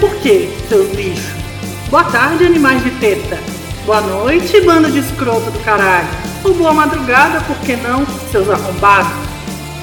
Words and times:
por 0.00 0.14
quê, 0.16 0.48
seus 0.68 0.92
lixos? 0.94 1.32
Boa 1.90 2.04
tarde, 2.04 2.44
animais 2.44 2.82
de 2.84 2.90
teta. 2.92 3.38
Boa 3.84 4.00
noite, 4.00 4.60
bando 4.60 4.90
de 4.90 5.00
escroto 5.00 5.50
do 5.50 5.58
caralho. 5.60 6.08
Ou 6.44 6.54
boa 6.54 6.72
madrugada, 6.72 7.40
por 7.40 7.56
que 7.58 7.74
não, 7.76 8.06
seus 8.30 8.48
arrombados? 8.48 9.10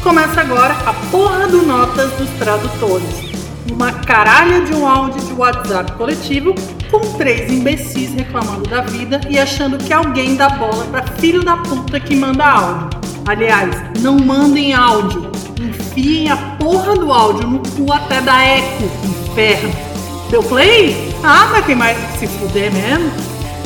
Começa 0.02 0.42
agora 0.42 0.74
a 0.86 0.94
porra 1.10 1.48
do 1.48 1.64
Notas 1.64 2.12
dos 2.14 2.30
Tradutores. 2.32 3.26
Uma 3.72 3.92
caralha 3.92 4.62
de 4.62 4.74
um 4.74 4.88
áudio 4.88 5.22
de 5.26 5.34
WhatsApp 5.34 5.92
coletivo 5.94 6.54
com 6.92 7.00
três 7.18 7.52
imbecis 7.52 8.14
reclamando 8.14 8.70
da 8.70 8.82
vida 8.82 9.20
e 9.30 9.40
achando 9.40 9.78
que 9.78 9.92
alguém 9.92 10.36
dá 10.36 10.50
bola 10.50 10.86
pra 10.86 11.04
filho 11.04 11.44
da 11.44 11.58
puta 11.58 12.00
que 12.00 12.16
manda 12.16 12.46
áudio. 12.46 13.00
Aliás, 13.28 13.76
não 14.00 14.20
mandem 14.20 14.74
áudio. 14.74 15.32
Enfiem 15.60 16.30
a 16.30 16.38
porra 16.38 16.94
do 16.96 17.12
áudio 17.12 17.48
no 17.48 17.60
cu 17.60 17.92
até 17.92 18.22
dar 18.22 18.44
eco, 18.44 18.84
inferno. 19.04 19.85
Deu 20.30 20.42
play? 20.44 21.14
Ah, 21.24 21.50
mas 21.52 21.66
tem 21.66 21.76
mais 21.76 21.98
que 21.98 22.20
se 22.20 22.28
fuder 22.28 22.72
mesmo. 22.74 23.12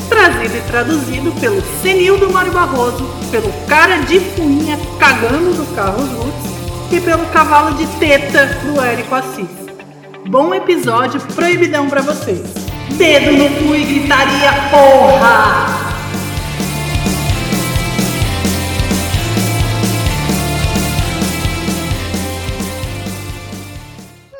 Trazido 0.10 0.58
e 0.58 0.62
traduzido 0.62 1.32
pelo 1.40 1.62
Senildo 1.82 2.32
Mário 2.32 2.52
Barroso, 2.52 3.08
pelo 3.32 3.52
cara 3.68 3.98
de 3.98 4.20
fuinha 4.20 4.78
cagando 5.00 5.54
do 5.54 5.76
Carlos 5.76 6.10
Lutz 6.12 6.92
e 6.92 7.00
pelo 7.00 7.26
cavalo 7.28 7.76
de 7.76 7.86
teta 7.98 8.46
do 8.64 8.82
Érico 8.82 9.16
Assis. 9.16 9.48
Bom 10.28 10.54
episódio 10.54 11.22
proibidão 11.36 11.88
pra 11.88 12.02
vocês. 12.02 12.42
Dedo 12.98 13.32
no 13.32 13.50
cu 13.50 13.76
e 13.76 13.84
gritaria, 13.84 14.52
porra! 14.72 15.79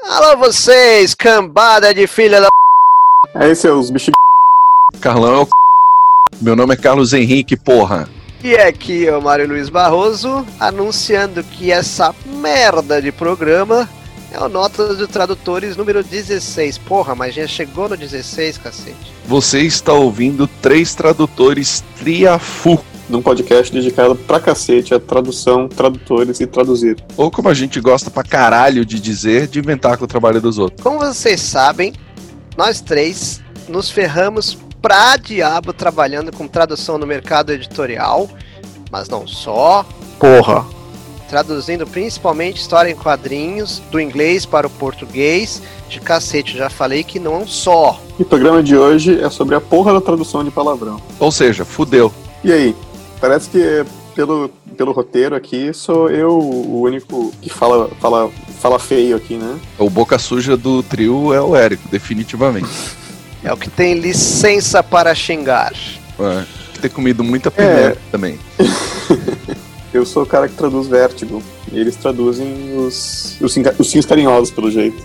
Alô 0.10 0.38
vocês, 0.38 1.14
cambada 1.14 1.94
de 1.94 2.08
filha 2.08 2.42
da... 2.42 2.48
É 3.36 3.52
esse 3.52 3.68
é 3.68 3.72
os 3.72 3.92
bichos 3.92 4.10
Carlão 5.00 5.36
é 5.36 5.38
o 5.38 5.46
c... 5.46 5.52
Meu 6.42 6.56
nome 6.56 6.74
é 6.74 6.78
Carlos 6.78 7.14
Henrique, 7.14 7.56
porra. 7.56 8.10
E 8.44 8.56
aqui 8.56 9.08
é 9.08 9.16
o 9.16 9.22
Mário 9.22 9.48
Luiz 9.48 9.70
Barroso, 9.70 10.44
anunciando 10.60 11.44
que 11.44 11.72
essa 11.72 12.16
merda 12.26 13.00
de 13.00 13.12
programa 13.12 13.88
é 14.32 14.40
o 14.40 14.50
Notas 14.50 14.98
de 14.98 15.06
Tradutores 15.06 15.78
número 15.78 16.04
16. 16.04 16.80
Porra, 16.80 17.14
mas 17.14 17.36
já 17.36 17.46
chegou 17.46 17.88
no 17.88 17.96
16, 17.96 18.58
cacete. 18.58 19.14
Você 19.28 19.62
está 19.62 19.94
ouvindo 19.94 20.48
três 20.60 20.96
tradutores 20.96 21.84
Triafu. 22.00 22.84
Num 23.10 23.22
podcast 23.22 23.74
dedicado 23.74 24.16
pra 24.16 24.40
cacete 24.40 24.94
a 24.94 25.00
tradução, 25.00 25.68
tradutores 25.68 26.40
e 26.40 26.46
traduzir. 26.46 26.96
Ou 27.18 27.32
como 27.32 27.50
a 27.50 27.54
gente 27.54 27.82
gosta 27.82 28.12
pra 28.12 28.24
caralho 28.24 28.86
de 28.86 29.00
dizer, 29.00 29.48
de 29.48 29.60
inventar 29.60 29.98
com 29.98 30.06
o 30.06 30.08
trabalho 30.08 30.40
dos 30.40 30.58
outros. 30.58 30.82
Como 30.82 31.00
vocês 31.00 31.42
sabem, 31.42 31.94
nós 32.56 32.80
três 32.80 33.42
nos 33.68 33.90
ferramos 33.90 34.58
pra 34.82 35.18
diabo 35.18 35.74
trabalhando 35.74 36.32
com 36.32 36.48
tradução 36.48 36.98
no 36.98 37.06
mercado 37.06 37.52
editorial, 37.52 38.30
mas 38.92 39.10
não 39.10 39.28
só. 39.28 39.86
Porra! 40.20 40.66
Traduzindo 41.28 41.86
principalmente 41.86 42.60
história 42.60 42.90
em 42.90 42.96
quadrinhos, 42.96 43.82
do 43.92 44.00
inglês 44.00 44.48
para 44.48 44.66
o 44.66 44.70
português. 44.70 45.62
De 45.88 46.00
cacete, 46.00 46.58
já 46.58 46.70
falei 46.70 47.04
que 47.04 47.20
não 47.20 47.48
só. 47.48 48.00
E 48.18 48.24
o 48.24 48.26
programa 48.26 48.64
de 48.64 48.76
hoje 48.76 49.20
é 49.20 49.30
sobre 49.30 49.56
a 49.56 49.62
porra 49.62 49.94
da 49.94 50.02
tradução 50.02 50.44
de 50.44 50.50
palavrão. 50.52 51.00
Ou 51.20 51.32
seja, 51.32 51.64
fudeu. 51.64 52.12
E 52.44 52.52
aí? 52.52 52.76
Parece 53.20 53.50
que 53.50 53.86
pelo, 54.16 54.50
pelo 54.78 54.92
roteiro 54.92 55.36
aqui 55.36 55.74
sou 55.74 56.10
eu 56.10 56.32
o 56.32 56.82
único 56.82 57.34
que 57.42 57.50
fala, 57.50 57.90
fala, 58.00 58.32
fala 58.60 58.80
feio 58.80 59.16
aqui, 59.16 59.36
né? 59.36 59.60
O 59.78 59.90
boca 59.90 60.18
suja 60.18 60.56
do 60.56 60.82
trio 60.84 61.34
é 61.34 61.42
o 61.42 61.56
Érico, 61.56 61.88
definitivamente. 61.90 62.70
É 63.42 63.54
o 63.54 63.56
que 63.56 63.70
tem 63.70 63.94
licença 63.94 64.84
para 64.84 65.16
xingar. 65.16 65.72
É, 66.20 66.44
ter 66.82 66.90
comido 66.90 67.24
muita 67.24 67.50
pimenta 67.50 67.98
também. 68.12 68.38
Eu 69.94 70.06
sou 70.06 70.24
o 70.24 70.26
cara 70.26 70.48
que 70.48 70.56
traduz 70.56 70.88
Vértigo. 70.88 71.42
E 71.72 71.80
eles 71.80 71.96
traduzem 71.96 72.78
os, 72.78 73.38
os, 73.40 73.56
os 73.78 73.90
Sims 73.90 74.06
carinhosos, 74.06 74.52
pelo 74.52 74.70
jeito. 74.70 75.02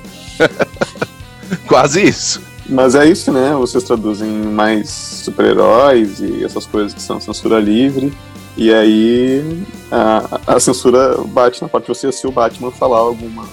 Quase 1.67 2.03
isso. 2.03 2.43
Mas 2.67 2.95
é 2.95 3.07
isso, 3.07 3.31
né? 3.31 3.53
Vocês 3.55 3.85
traduzem 3.85 4.29
mais 4.29 4.89
super-heróis 4.91 6.21
e 6.21 6.45
essas 6.45 6.67
coisas 6.67 6.95
que 6.95 7.03
são 7.03 7.21
censura 7.21 7.61
livre. 7.61 8.13
E 8.57 8.73
aí 8.73 9.65
a, 9.91 10.55
a 10.55 10.61
censura 10.61 11.17
bate 11.27 11.61
na 11.61 11.69
parte 11.69 11.87
de 11.87 11.89
você 11.89 12.11
se 12.13 12.27
o 12.27 12.33
Batman 12.33 12.71
falar 12.71 12.99
alguma 12.99 13.47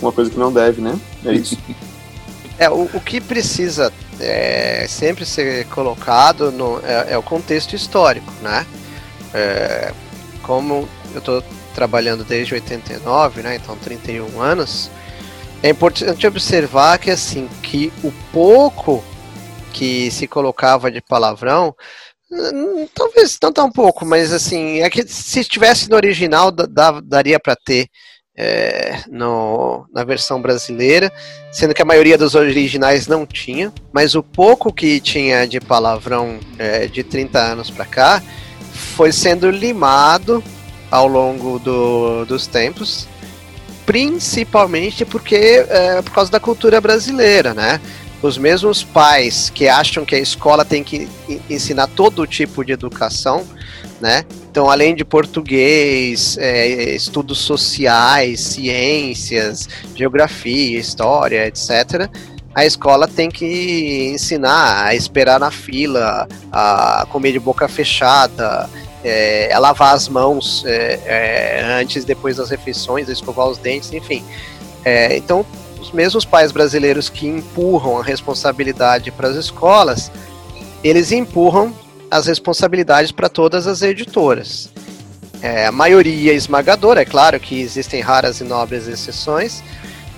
uma 0.00 0.12
coisa 0.12 0.30
que 0.30 0.38
não 0.38 0.52
deve, 0.52 0.80
né? 0.80 0.98
É 1.24 1.32
isso. 1.32 1.56
É, 2.58 2.70
o, 2.70 2.88
o 2.94 3.00
que 3.02 3.20
precisa 3.20 3.92
é, 4.18 4.86
sempre 4.88 5.26
ser 5.26 5.66
colocado 5.66 6.50
no, 6.50 6.80
é, 6.82 7.12
é 7.12 7.18
o 7.18 7.22
contexto 7.22 7.76
histórico, 7.76 8.32
né? 8.40 8.64
É, 9.34 9.92
como 10.42 10.88
eu 11.12 11.18
estou 11.18 11.44
trabalhando 11.74 12.24
desde 12.24 12.54
89, 12.54 13.42
né? 13.42 13.56
Então 13.56 13.76
31 13.76 14.40
anos. 14.40 14.90
É 15.66 15.70
importante 15.70 16.24
observar 16.28 16.96
que 16.96 17.10
assim 17.10 17.48
que 17.60 17.92
o 18.04 18.12
pouco 18.32 19.02
que 19.72 20.08
se 20.12 20.28
colocava 20.28 20.92
de 20.92 21.00
palavrão, 21.00 21.74
hum, 22.30 22.86
talvez 22.94 23.36
não 23.42 23.52
tão 23.52 23.68
pouco, 23.72 24.06
mas 24.06 24.32
assim 24.32 24.80
é 24.82 24.88
que 24.88 25.04
se 25.08 25.40
estivesse 25.40 25.90
no 25.90 25.96
original 25.96 26.52
da- 26.52 26.66
da- 26.66 27.00
daria 27.00 27.40
para 27.40 27.56
ter 27.56 27.88
é, 28.38 29.02
no, 29.08 29.86
na 29.92 30.04
versão 30.04 30.40
brasileira, 30.40 31.10
sendo 31.50 31.74
que 31.74 31.82
a 31.82 31.86
maioria 31.86 32.16
dos 32.18 32.34
originais 32.36 33.08
não 33.08 33.26
tinha, 33.26 33.72
mas 33.92 34.14
o 34.14 34.22
pouco 34.22 34.72
que 34.72 35.00
tinha 35.00 35.48
de 35.48 35.58
palavrão 35.58 36.38
é, 36.58 36.86
de 36.86 37.02
30 37.02 37.40
anos 37.40 37.70
para 37.70 37.86
cá 37.86 38.22
foi 38.94 39.10
sendo 39.10 39.50
limado 39.50 40.44
ao 40.92 41.08
longo 41.08 41.58
do- 41.58 42.24
dos 42.26 42.46
tempos, 42.46 43.08
principalmente 43.86 45.04
porque 45.04 45.64
é, 45.68 46.02
por 46.02 46.12
causa 46.12 46.30
da 46.30 46.40
cultura 46.40 46.80
brasileira, 46.80 47.54
né? 47.54 47.80
Os 48.20 48.36
mesmos 48.36 48.82
pais 48.82 49.50
que 49.54 49.68
acham 49.68 50.04
que 50.04 50.14
a 50.14 50.18
escola 50.18 50.64
tem 50.64 50.82
que 50.82 51.08
en- 51.28 51.40
ensinar 51.48 51.86
todo 51.86 52.26
tipo 52.26 52.64
de 52.64 52.72
educação, 52.72 53.46
né? 54.00 54.24
Então, 54.50 54.68
além 54.70 54.94
de 54.94 55.04
português, 55.04 56.36
é, 56.38 56.94
estudos 56.94 57.38
sociais, 57.38 58.40
ciências, 58.40 59.68
geografia, 59.94 60.78
história, 60.78 61.46
etc., 61.46 62.08
a 62.54 62.64
escola 62.64 63.06
tem 63.06 63.30
que 63.30 64.10
ensinar 64.14 64.86
a 64.86 64.94
esperar 64.94 65.38
na 65.38 65.50
fila, 65.50 66.26
a 66.50 67.06
comer 67.10 67.32
de 67.32 67.38
boca 67.38 67.68
fechada, 67.68 68.66
é, 69.06 69.52
a 69.52 69.58
lavar 69.60 69.94
as 69.94 70.08
mãos 70.08 70.64
é, 70.66 71.00
é, 71.06 71.64
antes 71.80 72.02
e 72.02 72.06
depois 72.06 72.36
das 72.36 72.50
refeições, 72.50 73.08
escovar 73.08 73.46
os 73.46 73.56
dentes, 73.56 73.92
enfim. 73.92 74.24
É, 74.84 75.16
então, 75.16 75.46
os 75.80 75.92
mesmos 75.92 76.24
pais 76.24 76.50
brasileiros 76.50 77.08
que 77.08 77.26
empurram 77.26 78.00
a 78.00 78.02
responsabilidade 78.02 79.12
para 79.12 79.28
as 79.28 79.36
escolas, 79.36 80.10
eles 80.82 81.12
empurram 81.12 81.72
as 82.10 82.26
responsabilidades 82.26 83.12
para 83.12 83.28
todas 83.28 83.68
as 83.68 83.80
editoras. 83.80 84.68
É, 85.40 85.66
a 85.66 85.72
maioria 85.72 86.32
esmagadora, 86.32 87.02
é 87.02 87.04
claro 87.04 87.38
que 87.38 87.60
existem 87.60 88.00
raras 88.00 88.40
e 88.40 88.44
nobres 88.44 88.88
exceções, 88.88 89.62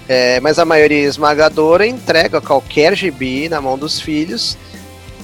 é, 0.09 0.41
mas 0.41 0.59
a 0.59 0.65
maioria 0.65 1.07
esmagadora 1.07 1.87
entrega 1.87 2.41
qualquer 2.41 2.97
gibi 2.97 3.49
na 3.51 3.61
mão 3.61 3.77
dos 3.77 4.01
filhos 4.01 4.57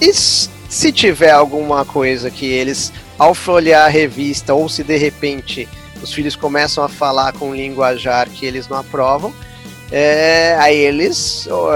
e 0.01 0.13
se 0.13 0.93
tiver 0.93 1.31
alguma 1.31 1.85
coisa 1.85 2.31
que 2.31 2.47
eles, 2.47 2.93
ao 3.19 3.35
folhear 3.35 3.87
a 3.87 3.89
revista, 3.89 4.55
ou 4.55 4.69
se 4.69 4.83
de 4.83 4.97
repente 4.97 5.69
os 6.03 6.13
filhos 6.13 6.37
começam 6.37 6.85
a 6.85 6.89
falar 6.89 7.33
com 7.33 7.55
linguajar 7.55 8.29
que 8.29 8.45
eles 8.45 8.69
não 8.69 8.79
aprovam, 8.79 9.33
é, 9.91 10.57
aí 10.59 10.77
eles 10.77 11.47
ó, 11.51 11.71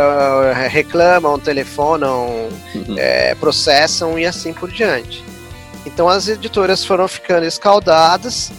reclamam, 0.68 1.38
telefonam, 1.38 2.48
é, 2.96 3.34
processam 3.36 4.18
e 4.18 4.26
assim 4.26 4.52
por 4.52 4.70
diante. 4.70 5.24
Então 5.86 6.08
as 6.08 6.28
editoras 6.28 6.84
foram 6.84 7.06
ficando 7.06 7.46
escaldadas 7.46 8.50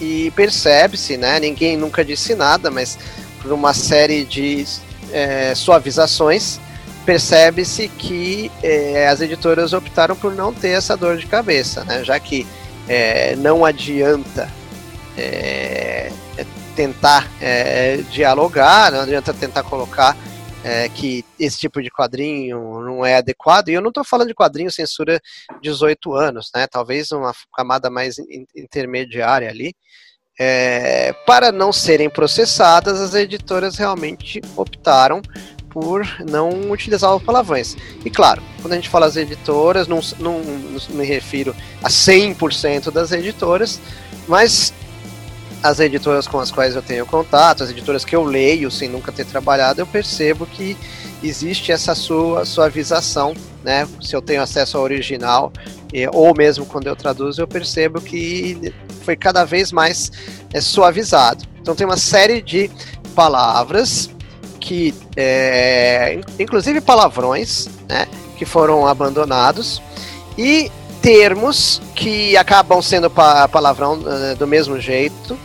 e 0.00 0.30
percebe-se, 0.32 1.16
né? 1.16 1.40
Ninguém 1.40 1.76
nunca 1.76 2.04
disse 2.04 2.34
nada, 2.34 2.70
mas 2.70 2.98
por 3.40 3.52
uma 3.52 3.72
série 3.72 4.24
de 4.24 4.64
é, 5.12 5.54
suavizações, 5.54 6.60
percebe-se 7.06 7.88
que 7.88 8.50
é, 8.62 9.06
as 9.06 9.20
editoras 9.20 9.72
optaram 9.72 10.16
por 10.16 10.34
não 10.34 10.52
ter 10.52 10.70
essa 10.70 10.96
dor 10.96 11.16
de 11.16 11.26
cabeça, 11.26 11.84
né? 11.84 12.02
Já 12.04 12.18
que 12.18 12.44
é, 12.88 13.36
não 13.36 13.64
adianta 13.64 14.50
é, 15.16 16.10
tentar 16.74 17.30
é, 17.40 17.98
dialogar, 18.10 18.90
não 18.90 19.00
adianta 19.00 19.32
tentar 19.32 19.62
colocar 19.62 20.16
é, 20.64 20.88
que 20.88 21.24
esse 21.38 21.58
tipo 21.58 21.80
de 21.80 21.90
quadrinho 21.90 22.80
não 22.80 23.06
é 23.06 23.16
adequado. 23.16 23.68
E 23.68 23.74
eu 23.74 23.80
não 23.80 23.90
estou 23.90 24.04
falando 24.04 24.28
de 24.28 24.34
quadrinho 24.34 24.70
censura 24.70 25.20
18 25.62 26.12
anos, 26.12 26.50
né? 26.52 26.66
Talvez 26.66 27.12
uma 27.12 27.32
camada 27.56 27.88
mais 27.88 28.18
in- 28.18 28.46
intermediária 28.54 29.48
ali. 29.48 29.74
É, 30.38 31.14
para 31.24 31.50
não 31.50 31.72
serem 31.72 32.10
processadas, 32.10 33.00
as 33.00 33.14
editoras 33.14 33.76
realmente 33.76 34.42
optaram 34.54 35.22
por 35.70 36.06
não 36.28 36.70
utilizar 36.70 37.18
palavrões. 37.20 37.76
E 38.04 38.10
claro, 38.10 38.42
quando 38.60 38.72
a 38.72 38.76
gente 38.76 38.88
fala 38.88 39.06
as 39.06 39.16
editoras, 39.16 39.86
não, 39.86 40.00
não, 40.18 40.40
não 40.40 40.80
me 40.90 41.04
refiro 41.04 41.54
a 41.82 41.88
100% 41.88 42.90
das 42.90 43.12
editoras, 43.12 43.80
mas 44.26 44.72
as 45.62 45.80
editoras 45.80 46.26
com 46.26 46.38
as 46.38 46.50
quais 46.50 46.74
eu 46.74 46.82
tenho 46.82 47.04
contato, 47.06 47.62
as 47.62 47.70
editoras 47.70 48.04
que 48.04 48.14
eu 48.14 48.22
leio 48.22 48.70
sem 48.70 48.88
nunca 48.88 49.10
ter 49.10 49.26
trabalhado, 49.26 49.80
eu 49.80 49.86
percebo 49.86 50.46
que 50.46 50.76
existe 51.22 51.72
essa 51.72 51.94
sua 51.94 52.44
suavização, 52.44 53.34
né? 53.64 53.88
Se 54.00 54.14
eu 54.14 54.22
tenho 54.22 54.42
acesso 54.42 54.76
ao 54.76 54.84
original, 54.84 55.52
ou 56.12 56.34
mesmo 56.36 56.66
quando 56.66 56.86
eu 56.86 56.96
traduzo, 56.96 57.40
eu 57.40 57.48
percebo 57.48 58.00
que 58.00 58.72
foi 59.02 59.16
cada 59.16 59.44
vez 59.44 59.72
mais 59.72 60.10
é, 60.52 60.60
suavizado. 60.60 61.44
Então 61.60 61.74
tem 61.74 61.86
uma 61.86 61.96
série 61.96 62.40
de 62.40 62.70
palavras 63.14 64.10
que, 64.66 64.92
é, 65.16 66.18
inclusive 66.40 66.80
palavrões, 66.80 67.68
né? 67.88 68.08
Que 68.36 68.44
foram 68.44 68.84
abandonados 68.84 69.80
e 70.36 70.70
termos 71.00 71.80
que 71.94 72.36
acabam 72.36 72.82
sendo 72.82 73.08
pa 73.08 73.46
palavrão 73.46 73.94
uh, 73.94 74.34
do 74.36 74.44
mesmo 74.46 74.80
jeito. 74.80 75.38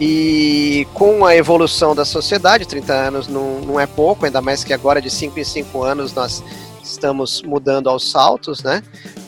E 0.00 0.88
com 0.92 1.24
a 1.24 1.36
evolução 1.36 1.94
da 1.94 2.04
sociedade, 2.04 2.66
30 2.66 2.92
anos 2.92 3.28
não, 3.28 3.60
não 3.60 3.78
é 3.78 3.86
pouco, 3.86 4.26
ainda 4.26 4.42
mais 4.42 4.64
que 4.64 4.72
agora 4.72 5.00
de 5.00 5.08
5 5.08 5.38
em 5.38 5.44
5 5.44 5.82
anos 5.84 6.12
nós 6.12 6.42
estamos 6.82 7.42
mudando 7.42 7.88
aos 7.88 8.10
saltos, 8.10 8.60
né? 8.64 8.82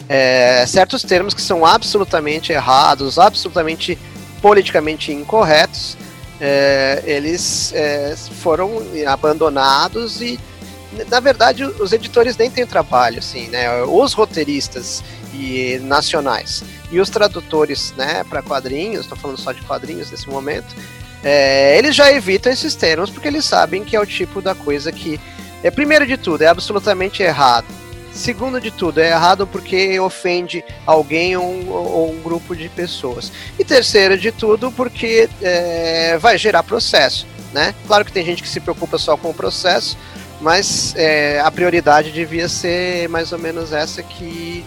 É, 0.09 0.65
certos 0.67 1.03
termos 1.03 1.35
que 1.35 1.41
são 1.41 1.65
absolutamente 1.65 2.53
errados, 2.53 3.17
absolutamente 3.17 3.97
politicamente 4.43 5.13
incorretos, 5.13 5.97
é, 6.41 7.03
eles 7.07 7.73
é, 7.75 8.15
foram 8.17 8.83
abandonados 9.07 10.21
e, 10.21 10.39
na 11.09 11.21
verdade, 11.21 11.65
os 11.65 11.93
editores 11.93 12.37
nem 12.37 12.51
têm 12.51 12.67
trabalho, 12.67 13.19
assim, 13.19 13.49
né? 13.49 13.83
Os 13.83 14.13
roteiristas 14.13 15.03
e 15.33 15.79
nacionais. 15.83 16.63
E 16.91 17.01
os 17.01 17.11
tradutores, 17.11 17.93
né, 17.97 18.23
para 18.25 18.43
quadrinhos, 18.43 19.01
estou 19.01 19.19
falando 19.19 19.39
só 19.39 19.53
de 19.53 19.63
quadrinhos 19.63 20.11
nesse 20.11 20.29
momento, 20.29 20.75
é, 21.25 21.77
eles 21.77 21.95
já 21.95 22.13
evitam 22.13 22.53
esses 22.53 22.75
termos 22.75 23.11
porque 23.11 23.27
eles 23.27 23.45
sabem 23.45 23.85
que 23.85 23.97
é 23.97 24.01
o 24.01 24.07
tipo 24.07 24.41
da 24.41 24.55
coisa 24.55 24.93
que, 24.93 25.19
é 25.63 25.71
primeiro 25.71 26.07
de 26.07 26.17
tudo, 26.17 26.43
é 26.43 26.47
absolutamente 26.47 27.23
errado. 27.23 27.67
Segundo 28.17 28.61
de 28.61 28.71
tudo, 28.71 28.99
é 28.99 29.11
errado 29.11 29.47
porque 29.47 30.01
ofende 30.01 30.65
alguém 30.87 31.37
ou 31.37 31.45
um, 31.45 31.71
ou 31.71 32.11
um 32.13 32.21
grupo 32.23 32.57
de 32.57 32.69
pessoas. 32.69 33.31
E 33.59 33.65
terceiro 33.65 34.19
de 34.19 34.33
tudo, 34.33 34.73
porque 34.73 35.29
é, 35.43 36.17
vai 36.19 36.39
gerar 36.39 36.63
processo. 36.63 37.27
Né? 37.53 37.75
Claro 37.87 38.05
que 38.05 38.13
tem 38.13 38.25
gente 38.25 38.43
que 38.43 38.49
se 38.49 38.61
preocupa 38.61 38.99
só 38.99 39.17
com 39.17 39.31
o 39.31 39.35
processo, 39.35 39.97
mas 40.41 40.95
é, 40.97 41.41
a 41.41 41.51
prioridade 41.51 42.11
devia 42.11 42.49
ser 42.49 43.09
mais 43.09 43.33
ou 43.33 43.39
menos 43.39 43.73
essa 43.73 44.03
que 44.03 44.65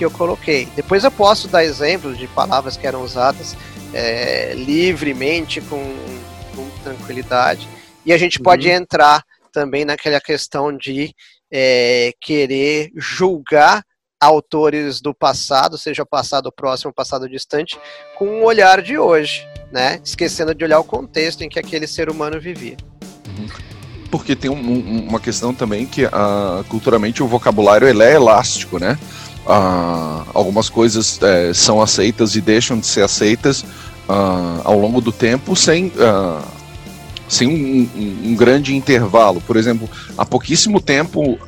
que 0.00 0.04
eu 0.04 0.10
coloquei. 0.10 0.66
Depois 0.74 1.04
eu 1.04 1.10
posso 1.10 1.46
dar 1.46 1.62
exemplos 1.62 2.16
de 2.16 2.26
palavras 2.26 2.74
que 2.74 2.86
eram 2.86 3.02
usadas 3.02 3.54
é, 3.92 4.54
livremente, 4.54 5.60
com, 5.60 5.82
com, 6.56 6.70
tranquilidade. 6.82 7.68
E 8.06 8.10
a 8.10 8.16
gente 8.16 8.38
uhum. 8.38 8.44
pode 8.44 8.70
entrar 8.70 9.22
também 9.52 9.84
naquela 9.84 10.18
questão 10.18 10.74
de 10.74 11.14
é, 11.50 12.12
querer 12.20 12.90
julgar 12.96 13.82
autores 14.20 15.00
do 15.00 15.14
passado, 15.14 15.78
seja 15.78 16.04
passado 16.04 16.52
próximo, 16.52 16.92
passado 16.92 17.28
distante, 17.28 17.78
com 18.18 18.26
um 18.26 18.44
olhar 18.44 18.82
de 18.82 18.98
hoje, 18.98 19.46
né? 19.72 19.98
Esquecendo 20.04 20.54
de 20.54 20.62
olhar 20.62 20.78
o 20.78 20.84
contexto 20.84 21.42
em 21.42 21.48
que 21.48 21.58
aquele 21.58 21.86
ser 21.86 22.10
humano 22.10 22.38
vivia. 22.38 22.76
Uhum. 23.26 23.48
Porque 24.10 24.36
tem 24.36 24.50
um, 24.50 25.08
uma 25.08 25.20
questão 25.20 25.54
também 25.54 25.86
que 25.86 26.04
uh, 26.04 26.64
culturalmente 26.68 27.22
o 27.22 27.26
vocabulário 27.26 27.88
ele 27.88 28.02
é 28.02 28.14
elástico, 28.14 28.78
né? 28.78 28.98
uh, 29.46 30.26
algumas 30.34 30.68
coisas 30.68 31.20
é, 31.22 31.52
são 31.52 31.80
aceitas 31.80 32.36
e 32.36 32.40
deixam 32.40 32.78
de 32.78 32.86
ser 32.86 33.02
aceitas 33.02 33.62
uh, 33.62 34.60
ao 34.64 34.78
longo 34.78 35.00
do 35.00 35.12
tempo 35.12 35.56
sem, 35.56 35.86
uh, 35.88 36.42
sem 37.30 37.48
um, 37.48 37.88
um, 37.96 38.30
um, 38.30 38.34
grande 38.34 38.74
intervalo. 38.74 39.40
Por 39.46 39.56
exemplo, 39.56 39.88
há 40.18 40.26
pouquíssimo 40.26 40.80
tempo 40.80 41.38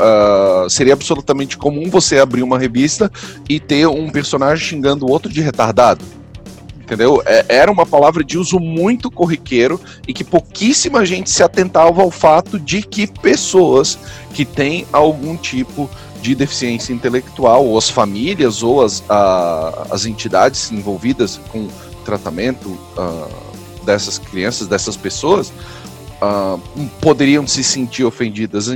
seria 0.70 0.92
absolutamente 0.92 1.58
comum 1.58 1.90
você 1.90 2.18
abrir 2.18 2.42
uma 2.42 2.58
revista 2.58 3.10
e 3.48 3.58
ter 3.58 3.86
um 3.88 4.08
personagem 4.08 4.64
xingando 4.64 5.04
o 5.04 5.10
outro 5.10 5.30
de 5.30 5.40
retardado 5.40 6.04
entendeu? 6.92 7.22
É, 7.24 7.44
era 7.48 7.72
uma 7.72 7.86
palavra 7.86 8.22
de 8.22 8.36
uso 8.36 8.58
muito 8.58 9.10
corriqueiro 9.10 9.80
e 10.06 10.12
que 10.12 10.22
pouquíssima 10.22 11.06
gente 11.06 11.30
se 11.30 11.42
atentava 11.42 12.02
ao 12.02 12.10
fato 12.10 12.58
de 12.58 12.82
que 12.82 13.06
pessoas 13.06 13.98
que 14.34 14.44
têm 14.44 14.86
algum 14.92 15.36
tipo 15.36 15.88
de 16.20 16.34
deficiência 16.34 16.92
intelectual, 16.92 17.66
ou 17.66 17.76
as 17.76 17.90
famílias, 17.90 18.62
ou 18.62 18.84
as, 18.84 19.02
as 19.90 20.06
entidades 20.06 20.70
envolvidas 20.70 21.40
com 21.50 21.66
tratamento 22.04 22.68
uh, 22.68 23.51
dessas 23.84 24.18
crianças, 24.18 24.66
dessas 24.66 24.96
pessoas, 24.96 25.52
uh, 26.20 26.60
poderiam 27.00 27.46
se 27.46 27.62
sentir 27.62 28.04
ofendidas. 28.04 28.68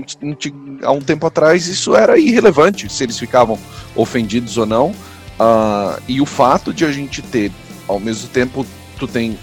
Há 0.82 0.92
um 0.92 1.00
tempo 1.00 1.26
atrás 1.26 1.66
isso 1.66 1.94
era 1.94 2.18
irrelevante, 2.18 2.92
se 2.92 3.04
eles 3.04 3.18
ficavam 3.18 3.58
ofendidos 3.94 4.56
ou 4.58 4.66
não. 4.66 4.90
Uh, 4.90 6.00
e 6.08 6.20
o 6.20 6.26
fato 6.26 6.72
de 6.72 6.84
a 6.84 6.92
gente 6.92 7.22
ter, 7.22 7.52
ao 7.86 8.00
mesmo 8.00 8.28
tempo, 8.28 8.66
tu 8.98 9.06
tem 9.06 9.38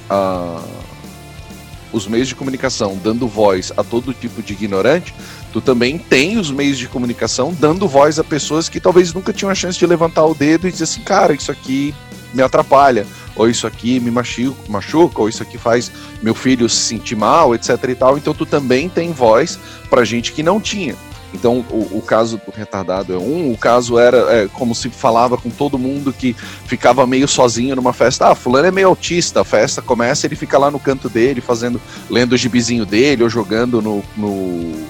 os 1.93 2.07
meios 2.07 2.27
de 2.27 2.35
comunicação 2.35 2.99
dando 3.01 3.27
voz 3.27 3.71
a 3.77 3.83
todo 3.83 4.13
tipo 4.13 4.41
de 4.41 4.53
ignorante, 4.53 5.13
tu 5.53 5.61
também 5.61 5.99
tem 5.99 6.39
os 6.39 6.49
meios 6.49 6.77
de 6.77 6.87
comunicação 6.87 7.55
dando 7.57 7.87
voz 7.87 8.17
a 8.17 8.23
pessoas 8.23 8.67
que 8.67 8.79
talvez 8.79 9.13
nunca 9.13 9.31
tinham 9.31 9.51
a 9.51 9.55
chance 9.55 9.77
de 9.77 9.85
levantar 9.85 10.25
o 10.25 10.33
dedo 10.33 10.67
e 10.67 10.71
dizer 10.71 10.85
assim, 10.85 11.01
cara, 11.01 11.33
isso 11.33 11.51
aqui 11.51 11.93
me 12.33 12.41
atrapalha, 12.41 13.05
ou 13.35 13.49
isso 13.49 13.65
aqui 13.65 13.99
me 13.99 14.11
machuca, 14.11 14.61
machuca, 14.69 15.21
ou 15.21 15.29
isso 15.29 15.41
aqui 15.41 15.57
faz 15.57 15.91
meu 16.21 16.35
filho 16.35 16.69
se 16.69 16.77
sentir 16.77 17.15
mal, 17.15 17.53
etc 17.55 17.77
e 17.89 17.95
tal. 17.95 18.17
Então 18.17 18.33
tu 18.33 18.45
também 18.45 18.89
tem 18.89 19.11
voz 19.11 19.59
para 19.89 20.03
gente 20.03 20.31
que 20.31 20.43
não 20.43 20.59
tinha. 20.59 20.95
Então, 21.33 21.65
o, 21.71 21.97
o, 21.97 22.01
caso 22.01 22.39
do 22.45 22.51
retardado 22.55 23.11
é 23.11 23.17
um, 23.17 23.51
o 23.51 23.57
caso 23.57 23.97
era 23.97 24.17
é, 24.31 24.47
como 24.47 24.75
se 24.75 24.89
falava 24.89 25.35
com 25.35 25.49
todo 25.49 25.79
mundo 25.79 26.13
que 26.13 26.35
ficava 26.65 27.07
meio 27.07 27.27
sozinho 27.27 27.75
numa 27.75 27.91
festa. 27.91 28.27
Ah, 28.27 28.35
fulano 28.35 28.67
é 28.67 28.71
meio 28.71 28.87
autista, 28.87 29.41
a 29.41 29.43
festa 29.43 29.81
começa, 29.81 30.27
ele 30.27 30.35
fica 30.35 30.59
lá 30.59 30.69
no 30.69 30.79
canto 30.79 31.09
dele, 31.09 31.41
fazendo, 31.41 31.81
lendo 32.07 32.33
o 32.33 32.37
gibizinho 32.37 32.85
dele, 32.85 33.23
ou 33.23 33.29
jogando 33.29 33.81
no, 33.81 34.03
no, 34.15 34.85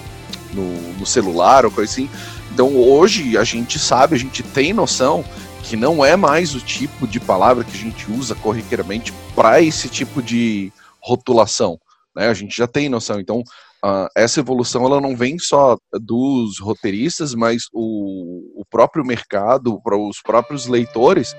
no, 0.53 0.93
no 0.99 1.05
celular, 1.05 1.63
ou 1.63 1.71
coisa 1.71 1.89
assim. 1.89 2.09
Então, 2.53 2.75
hoje 2.75 3.37
a 3.37 3.43
gente 3.45 3.79
sabe, 3.79 4.15
a 4.15 4.19
gente 4.19 4.43
tem 4.43 4.73
noção 4.73 5.23
que 5.63 5.75
não 5.75 6.03
é 6.03 6.15
mais 6.15 6.53
o 6.53 6.59
tipo 6.59 7.07
de 7.07 7.19
palavra 7.19 7.63
que 7.63 7.75
a 7.75 7.79
gente 7.79 8.11
usa 8.11 8.35
corriqueiramente 8.35 9.13
para 9.33 9.61
esse 9.61 9.89
tipo 9.89 10.21
de 10.21 10.71
rotulação. 11.01 11.79
Né? 12.15 12.27
A 12.27 12.33
gente 12.33 12.55
já 12.55 12.67
tem 12.67 12.89
noção. 12.89 13.19
Então, 13.19 13.39
uh, 13.83 14.07
essa 14.15 14.39
evolução 14.39 14.85
ela 14.85 15.01
não 15.01 15.15
vem 15.15 15.39
só 15.39 15.77
dos 15.93 16.59
roteiristas, 16.59 17.33
mas 17.33 17.63
o, 17.73 18.61
o 18.61 18.65
próprio 18.69 19.05
mercado, 19.05 19.79
os 19.83 20.21
próprios 20.21 20.67
leitores, 20.67 21.35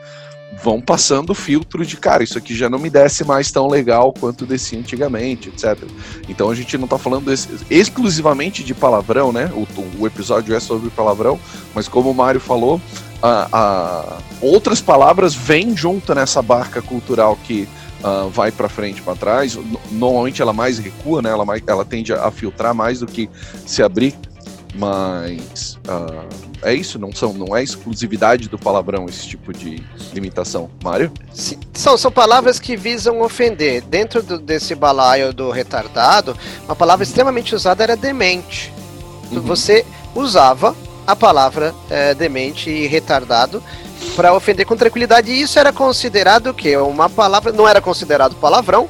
vão 0.63 0.81
passando 0.81 1.31
o 1.31 1.35
filtro 1.35 1.85
de, 1.85 1.97
cara, 1.97 2.23
isso 2.23 2.39
aqui 2.39 2.55
já 2.55 2.69
não 2.69 2.79
me 2.79 2.91
desce 2.91 3.25
mais 3.25 3.51
tão 3.51 3.67
legal 3.67 4.13
quanto 4.13 4.47
descia 4.47 4.79
antigamente, 4.79 5.49
etc. 5.49 5.79
Então 6.29 6.51
a 6.51 6.55
gente 6.55 6.77
não 6.77 6.85
está 6.85 6.99
falando 6.99 7.33
exclusivamente 7.71 8.63
de 8.63 8.75
palavrão, 8.75 9.33
né? 9.33 9.51
O, 9.55 9.67
o, 10.01 10.07
episódio 10.07 10.55
é 10.55 10.61
sobre 10.61 10.91
palavrão, 10.91 11.39
mas 11.75 11.89
como 11.89 12.11
o 12.11 12.15
Mário 12.15 12.41
falou, 12.41 12.81
a, 13.25 13.49
a, 13.51 14.19
outras 14.43 14.83
palavras 14.83 15.35
vêm 15.35 15.75
junto 15.75 16.15
nessa 16.15 16.43
barca 16.43 16.83
cultural 16.83 17.39
que 17.43 17.67
uh, 18.03 18.29
vai 18.29 18.53
para 18.53 18.69
frente, 18.69 19.01
para 19.01 19.17
trás. 19.17 19.59
Normalmente 19.91 20.43
ela 20.43 20.53
mais 20.53 20.79
recua, 20.79 21.23
né? 21.23 21.31
Ela, 21.31 21.47
mais, 21.47 21.63
ela 21.67 21.87
tende 21.87 22.13
a 22.13 22.31
filtrar 22.31 22.75
mais 22.75 23.01
do 23.01 23.07
que 23.07 23.31
se 23.65 23.83
abrir. 23.83 24.15
Mas 24.75 25.79
uh, 25.89 26.29
é 26.61 26.75
isso, 26.75 26.99
não, 26.99 27.13
são, 27.13 27.33
não 27.33 27.57
é 27.57 27.63
exclusividade 27.63 28.49
do 28.49 28.59
palavrão 28.59 29.07
esse 29.07 29.27
tipo 29.27 29.55
de 29.55 29.83
limitação. 30.13 30.69
Mário? 30.83 31.11
São, 31.73 31.97
são 31.97 32.13
palavras 32.13 32.61
que 32.61 32.77
visam 32.77 33.23
ofender. 33.23 33.83
Dentro 33.85 34.23
do, 34.23 34.39
desse 34.39 34.75
balaio 34.75 35.33
do 35.33 35.51
retardado, 35.51 36.37
uma 36.67 36.77
palavra 36.77 37.05
extremamente 37.05 37.55
usada 37.55 37.85
era 37.85 37.97
demente. 37.97 38.71
Uhum. 39.33 39.41
Você 39.43 39.87
usava 40.15 40.77
a 41.07 41.15
palavra 41.15 41.75
é, 41.91 42.15
demente 42.15 42.71
e 42.71 42.87
retardado 42.87 43.63
para 44.17 44.35
ofender 44.35 44.67
com 44.67 44.77
tranquilidade. 44.77 45.31
E 45.31 45.41
isso 45.41 45.59
era 45.59 45.73
considerado 45.73 46.49
o 46.49 46.55
quê? 46.55 46.77
Uma 46.77 47.09
palavra. 47.09 47.53
Não 47.53 47.69
era 47.69 47.81
considerado 47.81 48.35
palavrão. 48.37 48.89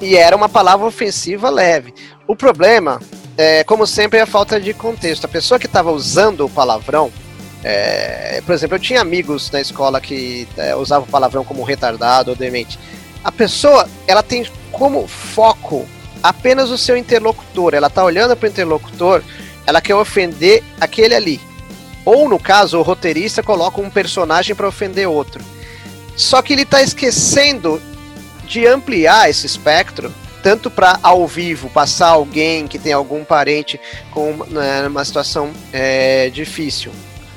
E 0.00 0.16
era 0.16 0.34
uma 0.34 0.48
palavra 0.48 0.86
ofensiva 0.86 1.50
leve. 1.50 1.92
O 2.26 2.34
problema, 2.34 3.00
é, 3.36 3.62
como 3.64 3.86
sempre, 3.86 4.18
é 4.18 4.22
a 4.22 4.26
falta 4.26 4.60
de 4.60 4.72
contexto. 4.72 5.24
A 5.24 5.28
pessoa 5.28 5.58
que 5.58 5.66
estava 5.66 5.90
usando 5.90 6.46
o 6.46 6.50
palavrão. 6.50 7.12
É, 7.62 8.42
por 8.46 8.54
exemplo, 8.54 8.76
eu 8.76 8.80
tinha 8.80 9.02
amigos 9.02 9.50
na 9.50 9.60
escola 9.60 10.00
que 10.00 10.48
é, 10.56 10.74
usavam 10.74 11.06
o 11.06 11.10
palavrão 11.10 11.44
como 11.44 11.62
retardado 11.62 12.30
ou 12.30 12.36
demente. 12.36 12.78
A 13.22 13.30
pessoa, 13.30 13.86
ela 14.06 14.22
tem 14.22 14.46
como 14.72 15.06
foco 15.06 15.86
apenas 16.22 16.70
o 16.70 16.78
seu 16.78 16.96
interlocutor. 16.96 17.74
Ela 17.74 17.90
tá 17.90 18.02
olhando 18.02 18.34
para 18.34 18.46
o 18.46 18.50
interlocutor, 18.50 19.22
ela 19.66 19.80
quer 19.80 19.94
ofender 19.94 20.62
aquele 20.80 21.14
ali. 21.14 21.40
Ou 22.04 22.28
no 22.28 22.38
caso, 22.38 22.78
o 22.78 22.82
roteirista 22.82 23.42
coloca 23.42 23.80
um 23.80 23.90
personagem 23.90 24.54
para 24.54 24.68
ofender 24.68 25.08
outro. 25.08 25.44
Só 26.16 26.42
que 26.42 26.52
ele 26.52 26.62
está 26.62 26.82
esquecendo 26.82 27.80
de 28.44 28.66
ampliar 28.66 29.30
esse 29.30 29.46
espectro, 29.46 30.12
tanto 30.42 30.70
para 30.70 30.98
ao 31.02 31.26
vivo 31.26 31.68
passar 31.70 32.08
alguém 32.08 32.66
que 32.66 32.78
tem 32.78 32.92
algum 32.92 33.24
parente 33.24 33.80
com 34.10 34.44
né, 34.48 34.86
uma 34.86 35.04
situação 35.04 35.52
é, 35.72 36.30
difícil, 36.30 36.90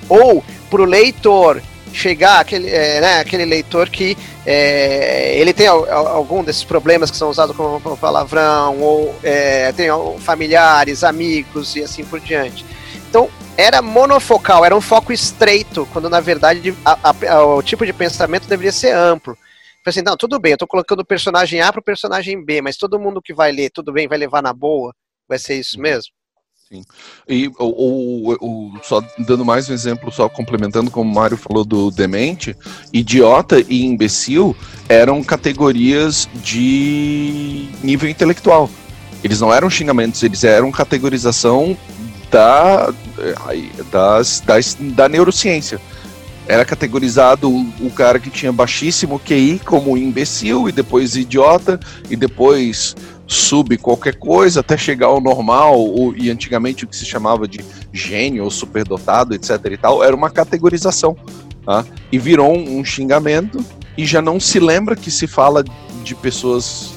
ou 0.09 0.43
para 0.69 0.81
o 0.81 0.85
leitor 0.85 1.61
chegar 1.93 2.39
aquele, 2.39 2.69
é, 2.69 2.99
né, 2.99 3.19
aquele 3.19 3.45
leitor 3.45 3.87
que 3.89 4.17
é, 4.45 5.37
ele 5.39 5.53
tem 5.53 5.67
algum 5.67 6.43
desses 6.43 6.63
problemas 6.63 7.11
que 7.11 7.15
são 7.15 7.29
usados 7.29 7.55
como 7.55 7.97
palavrão, 7.97 8.81
ou 8.81 9.15
é, 9.23 9.71
tem 9.71 9.87
familiares, 10.19 11.03
amigos 11.03 11.75
e 11.75 11.83
assim 11.83 12.03
por 12.03 12.19
diante. 12.19 12.65
Então, 13.07 13.29
era 13.55 13.81
monofocal, 13.81 14.65
era 14.65 14.75
um 14.75 14.81
foco 14.81 15.13
estreito, 15.13 15.87
quando 15.93 16.09
na 16.09 16.19
verdade 16.19 16.75
a, 16.83 17.13
a, 17.29 17.45
o 17.45 17.61
tipo 17.61 17.85
de 17.85 17.93
pensamento 17.93 18.47
deveria 18.47 18.71
ser 18.71 18.91
amplo. 18.91 19.37
Falei 19.83 19.99
assim, 19.99 20.01
não, 20.01 20.17
tudo 20.17 20.39
bem, 20.39 20.53
eu 20.53 20.57
tô 20.57 20.65
colocando 20.65 21.01
o 21.01 21.05
personagem 21.05 21.61
A 21.61 21.71
para 21.71 21.79
o 21.79 21.83
personagem 21.83 22.43
B, 22.43 22.61
mas 22.61 22.77
todo 22.77 22.99
mundo 22.99 23.21
que 23.21 23.33
vai 23.33 23.51
ler, 23.51 23.69
tudo 23.69 23.93
bem, 23.93 24.07
vai 24.07 24.17
levar 24.17 24.41
na 24.41 24.53
boa? 24.53 24.93
Vai 25.27 25.37
ser 25.37 25.55
isso 25.55 25.79
mesmo? 25.79 26.11
Sim. 26.73 26.83
E 27.29 27.49
o, 27.49 27.53
o, 27.59 28.33
o, 28.33 28.71
só 28.81 28.99
dando 29.19 29.45
mais 29.45 29.69
um 29.69 29.73
exemplo, 29.73 30.11
só 30.11 30.27
complementando 30.27 30.89
como 30.89 31.11
o 31.11 31.13
Mário 31.13 31.37
falou 31.37 31.63
do 31.63 31.91
demente, 31.91 32.55
idiota 32.91 33.63
e 33.69 33.85
imbecil 33.85 34.55
eram 34.89 35.23
categorias 35.23 36.27
de 36.33 37.69
nível 37.83 38.09
intelectual. 38.09 38.67
Eles 39.23 39.39
não 39.39 39.53
eram 39.53 39.69
xingamentos, 39.69 40.23
eles 40.23 40.43
eram 40.43 40.71
categorização 40.71 41.77
da, 42.31 42.91
das, 43.91 44.39
das, 44.39 44.75
da 44.79 45.07
neurociência 45.07 45.79
era 46.45 46.65
categorizado 46.65 47.49
o, 47.49 47.89
cara 47.89 48.19
que 48.19 48.29
tinha 48.29 48.51
baixíssimo 48.51 49.17
QI 49.17 49.61
como 49.63 49.97
imbecil, 49.97 50.67
e 50.67 50.73
depois 50.73 51.15
idiota, 51.15 51.79
e 52.09 52.17
depois 52.17 52.97
sub 53.33 53.77
qualquer 53.77 54.15
coisa, 54.15 54.59
até 54.59 54.77
chegar 54.77 55.07
ao 55.07 55.19
normal, 55.19 55.79
ou, 55.79 56.15
e 56.15 56.29
antigamente 56.29 56.85
o 56.85 56.87
que 56.87 56.95
se 56.95 57.05
chamava 57.05 57.47
de 57.47 57.59
gênio 57.91 58.43
ou 58.43 58.51
superdotado, 58.51 59.33
etc 59.33 59.59
e 59.71 59.77
tal, 59.77 60.03
era 60.03 60.15
uma 60.15 60.29
categorização. 60.29 61.17
Tá? 61.65 61.85
E 62.11 62.17
virou 62.17 62.55
um, 62.55 62.79
um 62.79 62.85
xingamento, 62.85 63.63
e 63.97 64.05
já 64.05 64.21
não 64.21 64.39
se 64.39 64.59
lembra 64.59 64.95
que 64.95 65.11
se 65.11 65.27
fala 65.27 65.63
de 66.03 66.15
pessoas 66.15 66.93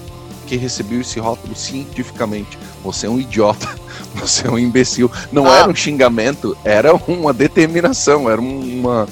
que 0.46 0.56
recebiam 0.56 1.00
esse 1.00 1.18
rótulo 1.18 1.54
cientificamente. 1.54 2.58
Você 2.82 3.06
é 3.06 3.10
um 3.10 3.18
idiota, 3.18 3.68
você 4.14 4.46
é 4.46 4.50
um 4.50 4.58
imbecil. 4.58 5.10
Não 5.32 5.46
ah. 5.46 5.56
era 5.56 5.70
um 5.70 5.74
xingamento, 5.74 6.56
era 6.64 6.94
uma 6.94 7.32
determinação, 7.32 8.30
era 8.30 8.40
uma 8.40 9.08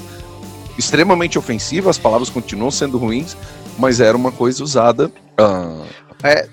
extremamente 0.77 1.37
ofensiva, 1.37 1.89
as 1.89 1.97
palavras 1.97 2.29
continuam 2.29 2.71
sendo 2.71 2.97
ruins, 2.97 3.35
mas 3.77 3.99
era 3.99 4.15
uma 4.15 4.31
coisa 4.31 4.63
usada 4.63 5.09
uh, 5.39 5.85
é, 6.23 6.47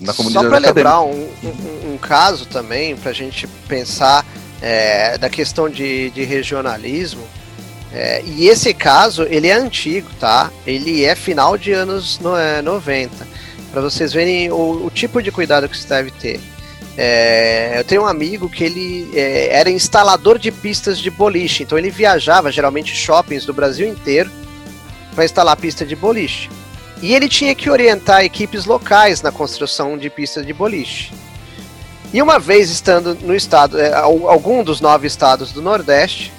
na 0.00 0.14
comunidade 0.14 0.46
Só 0.46 0.50
para 0.50 0.58
lembrar 0.58 1.02
um, 1.02 1.28
um, 1.44 1.92
um, 1.92 1.98
caso 1.98 2.46
também, 2.46 2.96
para 2.96 3.10
a 3.10 3.14
gente 3.14 3.46
pensar 3.68 4.24
é, 4.62 5.18
da 5.18 5.28
questão 5.28 5.68
de, 5.68 6.10
de 6.10 6.24
regionalismo, 6.24 7.26
é, 7.92 8.22
e 8.24 8.48
esse 8.48 8.72
caso, 8.72 9.24
ele 9.24 9.48
é 9.48 9.54
antigo, 9.54 10.08
tá? 10.18 10.50
Ele 10.66 11.04
é 11.04 11.14
final 11.14 11.58
de 11.58 11.72
anos 11.72 12.18
no, 12.20 12.36
é, 12.36 12.62
90. 12.62 13.26
Para 13.72 13.82
vocês 13.82 14.12
verem 14.12 14.50
o, 14.50 14.86
o, 14.86 14.90
tipo 14.90 15.22
de 15.22 15.30
cuidado 15.30 15.68
que 15.68 15.76
você 15.76 15.88
deve 15.88 16.10
ter. 16.12 16.40
É, 16.96 17.78
eu 17.78 17.84
tenho 17.84 18.02
um 18.02 18.06
amigo 18.06 18.48
que 18.48 18.64
ele 18.64 19.10
é, 19.14 19.48
era 19.52 19.70
instalador 19.70 20.38
de 20.38 20.50
pistas 20.50 20.98
de 20.98 21.10
boliche, 21.10 21.62
então 21.62 21.78
ele 21.78 21.90
viajava 21.90 22.50
geralmente 22.50 22.94
shoppings 22.94 23.44
do 23.44 23.54
Brasil 23.54 23.88
inteiro 23.88 24.30
para 25.14 25.24
instalar 25.24 25.56
pista 25.56 25.84
de 25.84 25.96
boliche. 25.96 26.48
E 27.02 27.14
ele 27.14 27.28
tinha 27.28 27.54
que 27.54 27.70
orientar 27.70 28.24
equipes 28.24 28.66
locais 28.66 29.22
na 29.22 29.32
construção 29.32 29.96
de 29.96 30.10
pistas 30.10 30.46
de 30.46 30.52
boliche. 30.52 31.12
E 32.12 32.20
uma 32.20 32.38
vez 32.38 32.70
estando 32.70 33.14
no 33.22 33.34
estado, 33.34 33.78
é, 33.78 33.94
algum 33.94 34.64
dos 34.64 34.80
nove 34.80 35.06
estados 35.06 35.52
do 35.52 35.62
Nordeste, 35.62 36.32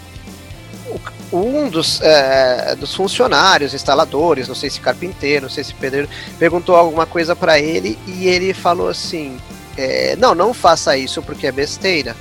um 1.31 1.69
dos, 1.69 2.01
é, 2.01 2.75
dos 2.75 2.93
funcionários, 2.93 3.73
instaladores, 3.73 4.47
não 4.47 4.55
sei 4.55 4.69
se 4.69 4.81
carpinteiro, 4.81 5.43
não 5.43 5.49
sei 5.49 5.63
se 5.63 5.73
pedreiro, 5.73 6.09
perguntou 6.37 6.75
alguma 6.75 7.05
coisa 7.05 7.35
para 7.35 7.57
ele 7.57 7.97
e 8.05 8.27
ele 8.27 8.53
falou 8.53 8.89
assim: 8.89 9.39
é, 9.77 10.15
não, 10.17 10.35
não 10.35 10.53
faça 10.53 10.97
isso 10.97 11.21
porque 11.21 11.47
é 11.47 11.51
besteira. 11.51 12.15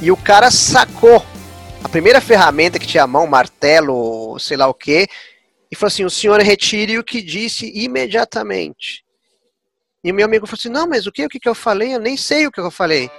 E 0.00 0.10
o 0.10 0.16
cara 0.16 0.50
sacou 0.50 1.24
a 1.82 1.88
primeira 1.88 2.20
ferramenta 2.20 2.78
que 2.78 2.86
tinha 2.86 3.02
a 3.02 3.06
mão, 3.06 3.26
martelo, 3.26 4.38
sei 4.38 4.56
lá 4.56 4.66
o 4.68 4.74
que, 4.74 5.08
e 5.70 5.76
falou 5.76 5.88
assim: 5.88 6.04
o 6.04 6.10
senhor 6.10 6.40
retire 6.40 6.98
o 6.98 7.04
que 7.04 7.22
disse 7.22 7.70
imediatamente. 7.74 9.04
E 10.02 10.12
meu 10.12 10.24
amigo 10.24 10.46
falou 10.46 10.58
assim: 10.58 10.68
não, 10.68 10.88
mas 10.88 11.06
o 11.06 11.12
que, 11.12 11.24
o 11.24 11.28
que, 11.28 11.48
eu 11.48 11.54
falei? 11.54 11.94
Eu 11.94 12.00
nem 12.00 12.16
sei 12.16 12.46
o 12.46 12.52
que 12.52 12.60
eu 12.60 12.70
falei. 12.70 13.10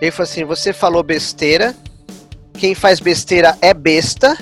Ele 0.00 0.10
falou 0.10 0.30
assim: 0.30 0.44
você 0.44 0.72
falou 0.72 1.02
besteira. 1.02 1.74
Quem 2.58 2.74
faz 2.74 2.98
besteira 2.98 3.56
é 3.60 3.72
besta. 3.72 4.36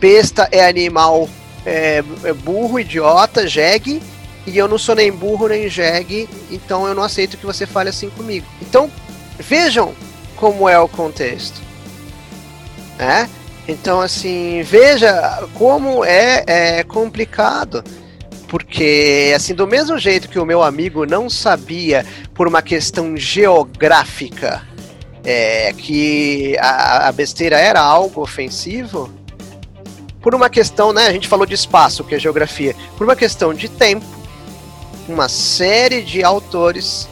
Besta 0.00 0.48
é 0.50 0.66
animal 0.66 1.28
é, 1.64 2.02
é 2.24 2.32
burro, 2.32 2.80
idiota, 2.80 3.46
jegue 3.46 4.02
e 4.46 4.58
eu 4.58 4.66
não 4.66 4.78
sou 4.78 4.94
nem 4.94 5.12
burro 5.12 5.48
nem 5.48 5.68
jegue, 5.68 6.28
então 6.50 6.86
eu 6.86 6.94
não 6.94 7.02
aceito 7.02 7.36
que 7.36 7.46
você 7.46 7.66
fale 7.66 7.90
assim 7.90 8.10
comigo. 8.10 8.46
Então, 8.60 8.90
vejam 9.38 9.94
como 10.36 10.68
é 10.68 10.78
o 10.78 10.88
contexto. 10.88 11.60
Né? 12.98 13.28
Então, 13.66 14.00
assim, 14.00 14.62
veja 14.62 15.46
como 15.54 16.04
é, 16.04 16.44
é 16.46 16.84
complicado. 16.84 17.82
Porque, 18.48 19.32
assim, 19.34 19.54
do 19.54 19.66
mesmo 19.66 19.98
jeito 19.98 20.28
que 20.28 20.38
o 20.38 20.44
meu 20.44 20.62
amigo 20.62 21.06
não 21.06 21.30
sabia, 21.30 22.04
por 22.34 22.46
uma 22.46 22.60
questão 22.60 23.16
geográfica, 23.16 24.62
é, 25.24 25.72
que 25.72 26.56
a, 26.58 27.08
a 27.08 27.12
besteira 27.12 27.58
era 27.58 27.80
algo 27.80 28.20
ofensivo, 28.20 29.10
por 30.20 30.34
uma 30.34 30.50
questão, 30.50 30.92
né? 30.92 31.06
A 31.06 31.12
gente 31.12 31.28
falou 31.28 31.46
de 31.46 31.54
espaço, 31.54 32.04
que 32.04 32.14
é 32.14 32.18
geografia, 32.18 32.76
por 32.96 33.04
uma 33.04 33.16
questão 33.16 33.54
de 33.54 33.68
tempo, 33.68 34.04
uma 35.08 35.28
série 35.28 36.02
de 36.02 36.22
autores 36.22 37.08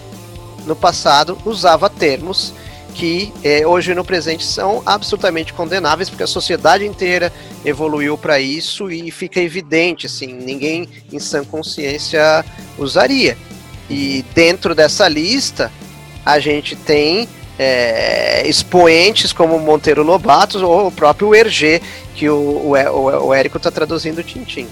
no 0.66 0.76
passado 0.76 1.38
usava 1.44 1.88
termos 1.88 2.52
que 2.90 3.32
eh, 3.42 3.66
hoje 3.66 3.94
no 3.94 4.04
presente 4.04 4.44
são 4.44 4.82
absolutamente 4.84 5.52
condenáveis 5.52 6.10
porque 6.10 6.22
a 6.22 6.26
sociedade 6.26 6.84
inteira 6.84 7.32
evoluiu 7.64 8.18
para 8.18 8.40
isso 8.40 8.90
e 8.90 9.10
fica 9.10 9.40
evidente 9.40 10.06
assim 10.06 10.32
ninguém 10.32 10.88
em 11.12 11.18
sã 11.18 11.44
consciência 11.44 12.44
usaria 12.76 13.36
e 13.88 14.24
dentro 14.34 14.74
dessa 14.74 15.08
lista 15.08 15.72
a 16.24 16.38
gente 16.38 16.76
tem 16.76 17.28
é, 17.58 18.46
expoentes 18.48 19.32
como 19.32 19.58
Monteiro 19.58 20.02
Lobato 20.02 20.64
ou 20.64 20.88
o 20.88 20.92
próprio 20.92 21.34
Hergé 21.34 21.80
que 22.14 22.28
o, 22.28 22.34
o, 22.34 22.72
o, 22.74 23.26
o 23.28 23.34
Érico 23.34 23.56
está 23.56 23.70
traduzindo 23.70 24.22
Tintim. 24.22 24.66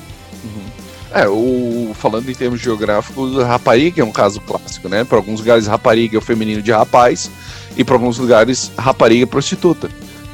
É, 1.10 1.26
o, 1.26 1.92
falando 1.94 2.30
em 2.30 2.34
termos 2.34 2.60
geográficos, 2.60 3.42
rapariga 3.42 4.02
é 4.02 4.04
um 4.04 4.12
caso 4.12 4.40
clássico, 4.40 4.88
né? 4.88 5.04
Para 5.04 5.16
alguns 5.16 5.40
lugares, 5.40 5.66
rapariga 5.66 6.16
é 6.16 6.18
o 6.18 6.22
feminino 6.22 6.60
de 6.60 6.70
rapaz, 6.70 7.30
e 7.78 7.84
para 7.84 7.94
alguns 7.94 8.18
lugares, 8.18 8.72
rapariga 8.76 9.22
é 9.22 9.26
prostituta. 9.26 9.88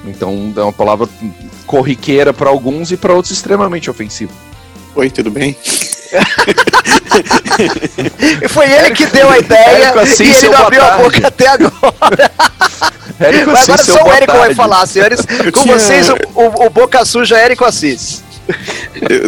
Então 0.07 0.53
é 0.57 0.63
uma 0.63 0.73
palavra 0.73 1.07
corriqueira 1.67 2.33
para 2.33 2.49
alguns 2.49 2.91
e 2.91 2.97
para 2.97 3.13
outros 3.13 3.33
extremamente 3.33 3.91
ofensiva. 3.91 4.33
Oi, 4.97 5.11
tudo 5.11 5.31
bem? 5.31 5.55
Foi 8.49 8.71
ele 8.71 8.93
que 8.93 9.07
deu 9.07 9.29
a 9.31 9.39
ideia 9.39 9.93
assim, 10.01 10.25
e 10.25 10.35
ele 10.35 10.49
não 10.49 10.67
abriu 10.67 10.83
a 10.83 10.99
boca 10.99 11.27
até 11.27 11.49
agora. 11.49 12.31
Érico 13.21 13.53
Mas 13.53 13.69
agora 13.69 13.85
só 13.85 14.05
o 14.05 14.13
Érico 14.13 14.33
tarde. 14.33 14.47
vai 14.47 14.55
falar, 14.55 14.87
senhores. 14.87 15.21
Eu 15.45 15.53
Com 15.53 15.63
tinha... 15.63 15.79
vocês, 15.79 16.09
o, 16.09 16.17
o, 16.35 16.67
o 16.67 16.71
Boca 16.71 17.05
Suja 17.05 17.39
é 17.39 17.45
Érico 17.45 17.65
Assis. 17.65 18.25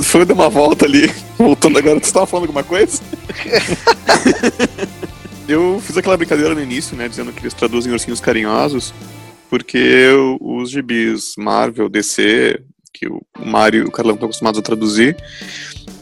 Foi 0.02 0.24
dar 0.24 0.34
uma 0.34 0.48
volta 0.48 0.86
ali, 0.86 1.12
voltando 1.38 1.78
agora. 1.78 1.98
Você 1.98 2.06
estava 2.06 2.26
falando 2.26 2.44
alguma 2.44 2.64
coisa? 2.64 3.00
eu 5.48 5.80
fiz 5.80 5.96
aquela 5.96 6.16
brincadeira 6.16 6.54
no 6.54 6.62
início, 6.62 6.96
né? 6.96 7.08
Dizendo 7.08 7.32
que 7.32 7.40
eles 7.40 7.54
traduzem 7.54 7.92
ursinhos 7.92 8.20
carinhosos, 8.20 8.92
porque 9.48 10.08
os 10.40 10.70
gibis 10.70 11.34
Marvel, 11.36 11.88
DC, 11.88 12.60
que 12.92 13.06
o 13.08 13.20
Mario 13.44 13.84
e 13.84 13.86
o 13.86 13.90
Carlão 13.90 14.14
estão 14.14 14.26
acostumados 14.26 14.58
a 14.58 14.62
traduzir, 14.62 15.16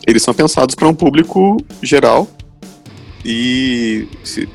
eles 0.07 0.23
são 0.23 0.33
pensados 0.33 0.75
para 0.75 0.89
um 0.89 0.95
público 0.95 1.57
geral. 1.83 2.29
E 3.25 4.07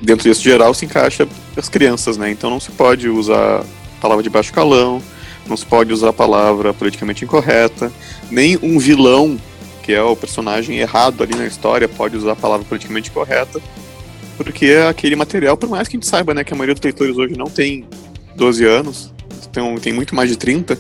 dentro 0.02 0.24
desse 0.24 0.44
geral 0.44 0.74
se 0.76 0.86
encaixa 0.86 1.28
as 1.58 1.68
crianças, 1.68 2.18
né? 2.18 2.30
Então 2.30 2.50
não 2.50 2.60
se 2.60 2.72
pode 2.72 3.10
usar 3.10 3.66
palavra 4.00 4.24
de 4.24 4.30
baixo 4.30 4.54
calão, 4.54 5.02
não 5.48 5.58
se 5.58 5.66
pode 5.66 5.92
usar 5.92 6.10
a 6.10 6.14
palavra 6.14 6.74
politicamente 6.74 7.26
incorreta, 7.26 7.92
nem 8.30 8.58
um 8.62 8.78
vilão, 8.78 9.40
que 9.84 9.92
é 9.92 10.02
o 10.04 10.16
personagem 10.16 10.78
errado 10.78 11.24
ali 11.24 11.36
na 11.36 11.48
história, 11.48 11.88
pode 11.88 12.16
usar 12.16 12.34
a 12.34 12.36
palavra 12.36 12.66
politicamente 12.66 13.10
correta. 13.10 13.60
Porque 14.40 14.72
aquele 14.90 15.18
material, 15.18 15.58
por 15.58 15.68
mais 15.68 15.86
que 15.86 15.98
a 15.98 16.00
gente 16.00 16.08
saiba 16.08 16.34
né, 16.34 16.46
que 16.46 16.54
a 16.54 16.56
maioria 16.56 16.74
dos 16.74 16.82
leitores 16.82 17.18
hoje 17.18 17.38
não 17.38 17.48
tem 17.48 17.86
12 18.38 18.64
anos, 18.64 19.14
então 19.50 19.76
tem 19.76 19.92
muito 19.92 20.16
mais 20.16 20.30
de 20.30 20.38
30, 20.38 20.80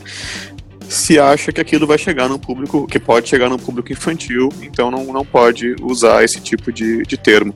se 0.87 1.19
acha 1.19 1.51
que 1.51 1.59
aquilo 1.59 1.85
vai 1.85 1.97
chegar 1.97 2.29
no 2.29 2.39
público, 2.39 2.87
que 2.87 2.97
pode 2.97 3.27
chegar 3.27 3.49
no 3.49 3.59
público 3.59 3.91
infantil, 3.91 4.47
então 4.61 4.89
não, 4.89 5.03
não 5.11 5.25
pode 5.25 5.75
usar 5.81 6.23
esse 6.23 6.39
tipo 6.39 6.71
de, 6.71 7.03
de 7.03 7.17
termo. 7.17 7.53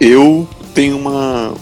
Eu 0.00 0.48
tenho 0.74 0.96
uma. 0.96 1.54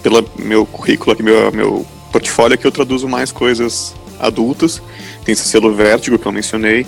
Pelo 0.00 0.24
meu 0.38 0.64
currículo 0.64 1.10
aqui, 1.10 1.24
meu, 1.24 1.50
meu 1.50 1.84
portfólio, 2.12 2.56
que 2.56 2.64
eu 2.64 2.70
traduzo 2.70 3.08
mais 3.08 3.32
coisas 3.32 3.96
adultas. 4.20 4.80
Tem 5.24 5.32
esse 5.32 5.44
selo 5.44 5.74
Vértigo 5.74 6.20
que 6.20 6.26
eu 6.26 6.32
mencionei, 6.32 6.86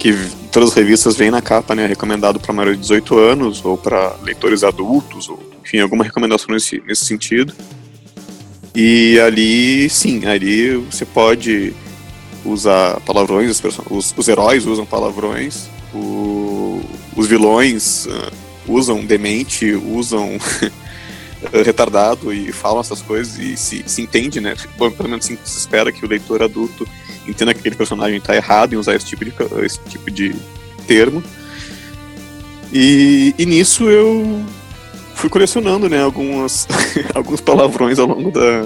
que 0.00 0.14
todas 0.50 0.70
as 0.70 0.74
revistas 0.74 1.14
vêm 1.14 1.30
na 1.30 1.42
capa, 1.42 1.74
né? 1.74 1.86
Recomendado 1.86 2.40
para 2.40 2.54
maiores 2.54 2.78
de 2.78 2.82
18 2.82 3.18
anos, 3.18 3.62
ou 3.62 3.76
para 3.76 4.16
leitores 4.22 4.64
adultos, 4.64 5.28
ou 5.28 5.38
enfim, 5.62 5.78
alguma 5.78 6.02
recomendação 6.02 6.54
nesse, 6.54 6.82
nesse 6.86 7.04
sentido. 7.04 7.52
E 8.74 9.20
ali, 9.20 9.90
sim, 9.90 10.24
ali 10.24 10.74
você 10.76 11.04
pode 11.04 11.74
usar 12.44 12.98
palavrões, 13.00 13.60
os, 13.90 14.14
os 14.16 14.28
heróis 14.28 14.64
usam 14.64 14.86
palavrões, 14.86 15.68
o, 15.94 16.80
os 17.14 17.26
vilões 17.26 18.06
uh, 18.06 18.32
usam 18.66 19.04
demente, 19.04 19.72
usam 19.72 20.38
retardado 21.62 22.32
e 22.32 22.50
falam 22.52 22.80
essas 22.80 23.02
coisas 23.02 23.38
e 23.38 23.54
se, 23.54 23.84
se 23.86 24.00
entende, 24.00 24.40
né? 24.40 24.56
Bom, 24.78 24.90
pelo 24.90 25.10
menos 25.10 25.26
se 25.26 25.36
espera 25.44 25.92
que 25.92 26.06
o 26.06 26.08
leitor 26.08 26.42
adulto 26.42 26.88
entenda 27.30 27.54
que 27.54 27.60
aquele 27.60 27.76
personagem 27.76 28.18
está 28.18 28.34
errado 28.34 28.74
em 28.74 28.76
usar 28.76 28.94
esse 28.94 29.06
tipo 29.06 29.24
de, 29.24 29.32
esse 29.64 29.78
tipo 29.88 30.10
de 30.10 30.34
termo. 30.86 31.22
E, 32.72 33.34
e 33.38 33.46
nisso 33.46 33.88
eu 33.88 34.44
fui 35.14 35.28
colecionando, 35.28 35.88
né, 35.88 36.02
algumas, 36.02 36.66
alguns 37.14 37.40
palavrões 37.40 37.98
ao 37.98 38.06
longo 38.06 38.30
da, 38.30 38.64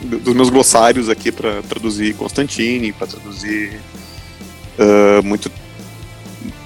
dos 0.00 0.34
meus 0.34 0.50
glossários 0.50 1.08
aqui 1.08 1.32
para 1.32 1.62
traduzir 1.62 2.14
Constantine, 2.14 2.92
para 2.92 3.06
traduzir 3.06 3.80
uh, 4.78 5.22
muito 5.24 5.50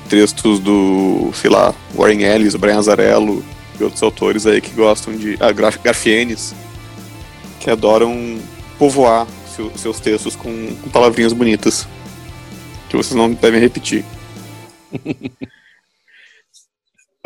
textos 0.08 0.60
do, 0.60 1.30
sei 1.34 1.50
lá, 1.50 1.74
Warren 1.94 2.22
Ellis, 2.22 2.54
Brian 2.54 2.78
Azarello 2.78 3.42
e 3.78 3.82
outros 3.82 4.02
autores 4.02 4.46
aí 4.46 4.60
que 4.60 4.70
gostam 4.70 5.16
de. 5.16 5.36
Ah, 5.40 5.50
Garfienes, 5.52 6.54
que 7.60 7.70
adoram 7.70 8.38
povoar 8.78 9.26
seu, 9.54 9.76
seus 9.76 10.00
textos 10.00 10.36
com, 10.36 10.74
com 10.82 10.90
palavrinhas 10.90 11.32
bonitas. 11.32 11.86
Que 12.88 12.96
vocês 12.96 13.14
não 13.14 13.32
devem 13.32 13.60
repetir. 13.60 14.04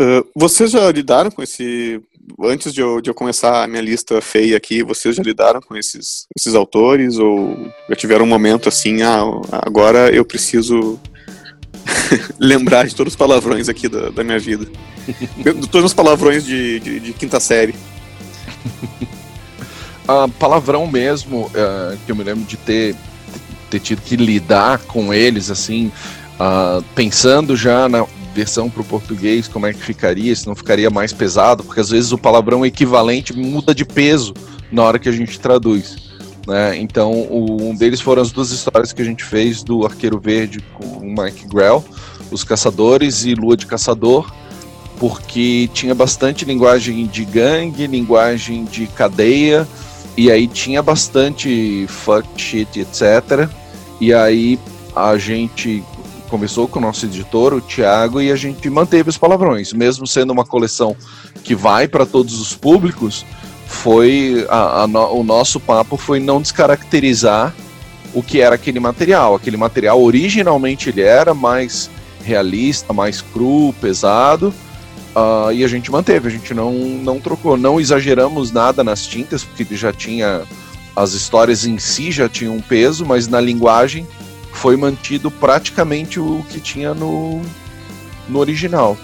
uh, 0.01 0.25
vocês 0.35 0.71
já 0.71 0.91
lidaram 0.91 1.31
com 1.31 1.43
esse 1.43 2.01
antes 2.43 2.75
de 2.75 2.81
eu, 2.81 3.01
de 3.01 3.09
eu 3.09 3.15
começar 3.15 3.65
a 3.65 3.67
minha 3.67 3.81
lista 3.81 4.21
feia 4.21 4.57
aqui, 4.57 4.83
vocês 4.83 5.17
já 5.17 5.23
lidaram 5.23 5.61
com 5.61 5.77
esses, 5.77 6.27
esses 6.37 6.55
autores 6.55 7.17
ou 7.17 7.57
já 7.89 7.97
tiveram 7.97 8.25
um 8.25 8.29
momento 8.29 8.69
assim, 8.69 9.03
ah, 9.03 9.23
agora 9.51 10.15
eu 10.15 10.25
preciso 10.25 11.01
lembrar 12.39 12.87
de 12.87 12.95
todos 12.95 13.15
os 13.15 13.17
palavrões 13.17 13.69
aqui 13.69 13.89
da, 13.89 14.11
da 14.11 14.23
minha 14.23 14.39
vida. 14.39 14.67
todos 15.71 15.87
os 15.87 15.95
palavrões 15.95 16.45
de, 16.45 16.81
de, 16.81 17.01
de 17.01 17.13
quinta 17.13 17.41
série. 17.41 17.75
Uh, 20.09 20.29
palavrão 20.39 20.87
mesmo, 20.87 21.47
uh, 21.47 21.97
que 22.05 22.11
eu 22.11 22.17
me 22.17 22.25
lembro 22.25 22.45
de 22.45 22.57
ter, 22.57 22.97
ter 23.71 23.81
tido 23.81 24.03
que 24.03 24.17
lidar 24.17 24.79
com 24.79 25.13
eles, 25.13 25.51
assim, 25.51 25.93
uh, 26.41 26.83
pensando 26.95 27.55
já 27.55 27.89
na, 27.89 28.07
versão 28.39 28.71
para 28.71 28.83
o 28.83 28.85
português, 28.85 29.49
como 29.49 29.67
é 29.67 29.73
que 29.73 29.83
ficaria, 29.83 30.35
se 30.35 30.47
não 30.47 30.55
ficaria 30.55 30.89
mais 30.91 31.13
pesado, 31.13 31.65
porque 31.65 31.81
às 31.81 31.91
vezes 31.91 32.13
o 32.13 32.19
palavrão 32.19 32.65
equivalente 32.65 33.37
muda 33.37 33.75
de 33.75 33.85
peso 33.85 34.33
na 34.71 34.85
hora 34.85 34.99
que 34.99 35.09
a 35.09 35.13
gente 35.13 35.41
traduz. 35.41 35.97
Né? 36.47 36.79
Então, 36.79 37.11
o, 37.13 37.71
um 37.71 37.75
deles 37.75 38.01
foram 38.01 38.23
as 38.23 38.31
duas 38.31 38.53
histórias 38.53 38.93
que 38.93 39.03
a 39.03 39.05
gente 39.05 39.25
fez 39.25 39.65
do 39.65 39.85
Arqueiro 39.85 40.21
Verde 40.21 40.61
com 40.75 40.85
o 40.85 41.05
Mike 41.05 41.49
Grell, 41.49 41.85
Os 42.31 42.45
Caçadores 42.45 43.25
e 43.25 43.35
Lua 43.35 43.57
de 43.57 43.67
Caçador, 43.67 44.33
porque 45.01 45.69
tinha 45.75 45.95
bastante 45.95 46.45
linguagem 46.45 47.07
de 47.07 47.25
gangue, 47.25 47.89
linguagem 47.89 48.65
de 48.65 48.87
cadeia, 48.87 49.67
e 50.19 50.33
aí 50.33 50.49
tinha 50.49 50.83
bastante 50.83 51.87
fuck 51.87 52.27
shit, 52.37 52.81
etc. 52.81 53.49
E 54.01 54.13
aí 54.13 54.59
a 54.97 55.17
gente 55.17 55.85
conversou 56.29 56.67
com 56.67 56.81
o 56.81 56.83
nosso 56.83 57.07
editor, 57.07 57.55
o 57.55 57.61
Thiago, 57.61 58.21
e 58.21 58.33
a 58.33 58.35
gente 58.35 58.69
manteve 58.69 59.11
os 59.11 59.17
palavrões, 59.17 59.73
mesmo 59.73 60.09
sendo 60.09 60.33
uma 60.33 60.45
coleção 60.45 60.97
que 61.45 61.55
vai 61.55 61.87
para 61.87 62.05
todos 62.05 62.41
os 62.41 62.53
públicos. 62.53 63.25
Foi 63.69 64.45
a, 64.49 64.83
a 64.83 64.87
o 64.87 65.23
nosso 65.23 65.61
papo 65.61 65.97
foi 65.97 66.19
não 66.19 66.43
descaracterizar 66.43 67.55
o 68.13 68.21
que 68.21 68.41
era 68.41 68.57
aquele 68.57 68.81
material. 68.81 69.37
Aquele 69.37 69.57
material 69.57 70.03
originalmente 70.03 70.89
ele 70.89 71.03
era 71.03 71.33
mais 71.33 71.89
realista, 72.25 72.93
mais 72.93 73.23
cru, 73.23 73.73
pesado, 73.81 74.53
uh, 75.19 75.53
e 75.53 75.65
a 75.65 75.69
gente 75.69 75.91
manteve. 75.91 76.29
A 76.29 76.31
gente 76.31 76.55
não 76.55 76.73
não 76.73 77.21
trocou, 77.21 77.57
não 77.57 77.81
exageramos 77.81 78.51
nada 78.51 78.85
nas 78.85 79.07
tintas 79.07 79.45
porque 79.45 79.77
já 79.77 79.93
tinha 79.93 80.43
as 80.95 81.13
histórias 81.13 81.65
em 81.65 81.79
si 81.79 82.11
já 82.11 82.29
tinham 82.29 82.57
um 82.57 82.61
peso, 82.61 83.07
mas 83.07 83.29
na 83.29 83.41
linguagem 83.41 84.07
foi 84.53 84.77
mantido 84.77 85.31
praticamente 85.31 86.19
o 86.19 86.45
que 86.49 86.61
tinha 86.61 86.93
no, 86.93 87.41
no 88.29 88.39
original 88.41 88.97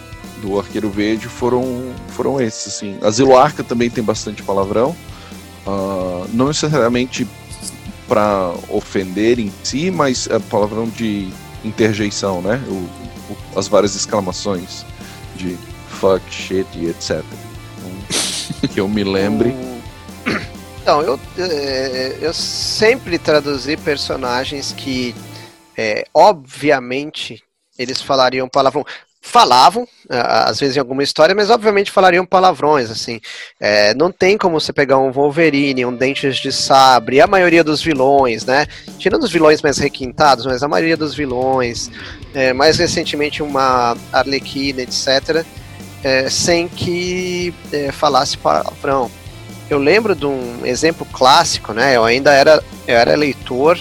do 0.42 0.59
Arqueiro 0.59 0.90
Verde 0.90 1.29
foram, 1.29 1.94
foram 2.09 2.40
esses, 2.40 2.74
assim. 2.74 2.98
Asilo 3.00 3.37
Arca 3.37 3.62
também 3.62 3.88
tem 3.88 4.03
bastante 4.03 4.42
palavrão, 4.42 4.94
uh, 5.66 6.29
não 6.33 6.48
necessariamente 6.48 7.27
para 8.09 8.53
ofender 8.68 9.38
em 9.38 9.53
si, 9.62 9.90
mas 9.90 10.27
é 10.27 10.38
palavrão 10.38 10.88
de 10.88 11.31
interjeição, 11.64 12.42
né? 12.42 12.62
O, 12.68 12.72
o, 12.72 13.59
as 13.59 13.68
várias 13.68 13.94
exclamações 13.94 14.85
de 15.37 15.57
fuck, 15.94 16.22
shit 16.30 16.66
e 16.74 16.88
etc. 16.88 17.22
Então, 17.78 18.68
que 18.68 18.80
eu 18.80 18.88
me 18.88 19.04
lembre. 19.04 19.54
Então, 20.83 21.00
eu, 21.00 21.18
é, 21.38 22.18
eu 22.20 22.35
sempre 22.35 23.18
traduzi 23.18 23.74
personagens 23.74 24.72
que 24.76 25.14
é, 25.76 26.04
obviamente, 26.14 27.42
eles 27.78 28.00
falariam 28.00 28.48
palavrão. 28.48 28.85
Falavam, 29.26 29.88
às 30.11 30.61
vezes 30.61 30.76
em 30.76 30.78
alguma 30.80 31.02
história, 31.02 31.35
mas 31.35 31.48
obviamente 31.48 31.90
falariam 31.90 32.26
palavrões, 32.26 32.90
assim. 32.90 33.18
É, 33.59 33.94
não 33.94 34.12
tem 34.12 34.37
como 34.37 34.61
você 34.61 34.70
pegar 34.70 34.98
um 34.98 35.11
Wolverine, 35.11 35.87
um 35.87 35.96
Dentes 35.96 36.37
de 36.37 36.52
Sabre, 36.52 37.22
a 37.22 37.26
maioria 37.26 37.64
dos 37.64 37.80
vilões, 37.80 38.44
né? 38.44 38.66
Tirando 38.98 39.22
os 39.22 39.33
vilões 39.33 39.62
mais 39.62 39.78
requintados, 39.78 40.44
mas 40.44 40.62
a 40.62 40.68
maioria 40.68 40.96
dos 40.98 41.14
vilões, 41.14 41.90
é, 42.35 42.52
mais 42.52 42.76
recentemente 42.76 43.42
uma 43.42 43.96
Arlequina, 44.12 44.83
etc., 44.83 45.42
é, 46.04 46.28
sem 46.28 46.68
que 46.68 47.52
é, 47.72 47.90
falasse 47.90 48.36
palavrão. 48.36 49.10
Eu 49.70 49.78
lembro 49.78 50.14
de 50.14 50.26
um 50.26 50.64
exemplo 50.64 51.06
clássico, 51.10 51.72
né? 51.72 51.96
Eu 51.96 52.04
ainda 52.04 52.32
era, 52.32 52.62
eu 52.86 52.94
era 52.94 53.16
leitor 53.16 53.80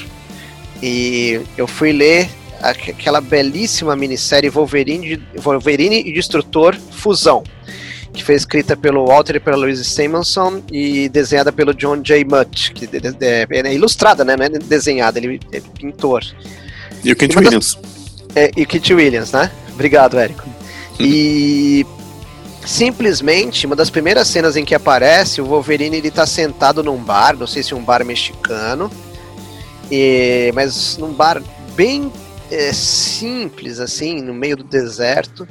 e 0.82 1.42
eu 1.58 1.68
fui 1.68 1.92
ler 1.92 2.30
aquela 2.62 3.20
belíssima 3.20 3.94
minissérie 3.94 4.50
Wolverine, 4.50 5.22
Wolverine 5.36 6.00
e 6.00 6.14
Destrutor 6.14 6.78
Fusão, 6.92 7.44
que 8.14 8.24
foi 8.24 8.36
escrita 8.36 8.78
pelo 8.78 9.06
Walter 9.06 9.36
e 9.36 9.40
pela 9.42 9.58
Louise 9.58 9.84
Simonson 9.84 10.64
e 10.72 11.10
desenhada 11.10 11.52
pelo 11.52 11.74
John 11.74 12.02
J. 12.02 12.24
Mutt, 12.24 12.72
que 12.72 12.90
é, 13.20 13.46
é 13.50 13.74
ilustrada, 13.74 14.24
né? 14.24 14.38
Não 14.38 14.46
é 14.46 14.50
desenhada, 14.50 15.20
ele 15.20 15.42
é 15.52 15.60
pintor. 15.60 16.24
E 17.04 17.12
o 17.12 17.16
Kent 17.18 17.36
Williams. 17.36 17.78
É, 18.34 18.50
e 18.56 18.64
o 18.64 18.68
Kent 18.68 18.90
Williams, 18.92 19.34
né? 19.34 19.52
Obrigado, 19.74 20.18
Érico. 20.18 20.48
E 20.98 21.86
simplesmente 22.66 23.66
uma 23.66 23.76
das 23.76 23.90
primeiras 23.90 24.28
cenas 24.28 24.56
em 24.56 24.66
que 24.66 24.76
aparece 24.76 25.42
o 25.42 25.46
Wolverine 25.46 25.98
ele 25.98 26.12
tá 26.12 26.26
sentado 26.26 26.84
num 26.84 26.98
bar, 26.98 27.36
não 27.38 27.48
sei 27.48 27.64
se 27.64 27.76
um 27.76 27.84
bar 27.84 28.06
mexicano, 28.06 28.90
e, 29.92 30.52
mas 30.54 30.98
num 30.98 31.14
bar 31.14 31.42
bem 31.76 32.12
é, 32.50 32.72
simples, 32.72 33.80
assim, 33.80 34.22
no 34.22 34.34
meio 34.34 34.58
do 34.58 34.64
deserto, 34.64 35.48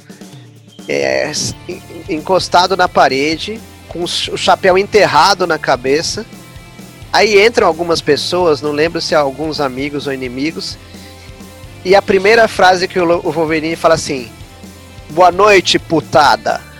é, 0.88 1.30
encostado 2.08 2.76
na 2.76 2.88
parede, 2.88 3.60
com 3.88 4.04
o 4.04 4.08
chapéu 4.08 4.78
enterrado 4.78 5.46
na 5.46 5.58
cabeça. 5.58 6.24
Aí 7.12 7.44
entram 7.44 7.66
algumas 7.66 8.00
pessoas, 8.00 8.62
não 8.62 8.72
lembro 8.72 9.00
se 9.00 9.14
é 9.14 9.16
alguns 9.18 9.60
amigos 9.60 10.06
ou 10.06 10.12
inimigos. 10.12 10.78
E 11.84 11.94
a 11.94 12.00
primeira 12.00 12.48
frase 12.48 12.88
que 12.88 12.98
o 12.98 13.20
Wolverine 13.20 13.76
fala 13.76 13.94
assim: 13.94 14.30
Boa 15.10 15.30
noite, 15.30 15.78
putada. 15.78 16.71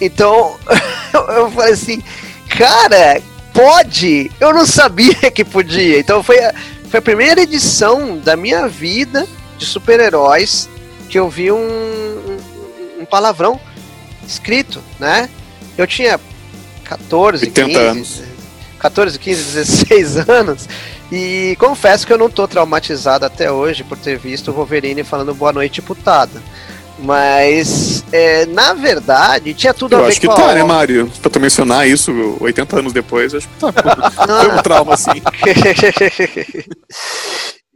Então 0.00 0.56
eu 1.36 1.50
falei 1.50 1.72
assim, 1.72 2.02
cara, 2.48 3.20
pode? 3.52 4.30
Eu 4.40 4.52
não 4.52 4.66
sabia 4.66 5.30
que 5.30 5.44
podia. 5.44 5.98
Então 5.98 6.22
foi 6.22 6.38
a, 6.44 6.54
foi 6.90 6.98
a 6.98 7.02
primeira 7.02 7.42
edição 7.42 8.18
da 8.18 8.36
minha 8.36 8.68
vida 8.68 9.26
de 9.58 9.64
super-heróis 9.64 10.68
que 11.08 11.18
eu 11.18 11.28
vi 11.28 11.52
um, 11.52 11.56
um, 11.56 13.02
um, 13.02 13.04
palavrão 13.04 13.60
escrito, 14.26 14.82
né? 14.98 15.28
Eu 15.78 15.86
tinha 15.86 16.18
14, 16.84 17.46
80 17.46 17.68
15, 17.68 17.78
anos. 17.78 18.22
14, 18.78 19.18
15, 19.18 19.42
16 19.54 20.28
anos. 20.28 20.68
E 21.12 21.56
confesso 21.58 22.06
que 22.06 22.12
eu 22.12 22.18
não 22.18 22.28
tô 22.28 22.48
traumatizado 22.48 23.24
até 23.24 23.50
hoje 23.50 23.84
por 23.84 23.96
ter 23.96 24.18
visto 24.18 24.50
o 24.50 24.54
Wolverine 24.54 25.04
falando 25.04 25.34
boa 25.34 25.52
noite, 25.52 25.80
putada. 25.80 26.42
Mas, 26.98 28.04
é, 28.12 28.46
na 28.46 28.72
verdade, 28.72 29.52
tinha 29.54 29.74
tudo 29.74 29.96
a 29.96 29.98
Eu 29.98 30.04
ver 30.04 30.10
acho 30.10 30.20
que 30.20 30.26
com 30.26 30.32
a 30.32 30.36
tá, 30.36 30.54
né. 30.54 30.62
Mário? 30.62 31.10
Pra 31.20 31.30
tu 31.30 31.40
mencionar 31.40 31.88
isso 31.88 32.36
80 32.40 32.78
anos 32.78 32.92
depois, 32.92 33.32
eu 33.32 33.38
acho 33.38 33.48
que 33.48 33.54
tá. 33.58 33.72
Foi 34.26 34.52
um 34.52 34.62
trauma, 34.62 34.94
assim. 34.94 35.10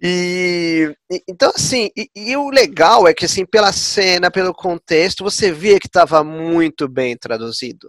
e, 0.01 0.95
então 1.29 1.51
assim, 1.55 1.91
e, 1.97 2.09
e 2.15 2.37
o 2.37 2.49
legal 2.49 3.09
é 3.09 3.15
que 3.15 3.25
assim, 3.25 3.45
pela 3.45 3.73
cena, 3.73 4.31
pelo 4.31 4.55
contexto, 4.55 5.25
você 5.25 5.51
via 5.51 5.81
que 5.81 5.89
estava 5.89 6.23
muito 6.23 6.89
bem 6.89 7.17
traduzido, 7.17 7.89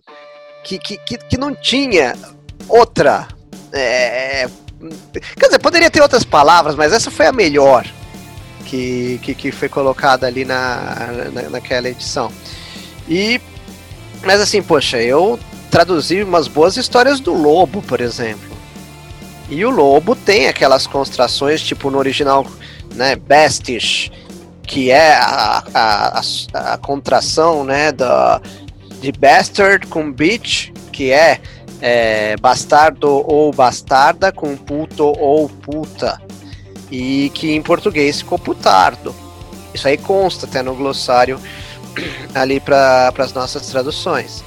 que, 0.64 0.80
que, 0.80 0.98
que, 0.98 1.18
que 1.18 1.38
não 1.38 1.54
tinha 1.54 2.16
outra, 2.68 3.28
é, 3.72 4.48
quer 5.38 5.46
dizer, 5.46 5.60
poderia 5.60 5.92
ter 5.92 6.02
outras 6.02 6.24
palavras, 6.24 6.76
mas 6.76 6.92
essa 6.92 7.12
foi 7.12 7.28
a 7.28 7.32
melhor 7.32 7.86
que, 8.70 9.20
que, 9.24 9.34
que 9.34 9.52
foi 9.52 9.68
colocada 9.68 10.28
ali 10.28 10.46
na, 10.46 11.10
na, 11.34 11.50
naquela 11.50 11.90
edição. 11.90 12.32
E, 13.08 13.42
mas 14.24 14.40
assim, 14.40 14.62
poxa, 14.62 15.02
eu 15.02 15.40
traduzi 15.72 16.22
umas 16.22 16.48
boas 16.48 16.78
histórias 16.78 17.20
do 17.20 17.34
Lobo, 17.34 17.82
por 17.82 18.00
exemplo. 18.00 18.48
E 19.50 19.66
o 19.66 19.72
lobo 19.72 20.16
tem 20.16 20.48
aquelas 20.48 20.86
construções, 20.86 21.60
tipo 21.60 21.90
no 21.90 21.98
original, 21.98 22.46
né, 22.94 23.16
Bestish, 23.16 24.12
que 24.62 24.92
é 24.92 25.16
a, 25.16 25.64
a, 25.74 26.20
a, 26.20 26.74
a 26.74 26.78
contração, 26.78 27.64
né, 27.64 27.92
da, 27.92 28.40
de 29.02 29.12
bastard 29.12 29.88
com 29.88 30.12
bitch, 30.12 30.70
que 30.94 31.12
é, 31.12 31.42
é 31.82 32.38
bastardo 32.38 33.08
ou 33.10 33.52
bastarda 33.52 34.32
com 34.32 34.56
puto 34.56 35.06
ou 35.18 35.50
puta. 35.50 36.22
E 36.92 37.32
que 37.34 37.52
em 37.52 37.62
português 37.62 38.20
ficou 38.20 38.40
putardo. 38.40 39.14
Isso 39.74 39.88
aí 39.88 39.98
consta 39.98 40.46
até 40.46 40.62
no 40.62 40.74
glossário 40.74 41.40
ali 42.34 42.60
para 42.60 43.14
as 43.18 43.34
nossas 43.34 43.68
traduções. 43.68 44.44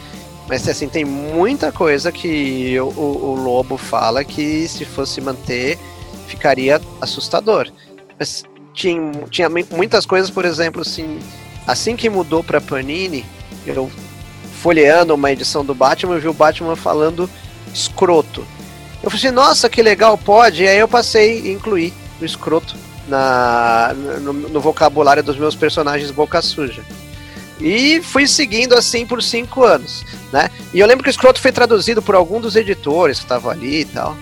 Mas 0.49 0.67
assim, 0.69 0.89
tem 0.89 1.05
muita 1.05 1.71
coisa 1.71 2.11
que 2.11 2.79
o, 2.81 2.87
o, 2.89 3.31
o 3.31 3.35
Lobo 3.37 3.77
fala 3.77 4.25
que 4.25 4.67
se 4.69 4.85
fosse 4.85 5.21
manter 5.21 5.79
ficaria 6.27 6.81
assustador. 7.01 7.71
Mas 8.19 8.45
tinha, 8.75 9.13
tinha 9.31 9.49
mu- 9.49 9.67
muitas 9.71 10.05
coisas, 10.05 10.31
por 10.31 10.45
exemplo, 10.45 10.83
assim, 10.83 11.19
assim 11.67 11.95
que 11.95 12.11
mudou 12.11 12.43
para 12.43 12.61
Panini, 12.61 13.25
eu 13.67 13.91
folheando 14.61 15.15
uma 15.15 15.31
edição 15.31 15.65
do 15.65 15.75
Batman, 15.75 16.15
eu 16.15 16.21
vi 16.21 16.29
o 16.29 16.33
Batman 16.33 16.77
falando 16.77 17.29
escroto. 17.73 18.47
Eu 19.03 19.11
falei 19.11 19.27
assim, 19.27 19.35
nossa, 19.35 19.69
que 19.69 19.83
legal, 19.83 20.17
pode. 20.17 20.63
E 20.63 20.69
aí 20.69 20.79
eu 20.79 20.89
passei 20.89 21.51
a 21.51 21.53
incluir 21.53 21.93
escroto 22.27 22.75
na, 23.09 23.95
no, 24.21 24.33
no 24.33 24.61
vocabulário 24.61 25.23
dos 25.23 25.37
meus 25.37 25.55
personagens 25.55 26.11
boca 26.11 26.41
suja. 26.41 26.83
E 27.61 28.01
fui 28.03 28.27
seguindo 28.27 28.75
assim 28.75 29.07
por 29.07 29.23
cinco 29.23 29.63
anos, 29.65 30.05
né? 30.33 30.51
E 30.75 30.81
eu 30.81 30.87
lembro 30.87 31.05
que 31.05 31.11
o 31.11 31.13
escroto 31.13 31.41
foi 31.41 31.53
traduzido 31.53 32.03
por 32.03 32.15
algum 32.15 32.41
dos 32.41 32.57
editores 32.57 33.19
que 33.19 33.25
estavam 33.25 33.51
ali 33.51 33.81
e 33.81 33.85
tal. 33.85 34.17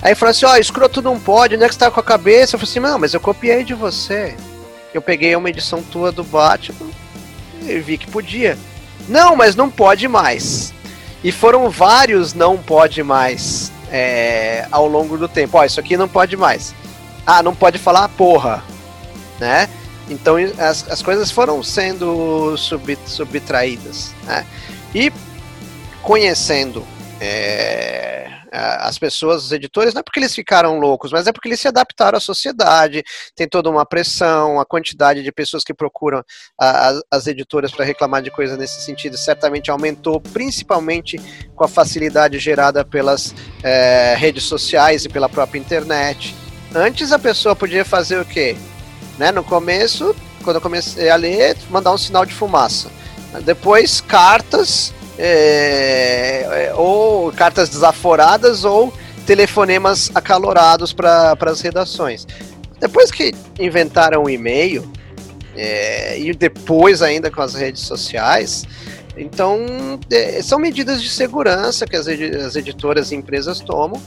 Aí 0.00 0.14
falou 0.14 0.30
assim, 0.30 0.46
ó, 0.46 0.56
escroto 0.56 1.02
não 1.02 1.18
pode, 1.18 1.54
onde 1.54 1.64
é 1.64 1.68
que 1.68 1.74
você 1.74 1.80
tá 1.80 1.90
com 1.90 2.00
a 2.00 2.02
cabeça? 2.02 2.54
Eu 2.54 2.60
falei 2.60 2.70
assim, 2.70 2.80
não, 2.80 2.98
mas 2.98 3.14
eu 3.14 3.20
copiei 3.20 3.64
de 3.64 3.74
você. 3.74 4.36
Eu 4.92 5.02
peguei 5.02 5.34
uma 5.34 5.50
edição 5.50 5.82
tua 5.82 6.12
do 6.12 6.22
Batman 6.22 6.90
e 7.62 7.78
vi 7.78 7.98
que 7.98 8.10
podia. 8.10 8.56
Não, 9.08 9.34
mas 9.34 9.56
não 9.56 9.70
pode 9.70 10.06
mais. 10.06 10.72
E 11.22 11.32
foram 11.32 11.70
vários 11.70 12.34
não 12.34 12.58
pode 12.58 13.02
mais 13.02 13.72
é, 13.90 14.66
ao 14.70 14.86
longo 14.86 15.16
do 15.16 15.26
tempo. 15.26 15.56
Ó, 15.58 15.64
isso 15.64 15.80
aqui 15.80 15.96
não 15.96 16.08
pode 16.08 16.36
mais. 16.36 16.74
Ah, 17.26 17.42
não 17.42 17.54
pode 17.54 17.78
falar 17.78 18.08
porra, 18.10 18.62
né? 19.40 19.68
Então 20.08 20.36
as, 20.58 20.90
as 20.90 21.02
coisas 21.02 21.30
foram 21.30 21.62
sendo 21.62 22.56
sub, 22.58 22.98
subtraídas. 23.06 24.14
Né? 24.24 24.46
E 24.94 25.10
conhecendo 26.02 26.86
é, 27.18 28.28
a- 28.52 28.86
as 28.88 28.98
pessoas, 28.98 29.44
os 29.46 29.52
editores, 29.52 29.94
não 29.94 30.00
é 30.00 30.02
porque 30.02 30.20
eles 30.20 30.34
ficaram 30.34 30.78
loucos, 30.78 31.10
mas 31.10 31.26
é 31.26 31.32
porque 31.32 31.48
eles 31.48 31.58
se 31.60 31.66
adaptaram 31.68 32.18
à 32.18 32.20
sociedade, 32.20 33.02
tem 33.34 33.48
toda 33.48 33.70
uma 33.70 33.86
pressão, 33.86 34.60
a 34.60 34.66
quantidade 34.66 35.22
de 35.22 35.32
pessoas 35.32 35.64
que 35.64 35.72
procuram 35.72 36.22
a- 36.60 36.88
as, 36.88 37.00
as 37.10 37.26
editoras 37.26 37.72
para 37.72 37.86
reclamar 37.86 38.20
de 38.20 38.30
coisa 38.30 38.58
nesse 38.58 38.82
sentido 38.82 39.16
certamente 39.16 39.70
aumentou, 39.70 40.20
principalmente 40.20 41.18
com 41.56 41.64
a 41.64 41.68
facilidade 41.68 42.38
gerada 42.38 42.84
pelas 42.84 43.34
é, 43.62 44.14
redes 44.18 44.44
sociais 44.44 45.06
e 45.06 45.08
pela 45.08 45.30
própria 45.30 45.58
internet. 45.58 46.34
Antes 46.74 47.12
a 47.12 47.18
pessoa 47.18 47.54
podia 47.54 47.84
fazer 47.84 48.18
o 48.20 48.24
quê? 48.24 48.56
Né? 49.18 49.30
No 49.30 49.44
começo, 49.44 50.14
quando 50.42 50.56
eu 50.56 50.60
comecei 50.60 51.08
a 51.08 51.16
ler, 51.16 51.56
mandar 51.70 51.92
um 51.92 51.98
sinal 51.98 52.26
de 52.26 52.34
fumaça. 52.34 52.90
Depois, 53.44 54.00
cartas, 54.00 54.92
é, 55.18 56.68
é, 56.70 56.74
ou 56.74 57.32
cartas 57.32 57.68
desaforadas, 57.68 58.64
ou 58.64 58.92
telefonemas 59.26 60.10
acalorados 60.14 60.92
para 60.92 61.36
as 61.40 61.60
redações. 61.60 62.26
Depois 62.80 63.10
que 63.10 63.34
inventaram 63.58 64.24
o 64.24 64.30
e-mail, 64.30 64.90
é, 65.56 66.18
e 66.18 66.34
depois 66.34 67.00
ainda 67.02 67.30
com 67.30 67.40
as 67.40 67.54
redes 67.54 67.82
sociais, 67.82 68.64
então 69.16 69.60
é, 70.10 70.42
são 70.42 70.58
medidas 70.58 71.00
de 71.00 71.08
segurança 71.08 71.86
que 71.86 71.94
as, 71.96 72.08
edi- 72.08 72.36
as 72.36 72.56
editoras 72.56 73.12
e 73.12 73.14
empresas 73.14 73.60
tomam, 73.60 74.00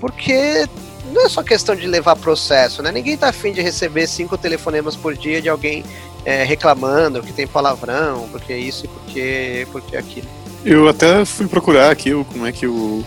porque 0.00 0.66
não 1.12 1.26
é 1.26 1.28
só 1.28 1.42
questão 1.42 1.74
de 1.74 1.86
levar 1.86 2.16
processo, 2.16 2.82
né? 2.82 2.90
Ninguém 2.92 3.16
tá 3.16 3.28
afim 3.28 3.52
de 3.52 3.60
receber 3.60 4.06
cinco 4.06 4.36
telefonemas 4.38 4.94
por 4.96 5.14
dia 5.16 5.40
de 5.42 5.48
alguém 5.48 5.84
é, 6.24 6.42
reclamando 6.44 7.22
que 7.22 7.32
tem 7.32 7.46
palavrão, 7.46 8.28
porque 8.30 8.54
isso 8.54 8.84
e 8.84 8.88
porque, 8.88 9.66
porque 9.72 9.96
aquilo. 9.96 10.26
Eu 10.64 10.88
até 10.88 11.24
fui 11.24 11.46
procurar 11.46 11.90
aqui 11.90 12.12
o- 12.12 12.24
como 12.24 12.46
é 12.46 12.52
que 12.52 12.66
o 12.66 13.04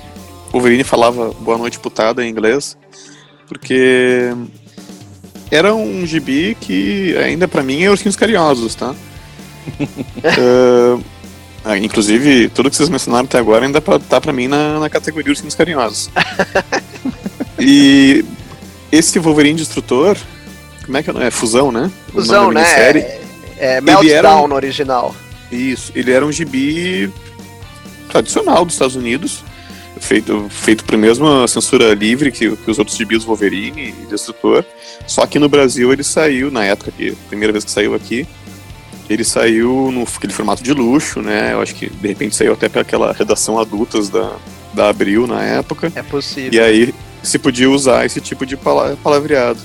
Wolverine 0.52 0.84
falava 0.84 1.32
boa 1.40 1.58
noite 1.58 1.80
putada 1.80 2.26
em 2.26 2.30
inglês, 2.30 2.78
porque 3.48 4.32
era 5.52 5.74
um 5.76 6.06
gibi 6.06 6.56
que 6.60 7.16
ainda 7.18 7.48
pra 7.48 7.62
mim 7.62 7.84
é 7.84 7.90
Ursinhos 7.92 8.16
Carinhosos, 8.16 8.74
tá? 8.76 8.96
Ah, 11.64 11.78
inclusive, 11.78 12.50
tudo 12.50 12.72
que 12.72 12.76
vocês 12.76 12.90
mencionaram 12.90 13.26
até 13.26 13.38
agora 13.38 13.64
ainda 13.68 13.80
tá 13.80 14.20
pra 14.20 14.34
mim 14.34 14.48
na, 14.48 14.80
na 14.80 14.90
categoria 14.90 15.30
Ursinhos 15.32 15.54
Carinhosos. 15.54 16.10
e 17.60 18.24
esse 18.92 19.20
Wolverine 19.20 19.58
Destrutor, 19.58 20.18
como 20.86 20.98
é 20.98 21.04
que 21.04 21.10
é? 21.12 21.28
É 21.28 21.32
Fusão, 21.32 21.72
né? 21.72 21.92
Fusão, 22.12 22.52
né? 22.52 22.64
É, 22.64 23.20
é 23.58 23.78
Ele 23.78 23.82
Meltdown 23.82 24.12
era 24.12 24.36
um- 24.38 24.48
no 24.48 24.56
original. 24.56 25.16
Isso, 25.52 25.92
ele 25.96 26.12
era 26.12 26.26
um 26.26 26.32
gibi 26.32 27.12
tradicional 28.10 28.66
dos 28.66 28.74
Estados 28.76 28.96
Unidos, 28.96 29.44
feito, 30.00 30.48
feito 30.50 30.84
por 30.84 30.98
mesma 30.98 31.48
censura 31.48 31.94
livre 31.94 32.32
que, 32.32 32.56
que 32.56 32.72
os 32.72 32.80
outros 32.80 32.98
gibis 32.98 33.24
Wolverine 33.24 33.94
e 34.02 34.06
Destrutor. 34.10 34.64
Só 35.08 35.26
que 35.26 35.38
no 35.40 35.50
Brasil 35.50 35.92
ele 35.92 36.04
saiu, 36.04 36.50
na 36.52 36.64
época 36.66 36.92
que 36.92 37.10
a 37.12 37.28
primeira 37.30 37.52
vez 37.52 37.64
que 37.66 37.72
saiu 37.72 37.94
aqui, 37.94 38.26
ele 39.10 39.24
saiu 39.26 39.92
no 39.92 40.04
aquele 40.04 40.32
formato 40.32 40.64
de 40.64 40.74
luxo, 40.74 41.22
né? 41.22 41.52
Eu 41.54 41.62
acho 41.62 41.76
que 41.76 41.90
de 41.90 42.08
repente 42.08 42.36
saiu 42.36 42.54
até 42.54 42.70
pelaquela 42.70 43.12
redação 43.12 43.60
adultas 43.60 44.10
da, 44.10 44.32
da 44.74 44.90
Abril 44.90 45.28
na 45.28 45.44
época. 45.44 45.92
É 45.96 46.02
possível. 46.02 46.54
E 46.54 46.60
aí 46.60 46.94
se 47.24 47.38
podia 47.40 47.70
usar 47.70 48.06
esse 48.06 48.20
tipo 48.22 48.46
de 48.46 48.56
pala- 48.58 48.98
palavreado. 49.04 49.60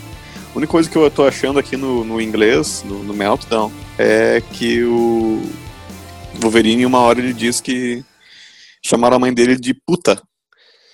A 0.55 0.57
única 0.57 0.71
coisa 0.71 0.89
que 0.89 0.97
eu 0.97 1.11
tô 1.11 1.25
achando 1.27 1.59
aqui 1.59 1.77
no, 1.77 2.05
no 2.05 2.21
inglês, 2.21 2.83
no, 2.87 3.03
no 3.03 3.13
Meltdown, 3.15 3.71
é 3.99 4.43
que 4.53 4.83
o 4.85 5.43
Wolverine, 6.41 6.87
uma 6.87 7.01
hora 7.01 7.19
ele 7.19 7.33
diz 7.33 7.61
que 7.61 8.03
chamaram 8.85 9.17
a 9.17 9.19
mãe 9.21 9.33
dele 9.35 9.57
de 9.57 9.75
puta. 9.75 10.21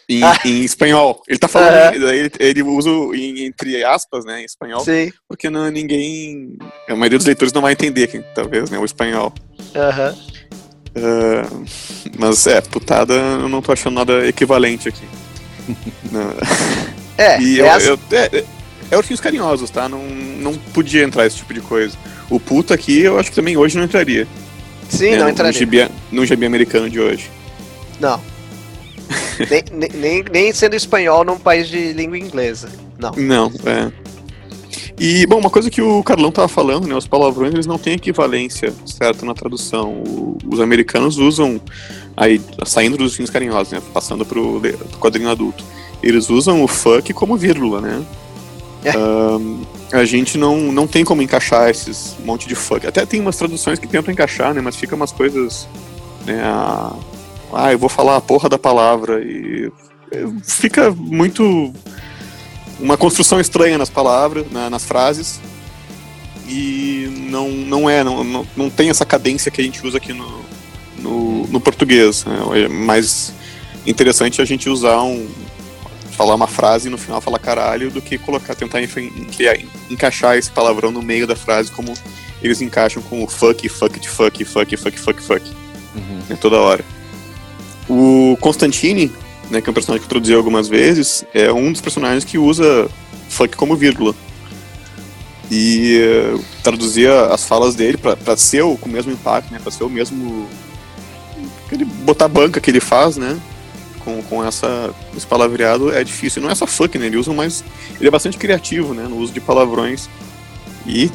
Em, 0.08 0.22
Ah. 0.24 0.36
em 0.44 0.62
espanhol. 0.64 1.22
Ele 1.28 1.38
tá 1.38 1.46
falando, 1.46 2.00
daí 2.00 2.18
ele, 2.18 2.30
ele 2.40 2.62
usa 2.64 2.90
em, 3.14 3.44
entre 3.46 3.84
aspas, 3.84 4.24
né, 4.24 4.42
em 4.42 4.44
espanhol, 4.44 4.80
Sim. 4.84 5.12
porque 5.28 5.48
não, 5.48 5.70
ninguém. 5.70 6.58
A 6.88 6.96
maioria 6.96 7.16
dos 7.18 7.26
leitores 7.26 7.52
não 7.52 7.62
vai 7.62 7.72
entender, 7.72 8.08
talvez, 8.34 8.68
né, 8.68 8.78
o 8.78 8.84
espanhol. 8.84 9.32
Aham. 9.74 10.14
Ah, 10.96 11.48
mas 12.18 12.46
é, 12.48 12.60
putada 12.60 13.14
eu 13.14 13.48
não 13.48 13.62
tô 13.62 13.72
achando 13.72 13.94
nada 13.94 14.26
equivalente 14.26 14.88
aqui. 14.88 15.04
É, 17.18 17.40
E 17.40 17.60
é 17.60 17.62
eu, 17.62 17.70
as- 17.70 17.84
eu, 17.84 17.98
é, 18.12 18.44
é 18.90 18.96
ursinhos 18.96 19.20
carinhosos, 19.20 19.68
tá? 19.70 19.88
Não, 19.88 20.02
não 20.02 20.54
podia 20.54 21.04
entrar 21.04 21.26
esse 21.26 21.36
tipo 21.36 21.52
de 21.52 21.60
coisa. 21.60 21.94
O 22.30 22.40
puta 22.40 22.72
aqui, 22.74 23.00
eu 23.00 23.18
acho 23.18 23.28
que 23.30 23.36
também 23.36 23.56
hoje 23.56 23.76
não 23.76 23.84
entraria. 23.84 24.26
sim, 24.88 25.10
né, 25.12 25.18
não 25.18 25.28
entraria. 25.28 25.52
No 25.52 25.58
gibi, 25.58 25.88
no 26.10 26.24
gibi 26.26 26.46
americano 26.46 26.88
de 26.88 26.98
hoje. 26.98 27.30
Não. 28.00 28.18
nem- 29.72 29.90
nem, 29.94 30.24
nem 30.32 30.52
sendo 30.52 30.74
espanhol 30.74 31.22
num 31.24 31.38
país 31.38 31.68
de 31.68 31.92
língua 31.92 32.18
inglesa. 32.18 32.70
Não. 32.98 33.12
Não, 33.12 33.52
é. 33.66 33.92
E, 34.98 35.26
bom, 35.26 35.38
uma 35.38 35.50
coisa 35.50 35.70
que 35.70 35.80
o 35.82 36.02
Carlão 36.02 36.30
tava 36.30 36.48
falando, 36.48 36.86
né? 36.86 36.94
Os 36.94 37.06
palavrões, 37.06 37.52
eles 37.54 37.66
não 37.66 37.78
têm 37.78 37.94
equivalência, 37.94 38.72
certo, 38.86 39.24
na 39.24 39.34
tradução. 39.34 39.90
O, 39.92 40.38
os 40.46 40.60
americanos 40.60 41.18
usam, 41.18 41.60
aí, 42.16 42.40
saindo 42.64 42.96
dos 42.96 43.14
fins 43.14 43.30
carinhosos, 43.30 43.72
né? 43.72 43.82
Passando 43.92 44.24
pro, 44.24 44.60
pro 44.60 44.98
quadrinho 44.98 45.30
adulto. 45.30 45.64
Eles 46.02 46.30
usam 46.30 46.62
o 46.62 46.68
fuck 46.68 47.12
como 47.12 47.36
vírgula, 47.36 47.80
né? 47.80 48.02
É. 48.84 48.96
Um, 48.98 49.62
a 49.92 50.04
gente 50.04 50.36
não, 50.36 50.72
não 50.72 50.86
tem 50.86 51.04
como 51.04 51.22
encaixar 51.22 51.68
esses 51.70 52.16
monte 52.24 52.48
de 52.48 52.54
fuck. 52.54 52.86
Até 52.86 53.06
tem 53.06 53.20
umas 53.20 53.36
traduções 53.36 53.78
que 53.78 53.86
tentam 53.86 54.12
encaixar, 54.12 54.52
né? 54.52 54.60
Mas 54.60 54.74
fica 54.76 54.96
umas 54.96 55.12
coisas, 55.12 55.68
né? 56.26 56.42
a- 56.44 56.92
ah, 57.54 57.70
eu 57.72 57.78
vou 57.78 57.88
falar 57.88 58.16
a 58.16 58.20
porra 58.20 58.48
da 58.48 58.58
palavra 58.58 59.22
e 59.22 59.70
é, 60.10 60.24
fica 60.42 60.90
muito 60.90 61.72
uma 62.82 62.96
construção 62.96 63.40
estranha 63.40 63.78
nas 63.78 63.88
palavras, 63.88 64.44
na- 64.50 64.68
nas 64.68 64.84
frases 64.84 65.40
e 66.48 67.26
não, 67.30 67.48
não 67.50 67.88
é, 67.88 68.02
não, 68.04 68.22
não, 68.24 68.46
não 68.56 68.68
tem 68.70 68.90
essa 68.90 69.06
cadência 69.06 69.50
que 69.50 69.60
a 69.60 69.64
gente 69.64 69.86
usa 69.86 69.96
aqui 69.98 70.12
no, 70.12 70.44
no, 70.98 71.46
no 71.46 71.60
português. 71.60 72.24
né? 72.24 72.64
É 72.64 72.68
mais 72.68 73.32
interessante 73.86 74.42
a 74.42 74.44
gente 74.44 74.68
usar 74.68 75.00
um 75.02 75.28
falar 76.12 76.34
uma 76.34 76.46
frase 76.46 76.88
e 76.88 76.90
no 76.90 76.98
final 76.98 77.22
falar 77.22 77.38
caralho 77.38 77.90
do 77.90 78.02
que 78.02 78.18
colocar 78.18 78.54
tentar 78.54 78.80
encaixar 79.90 80.36
esse 80.36 80.50
palavrão 80.50 80.90
no 80.90 81.00
meio 81.00 81.26
da 81.26 81.34
frase 81.34 81.72
como 81.72 81.94
eles 82.42 82.60
encaixam 82.60 83.02
com 83.02 83.24
o 83.24 83.26
fuck, 83.26 83.66
fuck 83.70 83.98
de 83.98 84.08
fuck, 84.10 84.44
fuck, 84.44 84.76
fuck, 84.76 85.00
fuck, 85.00 85.22
fuck 85.22 85.50
né, 86.28 86.36
toda 86.38 86.58
hora. 86.58 86.84
O 87.88 88.36
Constantine, 88.40 89.10
né, 89.52 89.60
que 89.60 89.68
é 89.68 89.70
um 89.70 89.74
personagem 89.74 90.00
que 90.00 90.04
eu 90.04 90.16
introduzi 90.16 90.34
algumas 90.34 90.66
vezes, 90.66 91.26
é 91.34 91.52
um 91.52 91.70
dos 91.70 91.82
personagens 91.82 92.24
que 92.24 92.38
usa 92.38 92.88
fuck 93.28 93.54
como 93.54 93.76
vírgula. 93.76 94.14
E 95.50 96.00
eh, 96.00 96.40
traduzia 96.62 97.26
as 97.26 97.44
falas 97.44 97.74
dele 97.74 97.98
pra 97.98 98.36
ser 98.36 98.62
o, 98.62 98.78
com 98.78 98.88
o 98.88 98.92
mesmo 98.92 99.12
impacto, 99.12 99.52
né, 99.52 99.60
pra 99.62 99.70
ser 99.70 99.84
o 99.84 99.90
mesmo. 99.90 100.48
Aquele 101.66 101.84
botar 101.84 102.28
banca 102.28 102.60
que 102.60 102.70
ele 102.70 102.80
faz, 102.80 103.18
né? 103.18 103.38
Com, 104.00 104.22
com 104.22 104.42
essa, 104.42 104.92
esse 105.14 105.26
palavreado 105.26 105.92
é 105.92 106.02
difícil. 106.02 106.40
Não 106.40 106.50
é 106.50 106.54
só 106.54 106.66
fuck, 106.66 106.98
né? 106.98 107.06
Ele 107.06 107.18
usa 107.18 107.32
mais. 107.32 107.62
Ele 107.98 108.08
é 108.08 108.10
bastante 108.10 108.38
criativo, 108.38 108.94
né? 108.94 109.06
No 109.06 109.18
uso 109.18 109.32
de 109.32 109.40
palavrões. 109.40 110.08
E 110.86 111.10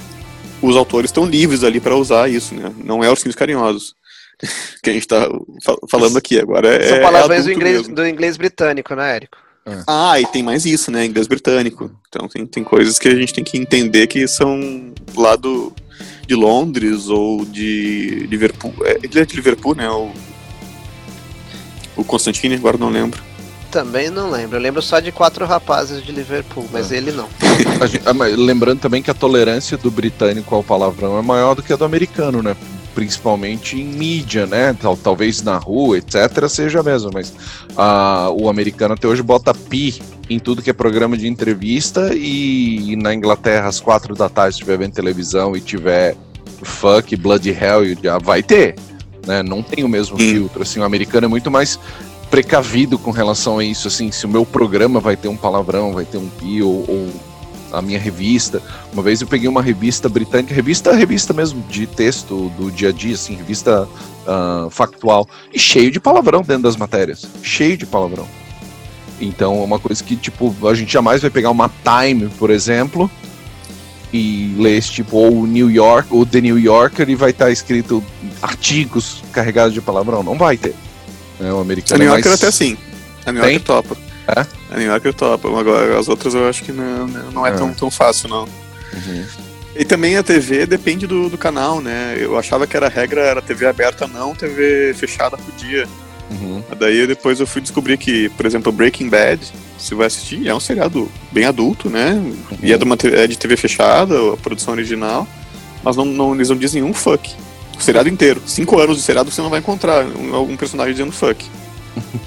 os 0.62 0.76
autores 0.76 1.10
estão 1.10 1.26
livres 1.26 1.64
ali 1.64 1.80
pra 1.80 1.96
usar 1.96 2.30
isso, 2.30 2.56
né? 2.56 2.72
Não 2.84 3.04
é 3.04 3.12
os 3.12 3.22
fins 3.22 3.36
carinhosos 3.36 3.97
que 4.84 4.90
a 4.90 4.94
gente 4.94 5.08
tá 5.08 5.28
fa- 5.64 5.78
falando 5.90 6.18
aqui 6.18 6.40
agora. 6.40 6.68
É, 6.76 6.88
São 6.90 6.98
é 6.98 7.02
palavras 7.02 7.46
do 7.46 7.52
inglês, 7.52 7.78
mesmo. 7.80 7.96
do 7.96 8.08
inglês 8.08 8.38
britânico, 8.38 8.96
né, 8.96 9.16
Érico? 9.16 9.38
Ah, 9.86 10.18
e 10.20 10.26
tem 10.28 10.42
mais 10.42 10.66
isso, 10.66 10.90
né? 10.90 11.06
Inglês 11.06 11.28
britânico. 11.28 11.92
Então 12.08 12.28
tem, 12.30 12.46
tem 12.46 12.64
coisas 12.64 12.98
que 12.98 13.08
a 13.10 13.16
gente 13.16 13.34
tem 13.34 13.44
que 13.44 13.58
entender 13.58 14.08
que 14.08 14.26
são 14.26 14.94
lá 15.14 15.36
do, 15.36 15.74
de 16.26 16.36
Londres 16.36 17.10
ou 17.10 17.44
de 17.44 18.26
Liverpool. 18.30 18.74
É, 18.86 18.98
ele 19.04 19.20
é 19.20 19.26
de 19.26 19.36
Liverpool, 19.36 19.76
né? 19.76 19.90
O, 19.90 20.14
o 21.98 22.04
Constantine, 22.06 22.56
agora 22.56 22.78
não 22.78 22.90
lembro. 22.90 23.22
Também 23.70 24.10
não 24.10 24.32
lembro. 24.32 24.56
Eu 24.56 24.62
lembro 24.62 24.82
só 24.82 25.02
de 25.02 25.12
quatro 25.12 25.46
rapazes 25.46 26.02
de 26.02 26.14
Liverpool, 26.14 26.66
mas 26.72 26.92
ele 26.92 27.12
não. 27.12 27.28
Gente- 27.88 28.04
ah, 28.08 28.14
mas 28.14 28.38
lembrando 28.38 28.80
também 28.80 29.02
que 29.04 29.12
a 29.12 29.14
tolerância 29.14 29.78
do 29.78 29.92
britânico 29.92 30.56
ao 30.56 30.64
palavrão 30.64 31.20
é 31.20 31.22
maior 31.22 31.54
do 31.56 31.62
que 31.62 31.74
a 31.74 31.76
do 31.76 31.84
americano, 31.84 32.42
né? 32.42 32.56
Principalmente 32.98 33.80
em 33.80 33.86
mídia, 33.86 34.48
né? 34.48 34.74
Tal, 34.74 34.98
talvez 34.98 35.44
na 35.44 35.56
rua, 35.60 36.00
etc., 36.00 36.50
seja 36.50 36.82
mesmo, 36.82 37.12
mas 37.14 37.32
ah, 37.78 38.32
o 38.36 38.50
americano 38.50 38.96
até 38.96 39.08
hoje 39.08 39.22
bota 39.22 39.54
pi 39.54 40.02
em 40.28 40.40
tudo 40.40 40.64
que 40.64 40.72
é 40.72 40.74
programa 40.74 41.16
de 41.16 41.28
entrevista 41.28 42.10
e, 42.16 42.94
e 42.94 42.96
na 42.96 43.14
Inglaterra, 43.14 43.68
às 43.68 43.80
quatro 43.80 44.16
da 44.16 44.28
tarde, 44.28 44.56
se 44.56 44.62
estiver 44.62 44.80
vendo 44.80 44.94
televisão 44.94 45.56
e 45.56 45.62
tiver 45.62 46.16
fuck, 46.64 47.16
bloody 47.16 47.52
hell, 47.52 47.86
e 47.86 47.92
o 47.92 47.96
diabo, 47.96 48.26
vai 48.26 48.42
ter, 48.42 48.74
né? 49.28 49.44
Não 49.44 49.62
tem 49.62 49.84
o 49.84 49.88
mesmo 49.88 50.20
Sim. 50.20 50.32
filtro, 50.32 50.64
assim, 50.64 50.80
o 50.80 50.84
americano 50.84 51.26
é 51.26 51.28
muito 51.28 51.52
mais 51.52 51.80
precavido 52.32 52.98
com 52.98 53.12
relação 53.12 53.60
a 53.60 53.64
isso, 53.64 53.88
assim, 53.88 54.12
se 54.12 54.26
o 54.26 54.30
meu 54.30 54.44
programa 54.44 55.00
vai 55.00 55.16
ter 55.16 55.28
um 55.28 55.38
palavrão, 55.38 55.94
vai 55.94 56.04
ter 56.04 56.18
um 56.18 56.28
pi 56.28 56.64
ou, 56.64 56.84
ou 56.88 57.10
a 57.72 57.82
minha 57.82 58.00
revista. 58.00 58.62
Uma 58.94 59.04
vez 59.04 59.22
eu 59.22 59.28
peguei 59.28 59.48
uma 59.48 59.62
revista 59.62 60.08
britânica, 60.08 60.54
revista, 60.54 60.94
revista 60.94 61.34
mesmo 61.34 61.64
de 61.70 61.86
texto 61.88 62.50
do 62.58 62.72
dia 62.72 62.90
a 62.90 62.92
dia, 62.92 63.16
assim, 63.16 63.36
revista 63.36 63.88
ah, 64.28 64.68
factual, 64.70 65.28
e 65.54 65.60
cheio 65.60 65.92
de 65.92 66.00
palavrão 66.00 66.42
dentro 66.42 66.64
das 66.64 66.76
matérias, 66.76 67.26
cheio 67.42 67.78
de 67.78 67.86
palavrão. 67.86 68.28
Então 69.20 69.62
é 69.62 69.64
uma 69.64 69.80
coisa 69.80 70.04
que, 70.04 70.16
tipo, 70.16 70.56
a 70.68 70.74
gente 70.74 70.92
jamais 70.92 71.22
vai 71.22 71.32
pegar 71.32 71.50
uma 71.50 71.72
Time, 71.84 72.30
por 72.38 72.50
exemplo, 72.50 73.10
e 74.14 74.56
ler 74.58 74.78
esse 74.78 74.92
tipo, 74.92 75.18
ou 75.18 75.48
New 75.48 75.70
York, 75.70 76.08
ou 76.12 76.26
The 76.26 76.42
New 76.42 76.60
Yorker, 76.60 77.10
e 77.10 77.16
vai 77.16 77.32
estar 77.32 77.52
escrito 77.52 78.04
artigos 78.42 79.24
carregados 79.32 79.74
de 79.74 79.82
palavrão. 79.82 80.24
Não 80.24 80.38
vai 80.38 80.58
ter. 80.58 80.76
É, 81.40 81.52
o 81.52 81.58
A 81.58 81.62
americano 81.62 82.00
New 82.00 82.08
é 82.08 82.12
Yorker 82.12 82.30
mais... 82.30 82.44
até 82.44 82.52
sim. 82.52 82.78
A 83.26 83.32
New? 83.32 83.42
Yorker 83.42 83.62
topa. 83.62 84.07
É? 84.28 84.46
A 84.74 84.78
New 84.78 84.88
Yorker 84.88 85.14
topa. 85.14 85.48
Agora 85.48 85.98
as 85.98 86.08
outras 86.08 86.34
eu 86.34 86.48
acho 86.48 86.64
que 86.64 86.72
não, 86.72 87.08
não 87.08 87.46
é, 87.46 87.50
É. 87.50 87.54
Tão, 87.54 87.74
tão 87.74 87.90
fácil, 87.90 88.30
não. 88.30 88.44
Uhum. 88.44 89.26
E 89.76 89.86
também 89.86 90.18
a 90.18 90.24
TV 90.24 90.66
depende 90.66 91.06
do, 91.06 91.30
do 91.30 91.38
canal, 91.38 91.80
né? 91.80 92.18
Eu 92.20 92.38
achava 92.38 92.66
que 92.66 92.76
era 92.76 92.88
a 92.88 92.90
regra 92.90 93.22
era 93.22 93.42
TV 93.42 93.68
aberta 93.68 94.08
não, 94.08 94.34
TV 94.34 94.94
fechada 94.96 95.38
podia. 95.38 95.88
Uhum. 96.30 96.64
Daí 96.78 97.08
depois 97.08 97.40
eu 97.40 97.48
fui 97.48 97.62
descobrir 97.62 97.98
que, 97.98 98.28
por 98.30 98.46
exemplo, 98.46 98.72
Breaking 98.72 99.08
Bad, 99.08 99.40
você 99.78 99.96
vai 99.96 100.08
assistir, 100.08 100.48
é 100.48 100.54
um 100.54 100.60
seriado 100.60 101.10
bem 101.32 101.46
adulto, 101.46 101.90
né? 101.90 102.22
E 102.62 102.74
é 102.74 102.78
de, 102.78 102.84
uma, 102.84 102.98
é 103.04 103.28
de 103.28 103.38
TV 103.38 103.56
fechada, 103.56 104.34
a 104.34 104.38
produção 104.38 104.74
original, 104.74 105.28
mas 105.84 105.96
não, 105.96 106.06
não, 106.06 106.36
eles 106.36 106.50
não 106.50 106.58
dizem 106.58 106.84
um 106.84 106.94
fuck. 106.94 107.34
O 107.78 107.82
seriado 107.82 108.10
inteiro. 108.10 108.42
Cinco 108.46 108.80
anos 108.80 108.98
de 108.98 109.04
seriado 109.04 109.32
você 109.32 109.42
não 109.42 109.50
vai 109.50 109.60
encontrar 109.60 110.04
um, 110.06 110.36
algum 110.36 110.58
personagem 110.58 110.94
dizendo 110.94 111.12
fuck. 111.12 111.46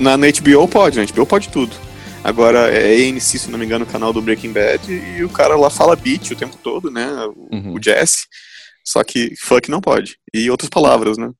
na, 0.00 0.16
na 0.16 0.26
HBO 0.28 0.66
pode, 0.66 0.98
na 0.98 1.04
HBO 1.04 1.26
pode 1.26 1.48
tudo. 1.48 1.74
Agora 2.22 2.70
é 2.70 3.08
ANC, 3.08 3.38
se 3.38 3.50
não 3.50 3.58
me 3.58 3.64
engano, 3.64 3.84
o 3.84 3.88
canal 3.88 4.12
do 4.12 4.20
Breaking 4.20 4.52
Bad, 4.52 4.92
e 4.92 5.24
o 5.24 5.28
cara 5.28 5.56
lá 5.56 5.70
fala 5.70 5.96
beat 5.96 6.30
o 6.30 6.36
tempo 6.36 6.56
todo, 6.62 6.90
né? 6.90 7.08
O, 7.36 7.54
Uhum. 7.54 7.74
o 7.74 7.82
Jesse. 7.82 8.26
Só 8.84 9.02
que 9.04 9.34
fuck 9.38 9.70
não 9.70 9.80
pode. 9.80 10.16
E 10.34 10.50
outras 10.50 10.68
palavras, 10.68 11.16
né? 11.16 11.30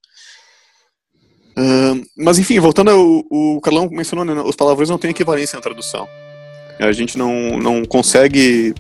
Ahn, 1.56 2.02
mas 2.16 2.38
enfim, 2.38 2.58
voltando 2.60 2.90
ao 2.90 3.24
o 3.30 3.60
Carlão 3.60 3.88
mencionou, 3.90 4.24
né, 4.24 4.40
os 4.42 4.56
palavrões 4.56 4.88
não 4.88 4.98
têm 4.98 5.10
equivalência 5.10 5.56
na 5.56 5.62
tradução. 5.62 6.08
A 6.78 6.92
gente 6.92 7.18
não, 7.18 7.58
não 7.58 7.84
consegue 7.84 8.72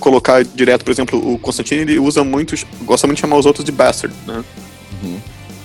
colocar 0.00 0.44
direto, 0.44 0.84
por 0.84 0.90
exemplo, 0.90 1.32
o 1.34 1.38
Constantino 1.38 1.80
ele 1.82 1.98
usa 1.98 2.22
muito, 2.24 2.54
gosta 2.82 3.06
muito 3.06 3.16
de 3.16 3.20
chamar 3.22 3.36
os 3.36 3.46
outros 3.46 3.64
de 3.64 3.72
bastard, 3.72 4.14
né? 4.26 4.44
Uhum. 5.02 5.20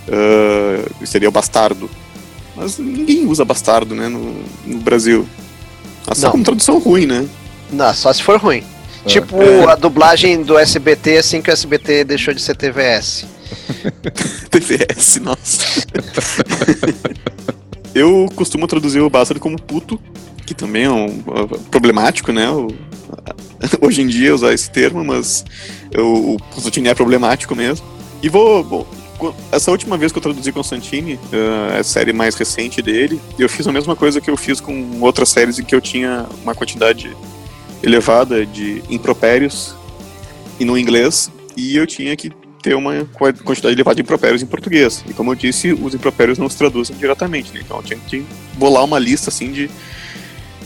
Ah, 0.07 1.05
seria 1.05 1.27
o 1.27 1.31
bastardo. 1.31 1.89
Mas 2.59 2.77
ninguém 2.77 3.25
usa 3.25 3.45
bastardo, 3.45 3.95
né, 3.95 4.09
no, 4.09 4.35
no 4.65 4.79
Brasil. 4.79 5.25
Assim 6.05 6.23
Não. 6.23 6.31
como 6.31 6.43
tradução 6.43 6.77
ruim, 6.79 7.05
né? 7.05 7.25
Não, 7.71 7.93
só 7.93 8.11
se 8.11 8.21
for 8.21 8.37
ruim. 8.39 8.63
É. 9.05 9.07
Tipo 9.07 9.41
É. 9.41 9.71
a 9.71 9.75
dublagem 9.75 10.43
do 10.43 10.57
SBT 10.57 11.17
assim 11.19 11.41
que 11.41 11.49
o 11.49 11.53
SBT 11.53 12.03
deixou 12.03 12.33
de 12.33 12.41
ser 12.41 12.57
TVS. 12.57 13.25
TVS, 14.51 15.21
nossa. 15.21 15.85
Eu 17.95 18.27
costumo 18.35 18.67
traduzir 18.67 18.99
o 19.01 19.09
bastardo 19.09 19.39
como 19.39 19.59
puto, 19.59 19.99
que 20.45 20.53
também 20.53 20.83
é 20.83 20.91
um 20.91 21.05
uh, 21.07 21.59
problemático, 21.71 22.31
né? 22.31 22.49
O- 22.49 22.67
hoje 23.81 24.01
em 24.01 24.07
dia 24.07 24.33
usar 24.35 24.53
esse 24.53 24.69
termo, 24.69 25.03
mas 25.03 25.43
eu, 25.91 26.35
o 26.35 26.37
Constantine 26.51 26.89
é 26.89 26.93
problemático 26.93 27.55
mesmo. 27.55 27.85
E 28.21 28.29
vou. 28.29 28.63
bom, 28.63 28.87
essa 29.51 29.71
última 29.71 29.97
vez 29.97 30.12
que 30.12 30.17
eu 30.17 30.21
traduzi 30.21 30.51
Constantine, 30.51 31.15
uh, 31.15 31.79
a 31.79 31.84
série 31.84 32.13
mais 32.13 32.36
recente 32.36 32.82
dele, 32.82 33.19
eu 33.38 33.49
fiz 33.49 33.67
a 33.67 33.71
mesma 33.71 33.95
coisa 33.95 34.21
que 34.21 34.29
eu 34.29 34.38
fiz 34.38 34.60
com 34.62 34.99
outras 35.01 35.29
séries 35.29 35.60
em 35.60 35.63
que 35.63 35.75
eu 35.75 35.82
tinha 35.82 36.25
uma 36.43 36.55
quantidade 36.55 37.15
elevada 37.84 38.45
de 38.45 38.84
impropérios 38.89 39.75
e 40.60 40.65
no 40.65 40.77
inglês, 40.77 41.32
e 41.55 41.75
eu 41.75 41.88
tinha 41.88 42.15
que 42.15 42.32
ter 42.62 42.75
uma 42.75 43.05
qua- 43.13 43.32
quantidade 43.32 43.73
elevada 43.73 43.95
de 43.95 44.01
impropérios 44.01 44.41
em 44.41 44.45
português. 44.45 45.03
E 45.08 45.13
como 45.13 45.32
eu 45.32 45.36
disse, 45.36 45.71
os 45.73 45.93
impropérios 45.95 46.38
não 46.38 46.49
se 46.49 46.58
traduzem 46.58 46.95
diretamente, 46.97 47.53
né? 47.53 47.62
Então 47.63 47.77
eu 47.77 47.84
tinha 47.84 47.99
que 47.99 48.25
bolar 48.55 48.84
uma 48.84 48.99
lista 48.99 49.29
assim 49.29 49.51
de 49.51 49.69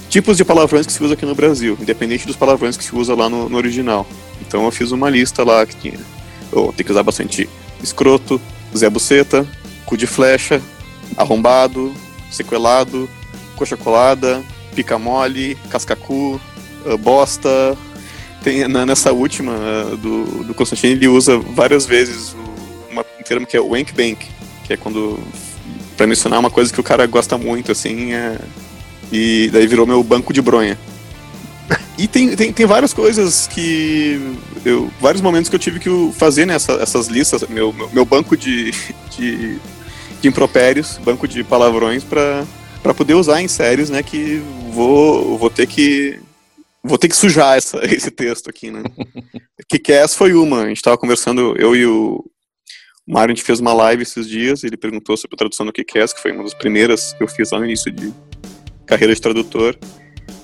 tipos 0.10 0.38
de 0.38 0.44
palavrões 0.44 0.86
que 0.86 0.94
se 0.94 1.04
usa 1.04 1.14
aqui 1.14 1.26
no 1.26 1.36
Brasil, 1.36 1.78
independente 1.80 2.26
dos 2.26 2.36
palavrões 2.36 2.78
que 2.78 2.84
se 2.84 2.96
usa 2.96 3.16
lá 3.16 3.30
no, 3.30 3.48
no 3.48 3.58
original. 3.58 4.08
Então 4.42 4.66
eu 4.66 4.72
fiz 4.72 4.92
uma 4.92 5.10
lista 5.10 5.44
lá 5.44 5.66
que 5.66 5.76
tinha. 5.76 6.00
Oh, 6.52 6.72
tem 6.72 6.86
que 6.86 6.92
usar 6.92 7.04
bastante 7.04 7.48
escroto, 7.84 8.40
Zé 8.76 8.90
Buceta, 8.90 9.46
cu 9.86 9.96
de 9.98 10.08
flecha, 10.08 10.62
arrombado, 11.18 11.94
sequelado, 12.32 13.10
coxa 13.56 13.78
colada, 13.78 14.42
pica 14.74 14.98
mole, 14.98 15.56
cascacu, 15.70 16.40
ah, 16.86 16.98
bosta, 16.98 17.78
tem 18.44 18.68
na- 18.68 18.86
nessa 18.86 19.12
última 19.12 19.54
uh, 19.54 19.98
do, 19.98 20.44
do 20.44 20.54
Constantine 20.54 20.94
ele 20.94 21.08
usa 21.08 21.38
várias 21.38 21.86
vezes 21.86 22.36
um 22.92 23.24
termo 23.24 23.46
que 23.46 23.56
é 23.56 23.62
wank 23.62 23.94
bank, 23.94 24.28
que 24.66 24.74
é 24.74 24.78
quando 24.78 25.20
para 25.96 26.06
mencionar 26.08 26.40
uma 26.40 26.50
coisa 26.50 26.74
que 26.74 26.80
o 26.80 26.84
cara 26.84 27.06
gosta 27.06 27.38
muito 27.38 27.72
assim, 27.72 28.12
é, 28.14 28.38
e 29.12 29.50
daí 29.54 29.66
virou 29.68 29.86
meu 29.86 30.04
banco 30.04 30.34
de 30.34 30.42
bronha. 30.42 30.78
E 31.98 32.08
tem, 32.08 32.36
tem, 32.36 32.52
tem 32.52 32.66
várias 32.66 32.94
coisas 32.94 33.48
que. 33.48 34.20
Eu, 34.66 34.92
vários 35.00 35.22
momentos 35.22 35.50
que 35.50 35.56
eu 35.56 35.60
tive 35.60 35.80
que 35.80 35.90
fazer 36.14 36.46
nessas 36.46 36.82
essas 36.82 37.08
listas, 37.08 37.48
meu, 37.48 37.72
meu, 37.72 37.90
meu 37.90 38.06
banco 38.06 38.36
de, 38.36 38.72
de, 39.16 39.60
de 40.22 40.28
impropérios, 40.28 40.98
banco 40.98 41.28
de 41.28 41.44
palavrões, 41.44 42.04
para 42.04 42.94
poder 42.96 43.14
usar 43.14 43.42
em 43.42 43.48
séries, 43.48 43.90
né? 43.90 44.02
Que 44.02 44.42
vou, 44.72 45.38
vou 45.38 45.50
ter 45.50 45.68
que. 45.68 46.20
Vou 46.84 46.98
ter 46.98 47.08
que 47.08 47.16
sujar 47.16 47.58
essa, 47.58 47.80
esse 47.86 48.12
texto 48.12 48.50
aqui, 48.50 48.72
né? 48.72 48.84
que 49.70 49.78
que 49.80 49.92
essa 49.92 50.18
foi 50.18 50.34
uma. 50.34 50.64
A 50.64 50.68
gente 50.68 50.82
tava 50.82 50.98
conversando, 50.98 51.56
eu 51.58 51.76
e 51.76 51.86
o 51.86 52.26
Mário, 53.08 53.34
a 53.34 53.36
gente 53.36 53.46
fez 53.46 53.60
uma 53.60 53.74
live 53.74 54.04
esses 54.04 54.28
dias, 54.28 54.64
ele 54.64 54.78
perguntou 54.78 55.16
sobre 55.16 55.36
a 55.36 55.38
tradução 55.38 55.66
do 55.66 55.74
que 55.74 55.84
que 55.84 56.22
foi 56.22 56.32
uma 56.32 56.44
das 56.44 56.54
primeiras 56.54 57.14
que 57.14 57.24
eu 57.24 57.28
fiz 57.28 57.52
lá 57.52 57.60
no 57.60 57.66
início 57.66 57.92
de 57.92 58.14
carreira 58.86 59.14
de 59.14 59.22
tradutor. 59.22 59.78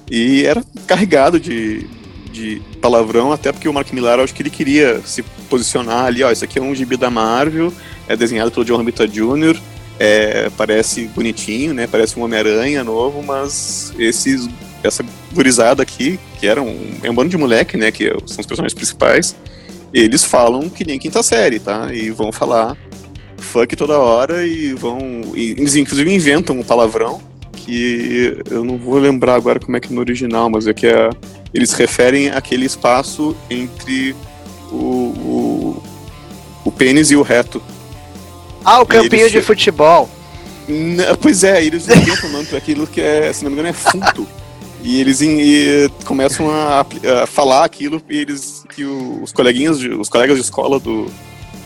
E 0.10 0.46
era 0.46 0.64
carregado 0.88 1.40
de, 1.40 1.86
de 2.32 2.62
palavrão, 2.82 3.32
até 3.32 3.52
porque 3.52 3.68
o 3.68 3.74
Mark 3.74 3.92
Millar, 3.92 4.20
acho 4.20 4.34
que 4.34 4.42
ele 4.42 4.50
queria 4.50 5.02
se 5.06 5.24
posicionar 5.50 6.06
ali, 6.06 6.24
ó, 6.24 6.32
isso 6.32 6.44
aqui 6.44 6.60
é 6.60 6.62
um 6.62 6.74
gibi 6.74 6.98
da 6.98 7.10
Marvel, 7.10 7.74
é 8.08 8.16
desenhado 8.16 8.52
pelo 8.52 8.66
John 8.66 8.78
Romita 8.78 9.08
Jr., 9.08 9.60
é, 10.00 10.50
parece 10.58 11.08
bonitinho, 11.08 11.74
né, 11.74 11.86
parece 11.86 12.18
um 12.18 12.24
Homem-Aranha 12.24 12.84
novo, 12.84 13.22
mas 13.22 13.94
esses, 14.00 14.48
essa 14.82 15.04
gurizada 15.34 15.84
aqui, 15.84 16.18
que 16.40 16.48
era 16.48 16.62
um, 16.62 16.92
é 17.04 17.12
um 17.12 17.14
bando 17.14 17.30
de 17.30 17.38
moleque, 17.38 17.76
né, 17.76 17.92
que 17.92 18.08
são 18.26 18.40
os 18.40 18.46
personagens 18.46 18.74
principais, 18.74 19.36
eles 19.94 20.24
falam 20.24 20.70
que 20.70 20.86
nem 20.86 20.98
quinta 20.98 21.22
série, 21.22 21.60
tá, 21.60 21.94
e 21.94 22.10
vão 22.12 22.32
falar 22.32 22.78
fuck 23.38 23.76
toda 23.76 23.98
hora 23.98 24.46
e 24.46 24.74
vão, 24.74 25.00
e, 25.36 25.52
inclusive 25.80 26.14
inventam 26.14 26.58
um 26.58 26.64
palavrão, 26.64 27.22
que 27.70 28.36
eu 28.50 28.64
não 28.64 28.78
vou 28.78 28.98
lembrar 28.98 29.36
agora 29.36 29.60
como 29.60 29.78
é 29.78 29.80
que 29.80 29.90
é 29.90 29.92
no 29.92 30.02
original, 30.02 30.50
mas 30.50 30.66
é 30.66 30.74
que 30.74 30.88
é, 30.88 31.10
eles 31.54 31.72
referem 31.74 32.30
aquele 32.30 32.66
espaço 32.66 33.38
entre 33.48 34.16
o, 34.72 34.76
o, 34.76 35.84
o 36.66 36.72
pênis 36.72 37.12
e 37.12 37.16
o 37.16 37.22
reto. 37.22 37.62
Ah, 38.66 38.82
o 38.82 38.88
campinho 38.88 39.30
de 39.30 39.40
futebol. 39.42 40.10
pois 41.22 41.44
é, 41.44 41.64
eles 41.64 41.88
inventam 41.88 42.30
o 42.30 42.32
nome 42.32 42.46
para 42.48 42.58
aquilo 42.58 42.88
que 42.88 43.00
é, 43.00 43.32
se 43.32 43.44
não 43.44 43.52
me 43.52 43.60
engano, 43.60 43.70
é 43.70 43.74
funto. 43.74 44.28
e 44.84 45.00
eles 45.00 45.22
e 45.22 45.92
começam 46.06 46.50
a, 46.50 46.82
a, 47.22 47.28
falar 47.28 47.66
aquilo 47.66 48.02
e 48.10 48.18
eles 48.18 48.64
que 48.74 48.84
os 48.84 49.32
coleguinhas, 49.32 49.78
de, 49.78 49.90
os 49.90 50.10
colegas 50.10 50.38
de 50.38 50.42
escola 50.42 50.80
do 50.80 51.06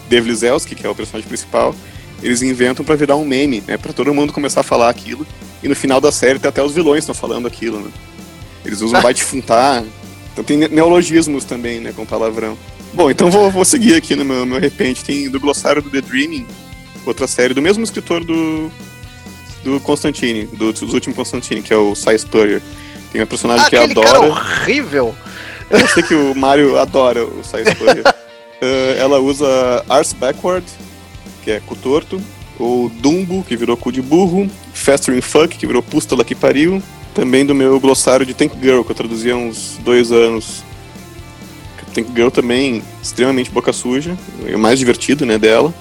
Dave 0.10 0.30
Lizelski, 0.30 0.76
que 0.76 0.86
é 0.86 0.90
o 0.90 0.96
personagem 0.96 1.28
principal, 1.28 1.74
eles 2.22 2.42
inventam 2.42 2.84
para 2.84 2.96
virar 2.96 3.16
um 3.16 3.26
meme, 3.26 3.64
né, 3.66 3.78
para 3.78 3.94
todo 3.94 4.14
mundo 4.14 4.34
começar 4.34 4.60
a 4.60 4.64
falar 4.64 4.90
aquilo. 4.90 5.26
E 5.64 5.68
no 5.68 5.76
final 5.76 6.02
da 6.02 6.12
série 6.12 6.40
até 6.46 6.62
os 6.62 6.74
vilões 6.74 7.00
estão 7.00 7.16
falando 7.16 7.48
aquilo, 7.48 7.80
né? 7.80 7.90
Eles 8.66 8.82
usam 8.82 9.00
vai 9.02 9.14
defuntar. 9.14 9.84
Então 10.32 10.44
tem 10.44 10.58
neologismos 10.58 11.46
também, 11.46 11.80
né, 11.80 11.94
com 11.96 12.06
palavrão. 12.06 12.58
Bom, 12.94 13.10
então 13.10 13.32
vou, 13.32 13.50
vou 13.50 13.66
seguir 13.66 13.96
aqui 13.96 14.16
no 14.16 14.26
meu, 14.26 14.46
meu 14.46 14.60
repente. 14.60 15.04
Tem 15.04 15.30
do 15.30 15.40
glossário 15.40 15.82
do 15.82 15.90
The 15.90 16.02
Dreaming, 16.02 16.46
outra 17.06 17.28
série 17.28 17.54
do 17.54 17.62
mesmo 17.62 17.84
escritor 17.84 18.24
do 18.24 18.72
do 19.64 19.80
Constantine, 19.80 20.46
do, 20.46 20.74
dos 20.74 20.94
últimos 20.94 21.16
Constantine, 21.16 21.62
que 21.62 21.74
é 21.74 21.78
o 21.78 21.96
Cy 21.96 22.20
Spurrier. 22.20 22.62
Tem 23.12 23.22
uma 23.22 23.28
personagem 23.28 23.66
ah, 23.66 23.70
que 23.70 23.76
adora. 23.78 24.08
Cara 24.08 24.22
horrível! 24.22 25.16
Eu 25.70 25.88
sei 25.88 26.04
que 26.04 26.14
o 26.14 26.36
Mario 26.36 26.78
adora 26.78 27.24
o 27.24 27.44
Cy 27.44 27.64
Spurrier. 27.72 28.06
uh, 28.06 29.00
ela 29.00 29.20
usa 29.20 29.48
Arse 29.88 30.16
Backward, 30.16 30.66
que 31.44 31.52
é 31.52 31.60
cu 31.62 31.76
torto, 31.76 32.22
ou 32.60 32.90
Dumbo, 32.90 33.44
que 33.44 33.56
virou 33.56 33.76
cu 33.76 33.92
de 33.92 34.02
burro, 34.02 34.50
Faster 34.74 35.16
in 35.16 35.22
Fuck, 35.22 35.58
que 35.58 35.68
virou 35.68 35.82
Pústula 35.82 36.24
que 36.24 36.36
pariu, 36.36 36.82
também 37.14 37.46
do 37.46 37.54
meu 37.54 37.80
glossário 37.80 38.26
de 38.26 38.34
Tank 38.34 38.54
Girl, 38.62 38.82
que 38.84 38.92
eu 38.92 38.96
traduzi 38.96 39.32
há 39.32 39.36
uns 39.36 39.78
dois 39.84 40.12
anos. 40.12 40.64
Tank 41.94 42.08
Girl 42.16 42.30
também, 42.30 42.82
extremamente 43.02 43.52
boca 43.52 43.72
suja, 43.72 44.18
é 44.48 44.56
o 44.56 44.60
mais 44.60 44.80
divertido, 44.80 45.26
né, 45.26 45.38
dela. 45.38 45.74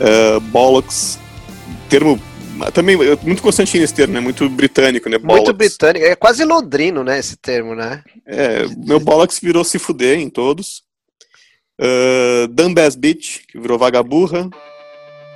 Uh, 0.00 0.40
bollocks, 0.40 1.18
termo 1.88 2.20
também 2.72 2.96
muito 3.22 3.42
constante 3.42 3.76
esse 3.78 3.92
termo, 3.92 4.14
né? 4.14 4.20
Muito 4.20 4.48
britânico, 4.48 5.08
né? 5.08 5.18
Bollocks. 5.18 5.46
Muito 5.46 5.56
britânico, 5.56 6.04
é 6.04 6.14
quase 6.14 6.44
londrino, 6.44 7.02
né? 7.02 7.18
Esse 7.18 7.36
termo, 7.36 7.74
né? 7.74 8.02
É, 8.26 8.66
meu 8.76 9.00
bollocks 9.00 9.40
virou 9.40 9.64
se 9.64 9.78
fuder 9.78 10.18
em 10.18 10.30
todos. 10.30 10.82
Uh, 11.80 12.46
Dumbass 12.48 12.94
Bitch, 12.94 13.40
que 13.48 13.58
virou 13.58 13.78
vagaburra. 13.78 14.48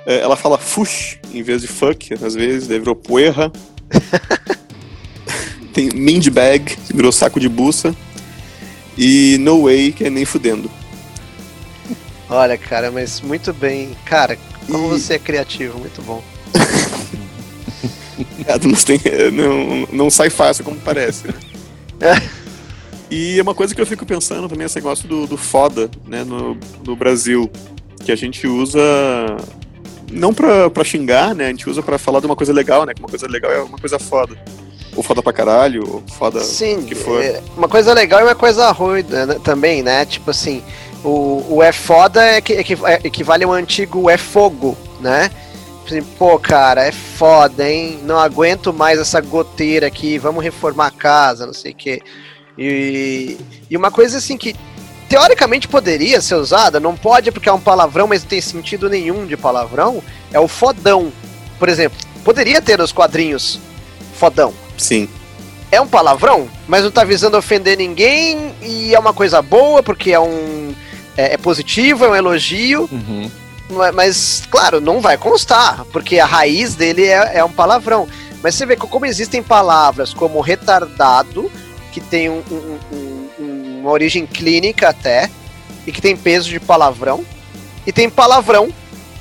É, 0.05 0.19
ela 0.19 0.35
fala 0.35 0.57
fush 0.57 1.19
em 1.33 1.43
vez 1.43 1.61
de 1.61 1.67
fuck, 1.67 2.13
às 2.13 2.35
vezes, 2.35 2.67
daí 2.67 2.79
virou 2.79 2.95
poerra. 2.95 3.51
Tem 5.73 5.89
mindbag, 5.93 6.75
que 6.75 6.93
virou 6.93 7.11
saco 7.11 7.39
de 7.39 7.47
buça. 7.47 7.95
E 8.97 9.37
no 9.39 9.63
way, 9.63 9.91
que 9.91 10.05
é 10.05 10.09
nem 10.09 10.25
fudendo. 10.25 10.69
Olha, 12.29 12.57
cara, 12.57 12.91
mas 12.91 13.21
muito 13.21 13.53
bem. 13.53 13.95
Cara, 14.05 14.37
como 14.67 14.87
e... 14.87 14.99
você 14.99 15.15
é 15.15 15.19
criativo, 15.19 15.79
muito 15.79 16.01
bom. 16.01 16.23
é, 19.05 19.31
não, 19.31 19.87
não 19.91 20.09
sai 20.09 20.29
fácil 20.29 20.63
como 20.63 20.77
parece. 20.77 21.27
E 23.11 23.39
é 23.39 23.41
uma 23.41 23.55
coisa 23.55 23.73
que 23.73 23.81
eu 23.81 23.87
fico 23.87 24.05
pensando 24.05 24.47
também, 24.47 24.67
esse 24.67 24.75
negócio 24.75 25.07
do, 25.07 25.25
do 25.25 25.35
foda, 25.35 25.89
né, 26.05 26.23
no, 26.23 26.55
no 26.85 26.95
Brasil, 26.95 27.49
que 28.05 28.11
a 28.11 28.15
gente 28.15 28.45
usa 28.45 28.79
não 30.11 30.33
pra, 30.33 30.69
pra 30.69 30.83
xingar, 30.83 31.33
né? 31.35 31.45
A 31.45 31.49
gente 31.49 31.69
usa 31.69 31.81
pra 31.81 31.97
falar 31.97 32.19
de 32.19 32.25
uma 32.25 32.35
coisa 32.35 32.53
legal, 32.53 32.85
né? 32.85 32.93
Que 32.93 33.01
uma 33.01 33.09
coisa 33.09 33.27
legal 33.27 33.51
é 33.51 33.61
uma 33.61 33.77
coisa 33.77 33.99
foda. 33.99 34.35
Ou 34.95 35.03
foda 35.03 35.21
pra 35.21 35.31
caralho, 35.31 35.83
ou 35.87 36.03
foda 36.17 36.39
Sim, 36.39 36.83
que 36.83 36.95
for. 36.95 37.23
É, 37.23 37.41
uma 37.55 37.67
coisa 37.69 37.93
legal 37.93 38.19
e 38.21 38.23
uma 38.23 38.35
coisa 38.35 38.69
ruim 38.71 39.03
né, 39.03 39.39
também, 39.43 39.83
né? 39.83 40.05
Tipo 40.05 40.31
assim, 40.31 40.63
o, 41.03 41.45
o 41.49 41.63
é 41.63 41.71
foda 41.71 42.23
é 42.23 42.41
que, 42.41 42.53
é 42.53 42.63
que 42.63 42.73
é, 42.73 42.99
equivale 43.03 43.43
ao 43.43 43.53
antigo 43.53 44.09
é 44.09 44.17
fogo, 44.17 44.77
né? 44.99 45.29
Tipo 45.85 45.87
assim, 45.87 46.01
pô, 46.17 46.37
cara, 46.39 46.83
é 46.85 46.91
foda, 46.91 47.69
hein? 47.69 47.99
Não 48.03 48.19
aguento 48.19 48.73
mais 48.73 48.99
essa 48.99 49.21
goteira 49.21 49.87
aqui, 49.87 50.17
vamos 50.17 50.43
reformar 50.43 50.87
a 50.87 50.91
casa, 50.91 51.45
não 51.45 51.53
sei 51.53 51.71
o 51.71 51.75
quê. 51.75 52.01
E, 52.57 53.37
e 53.69 53.77
uma 53.77 53.89
coisa 53.89 54.17
assim 54.17 54.37
que 54.37 54.55
teoricamente 55.09 55.67
poderia 55.67 56.21
ser 56.21 56.35
usada, 56.35 56.79
não 56.79 56.95
pode 56.95 57.31
porque 57.31 57.49
é 57.49 57.53
um 57.53 57.59
palavrão, 57.59 58.07
mas 58.07 58.21
não 58.21 58.29
tem 58.29 58.39
sentido 58.39 58.87
nenhum 58.87 59.25
de 59.25 59.35
palavrão, 59.35 60.03
é 60.31 60.39
o 60.39 60.47
fodão. 60.47 61.11
Por 61.57 61.67
exemplo, 61.67 61.97
poderia 62.23 62.61
ter 62.61 62.77
nos 62.77 62.91
quadrinhos 62.91 63.59
fodão. 64.13 64.53
Sim. 64.77 65.09
É 65.71 65.81
um 65.81 65.87
palavrão, 65.87 66.47
mas 66.67 66.83
não 66.83 66.91
tá 66.91 67.03
visando 67.03 67.37
ofender 67.37 67.77
ninguém 67.77 68.53
e 68.61 68.93
é 68.93 68.99
uma 68.99 69.13
coisa 69.13 69.41
boa 69.41 69.81
porque 69.81 70.11
é 70.11 70.19
um. 70.19 70.73
É, 71.17 71.33
é 71.33 71.37
positivo, 71.37 72.05
é 72.05 72.09
um 72.09 72.15
elogio. 72.15 72.87
Uhum. 72.91 73.29
Mas, 73.93 74.43
claro, 74.49 74.81
não 74.81 74.99
vai 74.99 75.15
constar, 75.15 75.85
porque 75.91 76.19
a 76.19 76.25
raiz 76.25 76.73
dele 76.73 77.05
é, 77.05 77.37
é 77.37 77.43
um 77.43 77.51
palavrão. 77.51 78.07
Mas 78.41 78.55
você 78.55 78.65
vê 78.65 78.75
como 78.75 79.05
existem 79.05 79.43
palavras 79.43 80.13
como 80.13 80.39
retardado, 80.41 81.51
que 81.91 82.01
tem 82.01 82.29
um, 82.29 82.41
um, 82.49 82.79
um 82.91 83.18
uma 83.79 83.91
origem 83.91 84.25
clínica 84.25 84.89
até, 84.89 85.29
e 85.85 85.91
que 85.91 86.01
tem 86.01 86.15
peso 86.15 86.49
de 86.49 86.59
palavrão, 86.59 87.23
e 87.85 87.91
tem 87.91 88.09
palavrão 88.09 88.69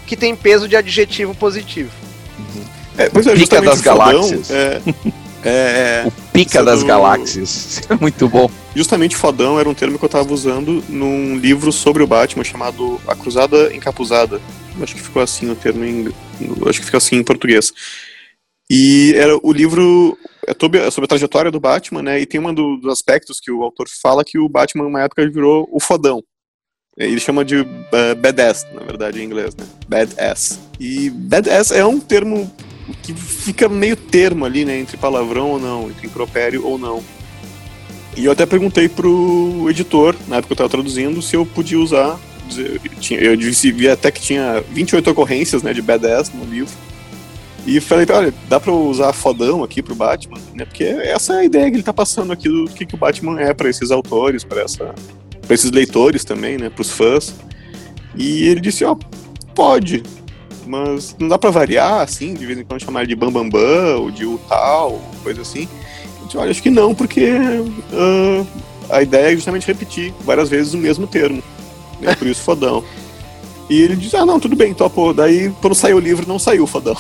que 0.07 0.17
tem 0.17 0.35
peso 0.35 0.69
de 0.69 0.77
adjetivo 0.77 1.35
positivo. 1.35 1.91
Uhum. 2.39 2.65
É, 2.97 3.09
pois 3.09 3.27
é, 3.27 3.35
pica 3.35 3.61
das 3.63 3.81
galáxias. 3.81 4.51
É, 4.51 4.83
é, 5.45 5.51
é, 5.51 6.05
o 6.07 6.11
pica 6.33 6.63
das 6.63 6.81
do... 6.81 6.87
galáxias. 6.87 7.81
É 7.89 7.95
muito 8.01 8.29
bom. 8.29 8.51
Justamente 8.75 9.17
fodão 9.17 9.59
era 9.59 9.69
um 9.69 9.75
termo 9.75 9.99
que 9.99 10.05
eu 10.05 10.09
estava 10.09 10.33
usando 10.33 10.83
num 10.89 11.37
livro 11.37 11.71
sobre 11.73 12.03
o 12.03 12.07
Batman 12.07 12.45
chamado 12.45 13.01
A 13.07 13.15
Cruzada 13.15 13.75
Encapuzada. 13.75 14.41
Acho 14.81 14.95
que 14.95 15.03
ficou 15.03 15.23
assim 15.23 15.51
o 15.51 15.55
termo 15.55 15.85
em. 15.85 16.09
Acho 16.69 16.81
que 16.81 16.87
fica 16.87 16.99
assim 16.99 17.17
em 17.17 17.25
português. 17.25 17.73
E 18.71 19.15
era 19.17 19.39
o 19.43 19.53
livro 19.53 20.19
é 20.47 20.55
sobre, 20.59 20.81
é 20.81 20.91
sobre 20.91 21.05
a 21.07 21.09
trajetória 21.09 21.51
do 21.51 21.61
Batman, 21.61 22.03
né? 22.03 22.21
E 22.21 22.27
tem 22.27 22.41
um 22.41 22.53
do, 22.53 22.77
dos 22.77 22.93
aspectos 22.93 23.41
que 23.41 23.51
o 23.51 23.63
autor 23.63 23.87
fala 24.03 24.25
que 24.25 24.39
o 24.39 24.49
Batman, 24.49 24.85
numa 24.85 25.03
época, 25.03 25.29
virou 25.31 25.69
o 25.71 25.81
fodão. 25.81 26.23
Ele 26.97 27.21
chama 27.21 27.45
de 27.45 27.61
uh, 27.61 27.67
badass, 28.19 28.67
na 28.75 28.81
verdade, 28.81 29.21
em 29.21 29.25
inglês, 29.25 29.55
né? 29.55 29.65
Badass. 29.87 30.59
E 30.81 31.11
badass 31.11 31.71
é 31.71 31.85
um 31.85 32.01
termo 32.01 32.51
que 33.03 33.15
fica 33.15 33.69
meio 33.69 33.95
termo 33.95 34.45
ali, 34.45 34.65
né? 34.65 34.79
Entre 34.79 34.97
palavrão 34.97 35.51
ou 35.53 35.61
não, 35.61 35.91
entre 35.91 36.07
impropério 36.07 36.67
ou 36.67 36.77
não. 36.79 37.03
E 38.17 38.25
eu 38.25 38.33
até 38.33 38.45
perguntei 38.47 38.89
pro 38.89 39.67
editor, 39.71 40.17
na 40.27 40.37
época 40.37 40.49
que 40.49 40.53
eu 40.53 40.67
estava 40.67 40.69
traduzindo, 40.69 41.23
se 41.23 41.37
eu 41.37 41.47
podia 41.47 41.79
usar. 41.79 42.19
Eu 43.11 43.37
disse, 43.37 43.71
vi 43.71 43.91
até 43.91 44.11
que 44.11 44.23
tinha 44.23 44.63
28 44.71 45.11
ocorrências 45.11 45.63
né, 45.63 45.75
de 45.75 45.83
badass 45.83 46.33
no 46.33 46.45
livro. 46.47 46.73
E 47.67 47.81
falei, 47.81 48.07
olha, 48.11 48.33
dá 48.49 48.59
pra 48.59 48.73
usar 48.73 49.13
fodão 49.13 49.63
aqui 49.63 49.83
pro 49.83 49.95
Batman, 49.95 50.39
né? 50.55 50.65
Porque 50.65 50.85
essa 50.85 51.35
é 51.35 51.39
a 51.41 51.45
ideia 51.45 51.71
que 51.71 51.77
ele 51.77 51.83
tá 51.83 51.93
passando 51.93 52.33
aqui 52.33 52.49
do 52.49 52.65
que, 52.71 52.87
que 52.87 52.95
o 52.95 52.99
Batman 52.99 53.41
é 53.41 53.53
para 53.53 53.69
esses 53.69 53.91
autores, 53.91 54.43
para 54.43 54.65
esses 55.51 55.71
leitores 55.71 56.25
também, 56.25 56.57
né, 56.57 56.71
pros 56.71 56.91
fãs. 56.91 57.35
E 58.17 58.47
ele 58.47 58.61
disse, 58.61 58.85
ó, 58.85 58.97
pode, 59.55 60.03
mas 60.69 61.17
não 61.19 61.29
dá 61.29 61.39
para 61.39 61.51
variar, 61.51 62.01
assim, 62.01 62.35
de 62.35 62.45
vez 62.45 62.59
em 62.59 62.65
quando 62.65 62.83
chamar 62.83 63.07
de 63.07 63.17
Bambambam, 63.17 63.49
Bam, 63.49 63.61
Bam, 63.61 63.97
ou 64.01 64.11
de 64.11 64.27
Utal, 64.27 65.01
coisa 65.23 65.41
assim. 65.41 65.67
Eu 66.21 66.27
disse, 66.27 66.37
olha, 66.37 66.51
acho 66.51 66.63
que 66.63 66.71
não, 66.71 66.95
porque 66.95 67.31
uh, 67.31 68.47
a 68.91 69.03
ideia 69.03 69.33
é 69.33 69.35
justamente 69.35 69.67
repetir 69.67 70.13
várias 70.21 70.49
vezes 70.49 70.75
o 70.75 70.79
mesmo 70.79 71.07
termo. 71.07 71.43
Né? 72.01 72.15
Por 72.15 72.27
isso 72.27 72.43
fodão. 72.43 72.85
E 73.69 73.83
ele 73.83 73.97
diz, 73.97 74.15
ah 74.15 74.25
não, 74.25 74.41
tudo 74.41 74.57
bem, 74.57 74.73
topo. 74.73 75.13
Daí, 75.13 75.51
quando 75.61 75.75
saiu 75.75 75.99
o 75.99 76.01
livro, 76.01 76.27
não 76.27 76.39
saiu 76.39 76.65
o 76.65 76.67
fodão. 76.67 76.97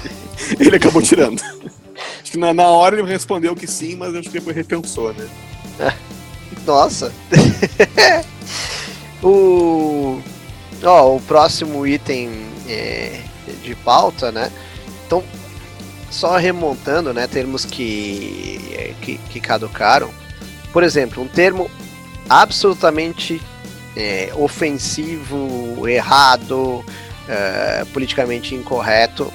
ele 0.60 0.76
acabou 0.76 1.00
tirando. 1.00 1.40
Acho 2.22 2.32
que 2.32 2.38
na, 2.38 2.52
na 2.52 2.68
hora 2.68 2.98
ele 2.98 3.08
respondeu 3.08 3.54
que 3.56 3.66
sim, 3.66 3.96
mas 3.96 4.14
acho 4.14 4.28
que 4.28 4.38
depois 4.38 4.54
repensou, 4.54 5.12
né? 5.12 5.28
Nossa. 6.66 7.12
o, 9.22 10.20
ó, 10.82 11.16
o 11.16 11.20
próximo 11.20 11.86
item 11.86 12.30
é, 12.68 13.20
de 13.62 13.74
pauta, 13.74 14.30
né? 14.30 14.50
Então, 15.06 15.22
só 16.10 16.36
remontando, 16.36 17.12
né? 17.12 17.26
Termos 17.26 17.64
que, 17.64 18.60
que, 19.02 19.18
que 19.18 19.40
caducaram. 19.40 20.10
Por 20.72 20.82
exemplo, 20.82 21.22
um 21.22 21.28
termo 21.28 21.70
absolutamente 22.28 23.40
é, 23.96 24.30
ofensivo, 24.36 25.88
errado, 25.88 26.84
é, 27.28 27.84
politicamente 27.92 28.54
incorreto, 28.54 29.32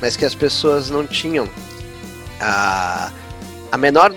mas 0.00 0.16
que 0.16 0.24
as 0.24 0.34
pessoas 0.34 0.90
não 0.90 1.06
tinham 1.06 1.48
a, 2.40 3.10
a 3.70 3.76
menor 3.76 4.14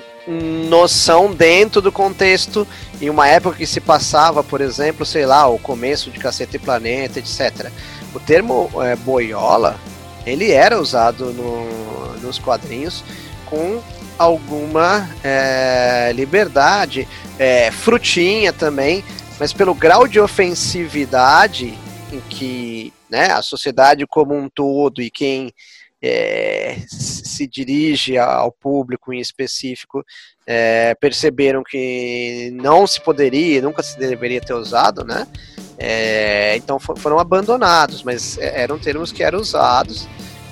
noção 0.69 1.33
dentro 1.33 1.81
do 1.81 1.91
contexto 1.91 2.67
em 3.01 3.09
uma 3.09 3.27
época 3.27 3.57
que 3.57 3.65
se 3.65 3.81
passava, 3.81 4.43
por 4.43 4.61
exemplo, 4.61 5.05
sei 5.05 5.25
lá, 5.25 5.47
o 5.47 5.57
começo 5.57 6.11
de 6.11 6.19
Cacete 6.19 6.57
e 6.57 6.59
Planeta, 6.59 7.19
etc. 7.19 7.71
O 8.13 8.19
termo 8.19 8.69
é, 8.83 8.95
boiola, 8.95 9.79
ele 10.25 10.51
era 10.51 10.79
usado 10.79 11.33
no, 11.33 12.17
nos 12.21 12.37
quadrinhos 12.37 13.03
com 13.45 13.81
alguma 14.17 15.09
é, 15.23 16.11
liberdade, 16.13 17.07
é, 17.39 17.71
frutinha 17.71 18.53
também, 18.53 19.03
mas 19.41 19.51
pelo 19.51 19.73
grau 19.73 20.07
de 20.07 20.19
ofensividade 20.19 21.73
em 22.13 22.19
que 22.29 22.93
né, 23.09 23.31
a 23.31 23.41
sociedade 23.41 24.05
como 24.05 24.35
um 24.35 24.47
todo 24.47 25.01
e 25.01 25.09
quem 25.09 25.51
é, 25.99 26.77
se 26.87 27.47
dirige 27.47 28.19
ao 28.19 28.51
público 28.51 29.11
em 29.11 29.19
específico 29.19 30.05
é, 30.45 30.93
perceberam 30.93 31.63
que 31.63 32.51
não 32.53 32.85
se 32.85 33.01
poderia, 33.01 33.63
nunca 33.63 33.81
se 33.81 33.97
deveria 33.97 34.39
ter 34.39 34.53
usado, 34.53 35.03
né? 35.03 35.27
É, 35.75 36.55
então 36.57 36.79
foram 36.79 37.17
abandonados, 37.17 38.03
mas 38.03 38.37
é, 38.37 38.61
eram 38.61 38.77
termos 38.77 39.11
que 39.11 39.23
eram 39.23 39.39
usados. 39.39 40.07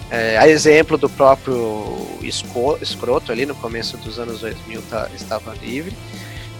É, 0.09 0.35
a 0.39 0.47
exemplo 0.47 0.97
do 0.97 1.07
próprio 1.07 2.07
escroto 2.81 3.31
ali 3.31 3.45
no 3.45 3.53
começo 3.53 3.97
dos 3.97 4.17
anos 4.17 4.39
2000 4.39 4.81
tá, 4.89 5.07
estava 5.13 5.53
livre. 5.53 5.95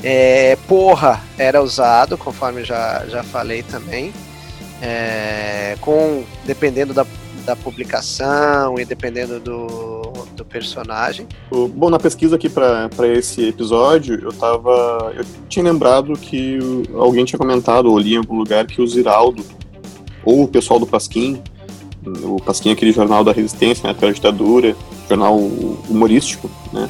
É, 0.03 0.57
porra 0.67 1.21
era 1.37 1.61
usado, 1.61 2.17
conforme 2.17 2.63
já, 2.63 3.05
já 3.07 3.23
falei 3.23 3.63
também. 3.63 4.13
É, 4.81 5.75
com 5.81 6.23
dependendo 6.45 6.93
da, 6.93 7.05
da 7.45 7.53
publicação 7.53 8.79
e 8.79 8.85
dependendo 8.85 9.39
do, 9.39 10.13
do 10.37 10.45
personagem. 10.45 11.27
Bom, 11.51 11.89
na 11.89 11.99
pesquisa 11.99 12.37
aqui 12.37 12.47
para 12.47 12.89
esse 13.07 13.49
episódio, 13.49 14.19
eu 14.21 14.31
tava. 14.31 15.13
Eu 15.17 15.25
tinha 15.49 15.63
lembrado 15.65 16.13
que 16.13 16.57
alguém 16.95 17.25
tinha 17.25 17.37
comentado, 17.37 17.87
ou 17.87 17.99
li 17.99 18.13
em 18.13 18.17
algum 18.17 18.37
lugar, 18.37 18.65
que 18.65 18.81
o 18.81 18.87
Ziraldo, 18.87 19.43
ou 20.23 20.43
o 20.43 20.47
pessoal 20.47 20.79
do 20.79 20.87
Pasquim, 20.87 21.41
o 22.23 22.37
Pasquim 22.37 22.69
é 22.69 22.71
aquele 22.73 22.91
jornal 22.91 23.23
da 23.23 23.31
resistência, 23.31 23.87
né, 23.87 23.93
pela 23.93 24.13
ditadura, 24.13 24.75
jornal 25.07 25.37
humorístico, 25.37 26.49
né? 26.71 26.89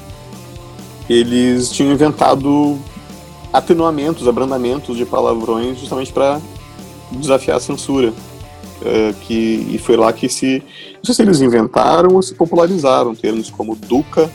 Eles 1.09 1.71
tinham 1.71 1.91
inventado 1.91 2.77
atenuamentos, 3.51 4.27
abrandamentos 4.27 4.95
de 4.97 5.05
palavrões 5.05 5.79
justamente 5.79 6.11
para 6.13 6.39
desafiar 7.11 7.57
a 7.57 7.59
censura. 7.59 8.13
Uh, 8.79 9.13
que, 9.21 9.67
e 9.73 9.77
foi 9.77 9.97
lá 9.97 10.13
que 10.13 10.29
se. 10.29 10.63
Não 10.95 11.03
sei 11.03 11.15
se 11.15 11.21
eles 11.21 11.41
inventaram 11.41 12.15
ou 12.15 12.21
se 12.21 12.33
popularizaram 12.33 13.13
termos 13.13 13.49
como 13.49 13.75
duca, 13.75 14.31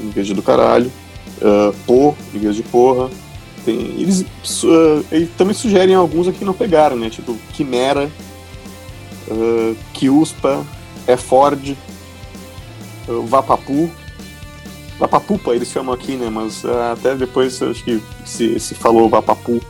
em 0.00 0.10
vez 0.10 0.28
de 0.28 0.34
do 0.34 0.42
caralho, 0.42 0.92
uh, 1.38 1.74
pô, 1.84 2.14
em 2.32 2.38
vez 2.38 2.54
de 2.54 2.62
porra. 2.62 3.10
Tem, 3.64 3.74
eles, 3.98 4.24
uh, 4.62 5.04
eles 5.10 5.30
também 5.36 5.54
sugerem 5.54 5.94
alguns 5.94 6.28
aqui 6.28 6.44
não 6.44 6.54
pegaram, 6.54 6.96
né? 6.96 7.10
Tipo, 7.10 7.36
quimera, 7.52 8.08
uh, 9.28 9.76
quiuspa, 9.92 10.64
é 11.06 11.16
Ford, 11.16 11.76
uh, 13.08 13.22
Vapapu. 13.22 13.90
Vapapupa 14.98 15.54
eles 15.54 15.68
chamam 15.68 15.94
aqui, 15.94 16.16
né? 16.16 16.28
Mas 16.28 16.64
uh, 16.64 16.92
até 16.92 17.14
depois 17.14 17.60
acho 17.62 17.84
que 17.84 18.02
se, 18.24 18.58
se 18.58 18.74
falou 18.74 19.08
Vapapu. 19.08 19.60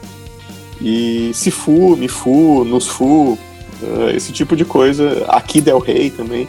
E 0.80 1.32
Sifu, 1.34 1.96
Mifu, 1.96 2.64
Nusfu, 2.64 3.32
uh, 3.82 4.10
esse 4.14 4.32
tipo 4.32 4.56
de 4.56 4.64
coisa. 4.64 5.26
Aqui 5.28 5.60
Del 5.60 5.78
Rey 5.78 6.10
também. 6.10 6.48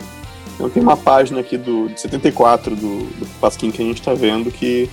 Então 0.55 0.69
tem 0.69 0.81
uma 0.83 0.97
página 0.97 1.39
aqui 1.39 1.57
do, 1.57 1.89
de 1.89 1.99
74 1.99 2.75
do, 2.75 3.05
do 3.05 3.25
Pasquim 3.39 3.71
que 3.71 3.81
a 3.81 3.85
gente 3.85 3.99
está 3.99 4.13
vendo 4.13 4.51
que, 4.51 4.89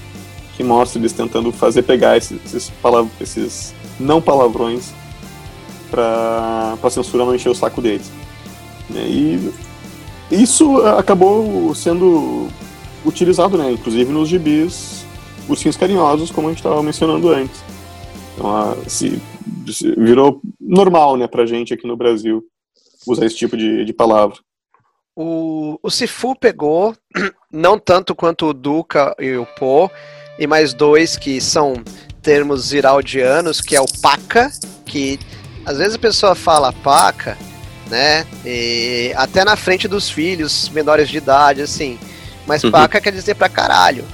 que 0.57 0.63
mostra 0.63 1.01
eles 1.01 1.13
tentando 1.13 1.51
fazer 1.53 1.83
pegar 1.83 2.17
esses, 2.17 2.39
esses, 2.45 2.71
palavr 2.83 3.11
esses 3.21 3.75
não 3.99 4.23
palavrões 4.23 4.93
para 5.91 6.77
censura 6.91 7.25
não 7.25 7.35
encher 7.35 7.49
o 7.49 7.55
saco 7.55 7.81
deles. 7.81 8.11
E 8.91 9.53
isso 10.31 10.79
acabou 10.87 11.75
sendo 11.75 12.49
utilizado, 13.07 13.57
né, 13.57 13.71
inclusive 13.71 14.13
nos 14.13 14.29
gibis 14.29 15.05
ursinhos 15.49 15.77
carinhosos, 15.77 16.31
como 16.31 16.49
a 16.49 16.51
gente 16.51 16.59
estava 16.59 16.83
mencionando 16.83 17.31
antes. 17.31 17.63
Então, 18.35 18.77
se, 18.87 19.21
se 19.69 19.93
virou 19.93 20.41
normal, 20.61 21.17
né, 21.17 21.27
pra 21.27 21.47
gente 21.47 21.73
aqui 21.73 21.87
no 21.87 21.97
Brasil 21.97 22.45
usar 23.07 23.27
esse 23.27 23.37
tipo 23.37 23.57
de, 23.57 23.85
de 23.85 23.93
palavra. 23.93 24.37
O, 25.15 25.79
o 25.83 25.91
Sifu 25.91 26.37
pegou, 26.39 26.95
não 27.51 27.79
tanto 27.79 28.15
quanto 28.15 28.47
o 28.47 28.55
Duca 28.55 29.15
e 29.19 29.37
o 29.37 29.47
Po, 29.47 29.91
e 30.39 30.47
mais 30.47 30.75
dois 30.75 31.17
que 31.17 31.41
são 31.41 31.75
termos 32.21 32.67
ziraldianos, 32.67 33.61
que 33.61 33.77
é 33.77 33.81
o 33.81 33.87
Paca, 34.03 34.51
que 34.85 35.19
às 35.65 35.79
vezes 35.79 35.95
a 35.95 35.99
pessoa 35.99 36.35
fala 36.35 36.73
paca, 36.73 37.37
né, 37.89 38.27
e 38.45 39.13
até 39.17 39.45
na 39.45 39.57
frente 39.57 39.89
dos 39.89 40.11
filhos 40.11 40.69
menores 40.69 41.09
de 41.09 41.19
idade, 41.19 41.63
assim, 41.63 41.99
mas 42.47 42.63
uhum. 42.65 42.71
paca 42.71 43.01
quer 43.01 43.13
dizer 43.13 43.35
pra 43.35 43.49
caralho, 43.49 44.05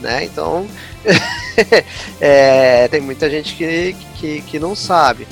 né, 0.00 0.24
então 0.24 0.66
é, 2.20 2.88
tem 2.88 3.00
muita 3.00 3.28
gente 3.28 3.54
que, 3.54 3.94
que, 4.16 4.40
que 4.42 4.58
não 4.58 4.74
sabe. 4.74 5.26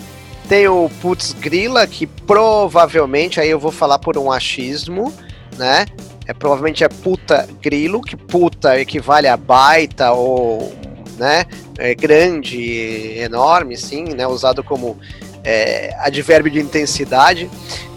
Tem 0.48 0.66
o 0.66 0.90
Putz 1.02 1.34
Grila, 1.34 1.86
que 1.86 2.06
provavelmente, 2.06 3.38
aí 3.38 3.50
eu 3.50 3.58
vou 3.58 3.70
falar 3.70 3.98
por 3.98 4.16
um 4.16 4.32
achismo, 4.32 5.12
né? 5.58 5.84
É, 6.26 6.32
provavelmente 6.32 6.84
é 6.84 6.88
puta 6.88 7.48
grilo, 7.62 8.02
que 8.02 8.16
puta 8.16 8.78
equivale 8.78 9.26
a 9.28 9.36
baita 9.36 10.12
ou 10.12 10.74
né, 11.18 11.44
é 11.78 11.94
grande, 11.94 13.18
enorme, 13.18 13.76
sim, 13.76 14.04
né, 14.14 14.26
usado 14.26 14.62
como 14.62 14.98
é, 15.42 15.94
advérbio 15.98 16.52
de 16.52 16.60
intensidade. 16.60 17.50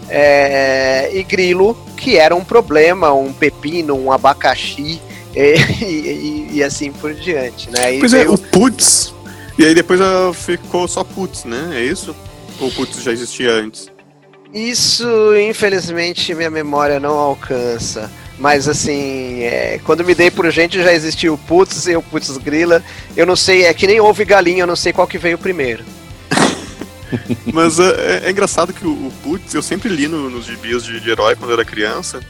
É, 0.08 1.10
e 1.12 1.22
grilo, 1.22 1.76
que 1.96 2.16
era 2.16 2.34
um 2.34 2.44
problema, 2.44 3.12
um 3.12 3.32
pepino, 3.32 3.94
um 3.94 4.12
abacaxi, 4.12 5.00
e, 5.34 5.54
e, 5.82 6.48
e, 6.54 6.62
assim 6.62 6.92
por 6.92 7.14
diante, 7.14 7.70
né? 7.70 7.94
E 7.94 8.00
pois 8.00 8.12
é, 8.12 8.28
o 8.28 8.36
putz, 8.36 9.14
e 9.58 9.64
aí 9.64 9.74
depois 9.74 10.00
ficou 10.34 10.86
só 10.86 11.02
putz, 11.04 11.44
né? 11.44 11.70
É 11.74 11.80
isso? 11.82 12.14
Ou 12.60 12.68
o 12.68 12.72
putz 12.72 13.02
já 13.02 13.12
existia 13.12 13.50
antes? 13.50 13.90
Isso, 14.52 15.06
infelizmente, 15.36 16.34
minha 16.34 16.50
memória 16.50 17.00
não 17.00 17.16
alcança. 17.16 18.10
Mas 18.38 18.68
assim, 18.68 19.42
é, 19.42 19.80
quando 19.84 20.04
me 20.04 20.14
dei 20.14 20.30
por 20.30 20.50
gente 20.50 20.82
já 20.82 20.92
existia 20.92 21.32
o 21.32 21.38
putz 21.38 21.86
e 21.86 21.94
o 21.94 22.02
putz 22.02 22.36
grila. 22.38 22.82
Eu 23.16 23.24
não 23.24 23.36
sei, 23.36 23.64
é 23.64 23.74
que 23.74 23.86
nem 23.86 24.00
houve 24.00 24.24
galinha, 24.24 24.62
eu 24.62 24.66
não 24.66 24.76
sei 24.76 24.92
qual 24.92 25.06
que 25.06 25.16
veio 25.16 25.38
primeiro. 25.38 25.84
Mas 27.52 27.78
é, 27.78 28.22
é, 28.24 28.30
engraçado 28.30 28.72
que 28.72 28.86
o, 28.86 28.90
o 28.90 29.12
putz, 29.22 29.54
eu 29.54 29.62
sempre 29.62 29.88
li 29.88 30.08
no, 30.08 30.30
nos 30.30 30.46
gibis 30.46 30.84
de, 30.84 31.00
de 31.00 31.10
herói 31.10 31.36
quando 31.36 31.50
eu 31.50 31.54
era 31.54 31.64
criança. 31.64 32.20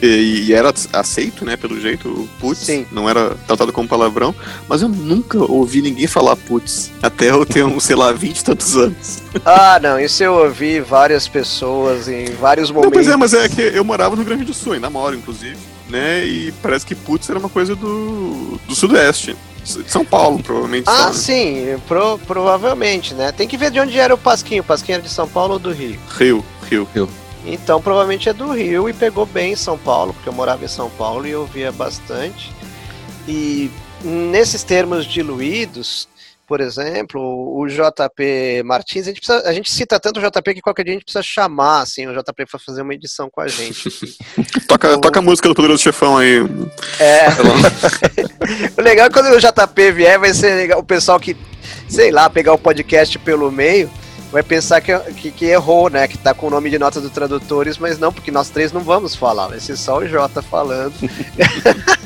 E, 0.00 0.44
e, 0.46 0.52
era 0.52 0.72
aceito, 0.92 1.44
né, 1.44 1.56
pelo 1.56 1.80
jeito, 1.80 2.08
o 2.08 2.28
putz, 2.38 2.60
Sim. 2.60 2.86
não 2.92 3.10
era 3.10 3.30
tratado 3.48 3.72
como 3.72 3.88
palavrão, 3.88 4.32
mas 4.68 4.80
eu 4.80 4.88
nunca 4.88 5.38
ouvi 5.38 5.82
ninguém 5.82 6.06
falar 6.06 6.36
putz, 6.36 6.92
até 7.02 7.30
eu 7.30 7.44
ter 7.44 7.64
uns, 7.64 7.82
sei 7.82 7.96
lá, 7.96 8.12
20 8.12 8.38
e 8.38 8.44
tantos 8.44 8.76
anos. 8.76 9.22
Ah, 9.44 9.78
não, 9.80 9.98
isso 9.98 10.22
eu 10.22 10.34
ouvi 10.34 10.80
várias 10.80 11.26
pessoas 11.26 12.08
em 12.08 12.26
vários 12.32 12.70
momentos. 12.70 12.92
Não, 12.96 13.02
pois 13.02 13.08
é, 13.08 13.16
mas 13.16 13.34
é 13.34 13.48
que 13.48 13.60
eu 13.60 13.84
morava 13.84 14.10
no 14.10 14.22
Rio 14.22 14.26
Grande 14.26 14.44
do 14.44 14.54
Sul, 14.54 14.72
ainda 14.72 14.90
moro, 14.90 15.16
inclusive, 15.16 15.56
né, 15.88 16.24
e 16.24 16.52
parece 16.62 16.86
que 16.86 16.94
putz 16.94 17.28
era 17.28 17.38
uma 17.38 17.48
coisa 17.48 17.74
do, 17.74 18.58
do 18.68 18.74
Sudeste. 18.74 19.36
De 19.76 19.90
São 19.90 20.04
Paulo, 20.04 20.42
provavelmente. 20.42 20.84
Ah, 20.88 20.96
só, 20.96 21.06
né? 21.08 21.12
sim, 21.12 21.82
pro, 21.86 22.18
provavelmente, 22.18 23.12
né? 23.14 23.32
Tem 23.32 23.46
que 23.46 23.56
ver 23.56 23.70
de 23.70 23.78
onde 23.78 23.98
era 23.98 24.14
o 24.14 24.18
Pasquinho. 24.18 24.62
O 24.62 24.66
Pasquinho 24.66 24.96
era 24.96 25.02
de 25.02 25.10
São 25.10 25.28
Paulo 25.28 25.54
ou 25.54 25.58
do 25.58 25.72
Rio? 25.72 25.98
Rio, 26.16 26.44
Rio. 26.68 26.88
Rio. 26.94 27.08
Então 27.44 27.80
provavelmente 27.80 28.28
é 28.28 28.32
do 28.32 28.52
Rio 28.52 28.88
e 28.88 28.92
pegou 28.92 29.24
bem 29.24 29.52
em 29.52 29.56
São 29.56 29.78
Paulo, 29.78 30.12
porque 30.12 30.28
eu 30.28 30.32
morava 30.32 30.64
em 30.64 30.68
São 30.68 30.90
Paulo 30.90 31.26
e 31.26 31.30
eu 31.30 31.46
via 31.46 31.70
bastante. 31.70 32.52
E 33.26 33.70
nesses 34.02 34.62
termos 34.62 35.06
diluídos, 35.06 36.08
por 36.48 36.62
exemplo, 36.62 37.20
o 37.20 37.66
JP 37.68 38.62
Martins, 38.64 39.02
a 39.02 39.10
gente, 39.10 39.20
precisa, 39.20 39.46
a 39.46 39.52
gente 39.52 39.70
cita 39.70 40.00
tanto 40.00 40.18
o 40.18 40.22
JP 40.22 40.54
que 40.54 40.62
qualquer 40.62 40.82
dia 40.82 40.94
a 40.94 40.96
gente 40.96 41.04
precisa 41.04 41.22
chamar 41.22 41.82
assim, 41.82 42.06
o 42.06 42.12
JP 42.14 42.46
para 42.46 42.58
fazer 42.58 42.80
uma 42.80 42.94
edição 42.94 43.28
com 43.30 43.42
a 43.42 43.46
gente. 43.46 44.16
toca, 44.66 44.96
o... 44.96 44.98
toca 44.98 45.18
a 45.18 45.22
música 45.22 45.46
do 45.46 45.54
Poderoso 45.54 45.82
Chefão 45.82 46.16
aí. 46.16 46.38
É. 46.98 47.26
o 48.80 48.82
legal 48.82 49.08
é 49.08 49.10
quando 49.10 49.26
o 49.26 49.38
JP 49.38 49.92
vier, 49.92 50.18
vai 50.18 50.32
ser 50.32 50.54
legal, 50.54 50.80
o 50.80 50.84
pessoal 50.84 51.20
que, 51.20 51.36
sei 51.86 52.10
lá, 52.10 52.30
pegar 52.30 52.54
o 52.54 52.58
podcast 52.58 53.18
pelo 53.18 53.52
meio 53.52 53.90
vai 54.32 54.42
pensar 54.42 54.80
que, 54.80 54.98
que, 55.12 55.30
que, 55.30 55.44
errou, 55.44 55.90
né? 55.90 56.08
Que 56.08 56.16
tá 56.16 56.32
com 56.32 56.46
o 56.46 56.50
nome 56.50 56.70
de 56.70 56.78
nota 56.78 56.98
do 56.98 57.10
tradutores, 57.10 57.76
mas 57.76 57.98
não, 57.98 58.10
porque 58.10 58.30
nós 58.30 58.48
três 58.48 58.72
não 58.72 58.80
vamos 58.80 59.14
falar, 59.14 59.48
vai 59.48 59.60
ser 59.60 59.76
só 59.76 59.98
o 59.98 60.08
Jota 60.08 60.40
falando. 60.40 60.94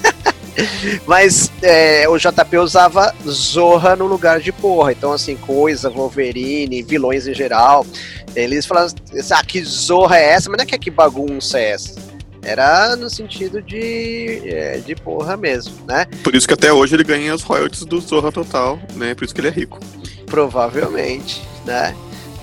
mas 1.07 1.51
é, 1.63 2.09
o 2.09 2.19
JP 2.19 2.59
usava 2.59 3.15
Zorra 3.27 3.97
no 3.97 4.07
lugar 4.07 4.41
de 4.41 4.53
porra, 4.53 4.93
então 4.93 5.13
assim, 5.13 5.37
coisa, 5.37 5.89
Wolverine, 5.91 6.83
vilões 6.83 7.27
em 7.27 7.35
geral. 7.35 7.87
Eles 8.35 8.65
falavam, 8.65 8.95
ah, 9.31 9.45
que 9.45 9.63
zorra 9.63 10.19
é 10.19 10.31
essa? 10.31 10.49
Mas 10.49 10.59
não 10.59 10.63
é 10.63 10.67
que, 10.67 10.79
que 10.79 10.91
bagunça 10.91 11.59
é 11.59 11.71
essa? 11.71 12.01
Era 12.43 12.97
no 12.97 13.09
sentido 13.09 13.63
de, 13.63 14.43
é, 14.47 14.79
de 14.79 14.97
porra 14.97 15.37
mesmo, 15.37 15.75
né? 15.87 16.07
Por 16.25 16.35
isso 16.35 16.49
que 16.49 16.55
até 16.55 16.73
hoje 16.73 16.97
ele 16.97 17.05
ganha 17.05 17.33
as 17.33 17.43
royalties 17.43 17.85
do 17.85 18.01
Zorra 18.01 18.33
Total, 18.33 18.81
né? 18.95 19.15
Por 19.15 19.25
isso 19.25 19.35
que 19.35 19.41
ele 19.41 19.49
é 19.49 19.53
rico. 19.53 19.79
Provavelmente, 20.27 21.41
né? 21.65 21.95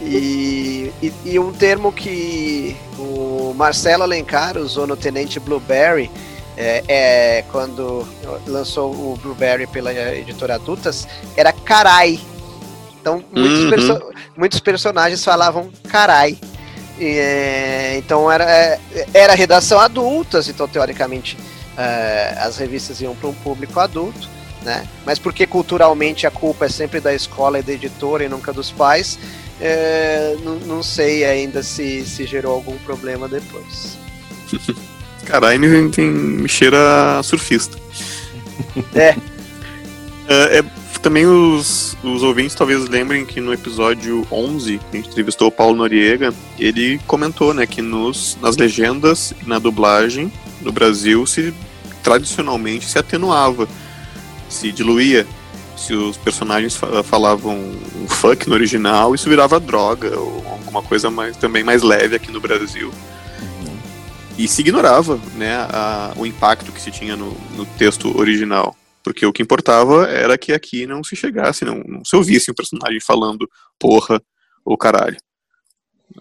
E, 0.01 0.93
e, 1.03 1.13
e, 1.25 1.39
um 1.39 1.51
termo 1.51 1.91
que 1.91 2.77
o 2.97 3.53
Marcelo 3.53 4.03
Alencar 4.03 4.57
usou 4.57 4.87
no 4.87 4.95
Tenente 4.95 5.37
Blueberry 5.41 6.09
é, 6.59 6.83
é, 6.89 7.41
quando 7.53 8.05
lançou 8.45 8.91
o 8.91 9.17
Blueberry 9.23 9.65
pela 9.65 9.93
editora 9.93 10.55
Adultas, 10.55 11.07
era 11.37 11.53
carai. 11.53 12.19
Então, 12.99 13.23
muitos, 13.33 13.63
uhum. 13.63 13.69
perso 13.69 14.11
muitos 14.35 14.59
personagens 14.59 15.23
falavam 15.23 15.71
carai. 15.87 16.37
E, 16.99 17.17
é, 17.17 17.95
então, 17.97 18.29
era, 18.29 18.43
é, 18.43 18.79
era 19.13 19.33
redação 19.35 19.79
adultas, 19.79 20.49
então, 20.49 20.67
teoricamente, 20.67 21.37
é, 21.77 22.35
as 22.37 22.57
revistas 22.57 22.99
iam 22.99 23.15
para 23.15 23.29
um 23.29 23.33
público 23.33 23.79
adulto. 23.79 24.27
Né? 24.61 24.85
Mas 25.05 25.17
porque 25.17 25.47
culturalmente 25.47 26.27
a 26.27 26.31
culpa 26.31 26.65
é 26.65 26.69
sempre 26.69 26.99
da 26.99 27.13
escola 27.13 27.59
e 27.59 27.63
da 27.63 27.71
editora 27.71 28.25
e 28.25 28.27
nunca 28.27 28.51
dos 28.51 28.69
pais, 28.69 29.17
é, 29.61 30.35
não, 30.43 30.55
não, 30.55 30.83
sei 30.83 31.23
ainda 31.23 31.63
se, 31.63 32.05
se 32.05 32.25
gerou 32.25 32.53
algum 32.53 32.77
problema 32.79 33.29
depois. 33.29 33.97
Caralho, 35.29 35.59
me, 35.59 35.89
tem, 35.91 36.09
me 36.09 36.49
cheira 36.49 37.21
surfista. 37.21 37.77
É. 38.95 39.15
é, 40.27 40.57
é 40.57 40.63
também 41.03 41.27
os, 41.27 41.95
os 42.03 42.23
ouvintes 42.23 42.55
talvez 42.55 42.89
lembrem 42.89 43.25
que 43.25 43.39
no 43.39 43.53
episódio 43.53 44.25
11, 44.31 44.79
que 44.79 44.97
a 44.97 44.99
gente 44.99 45.09
entrevistou 45.09 45.47
o 45.47 45.51
Paulo 45.51 45.75
Noriega, 45.75 46.33
ele 46.57 46.99
comentou 47.05 47.53
né, 47.53 47.67
que 47.67 47.79
nos, 47.79 48.37
nas 48.41 48.57
legendas 48.57 49.33
e 49.41 49.47
na 49.47 49.59
dublagem 49.59 50.31
no 50.61 50.71
Brasil 50.71 51.25
se 51.27 51.53
tradicionalmente 52.03 52.87
se 52.87 52.97
atenuava, 52.97 53.67
se 54.49 54.71
diluía 54.71 55.27
se 55.77 55.93
os 55.93 56.17
personagens 56.17 56.77
falavam 57.05 57.55
um 57.55 58.07
fuck 58.09 58.49
no 58.49 58.55
original, 58.55 59.15
isso 59.15 59.29
virava 59.29 59.59
droga 59.59 60.19
ou 60.19 60.43
alguma 60.49 60.81
coisa 60.81 61.09
mais, 61.09 61.37
também 61.37 61.63
mais 61.63 61.83
leve 61.83 62.15
aqui 62.15 62.31
no 62.31 62.41
Brasil. 62.41 62.91
E 64.39 64.47
se 64.47 64.61
ignorava 64.61 65.19
né, 65.35 65.55
a, 65.69 66.13
o 66.15 66.25
impacto 66.25 66.71
que 66.71 66.81
se 66.81 66.89
tinha 66.89 67.15
no, 67.15 67.35
no, 67.57 67.65
texto 67.65 68.17
original. 68.17 68.73
Porque 69.03 69.25
o 69.25 69.33
que 69.33 69.43
importava 69.43 70.07
era 70.07 70.37
que 70.37 70.53
aqui 70.53 70.87
não 70.87 71.03
se 71.03 71.13
chegasse, 71.13 71.65
não, 71.65 71.83
não 71.85 72.05
se 72.05 72.15
ouvisse 72.15 72.49
um 72.49 72.53
personagem 72.53 73.01
falando 73.01 73.49
porra 73.77 74.21
ou 74.63 74.77
caralho 74.77 75.17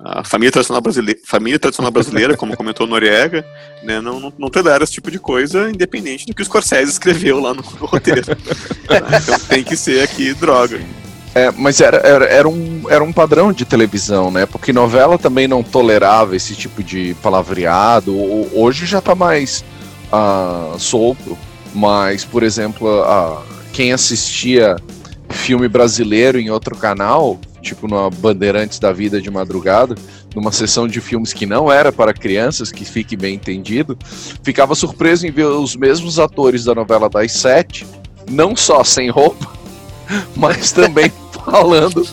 a 0.00 0.22
família 0.22 0.52
tradicional 0.52 0.80
brasileira, 0.80 1.20
família 1.24 1.58
tradicional 1.58 1.90
brasileira 1.90 2.36
como 2.36 2.56
comentou 2.56 2.86
Noriega, 2.86 3.44
né, 3.82 4.00
não, 4.00 4.20
não, 4.20 4.32
não 4.38 4.50
tolera 4.50 4.84
esse 4.84 4.92
tipo 4.92 5.10
de 5.10 5.18
coisa, 5.18 5.70
independente 5.70 6.26
do 6.26 6.34
que 6.34 6.42
o 6.42 6.44
Scorsese 6.44 6.90
escreveu 6.90 7.40
lá 7.40 7.54
no, 7.54 7.62
no 7.62 7.86
roteiro. 7.86 8.22
então 8.84 9.38
tem 9.48 9.64
que 9.64 9.76
ser 9.76 10.02
aqui 10.02 10.34
droga. 10.34 10.78
É, 11.34 11.50
mas 11.52 11.80
era, 11.80 11.98
era, 11.98 12.24
era, 12.24 12.48
um, 12.48 12.82
era 12.88 13.04
um 13.04 13.12
padrão 13.12 13.52
de 13.52 13.64
televisão, 13.64 14.30
né? 14.30 14.46
Porque 14.46 14.72
novela 14.72 15.18
também 15.18 15.46
não 15.46 15.62
tolerava 15.62 16.34
esse 16.34 16.54
tipo 16.54 16.82
de 16.82 17.14
palavreado. 17.22 18.14
Hoje 18.54 18.86
já 18.86 19.00
tá 19.00 19.14
mais 19.14 19.64
uh, 20.12 20.78
solto, 20.78 21.36
mas, 21.74 22.24
por 22.24 22.42
exemplo, 22.42 22.88
uh, 23.02 23.42
quem 23.72 23.92
assistia 23.92 24.76
filme 25.28 25.68
brasileiro 25.68 26.38
em 26.38 26.50
outro 26.50 26.74
canal 26.74 27.38
tipo 27.60 27.88
numa 27.88 28.10
Bandeirantes 28.10 28.78
da 28.78 28.92
Vida 28.92 29.20
de 29.20 29.30
madrugada, 29.30 29.94
numa 30.34 30.52
sessão 30.52 30.86
de 30.86 31.00
filmes 31.00 31.32
que 31.32 31.46
não 31.46 31.70
era 31.70 31.92
para 31.92 32.12
crianças, 32.12 32.70
que 32.70 32.84
fique 32.84 33.16
bem 33.16 33.34
entendido, 33.34 33.98
ficava 34.42 34.74
surpreso 34.74 35.26
em 35.26 35.30
ver 35.30 35.46
os 35.46 35.76
mesmos 35.76 36.18
atores 36.18 36.64
da 36.64 36.74
novela 36.74 37.08
das 37.08 37.32
sete, 37.32 37.86
não 38.30 38.56
só 38.56 38.84
sem 38.84 39.10
roupa, 39.10 39.57
mas 40.36 40.72
também 40.72 41.12
falando 41.44 42.06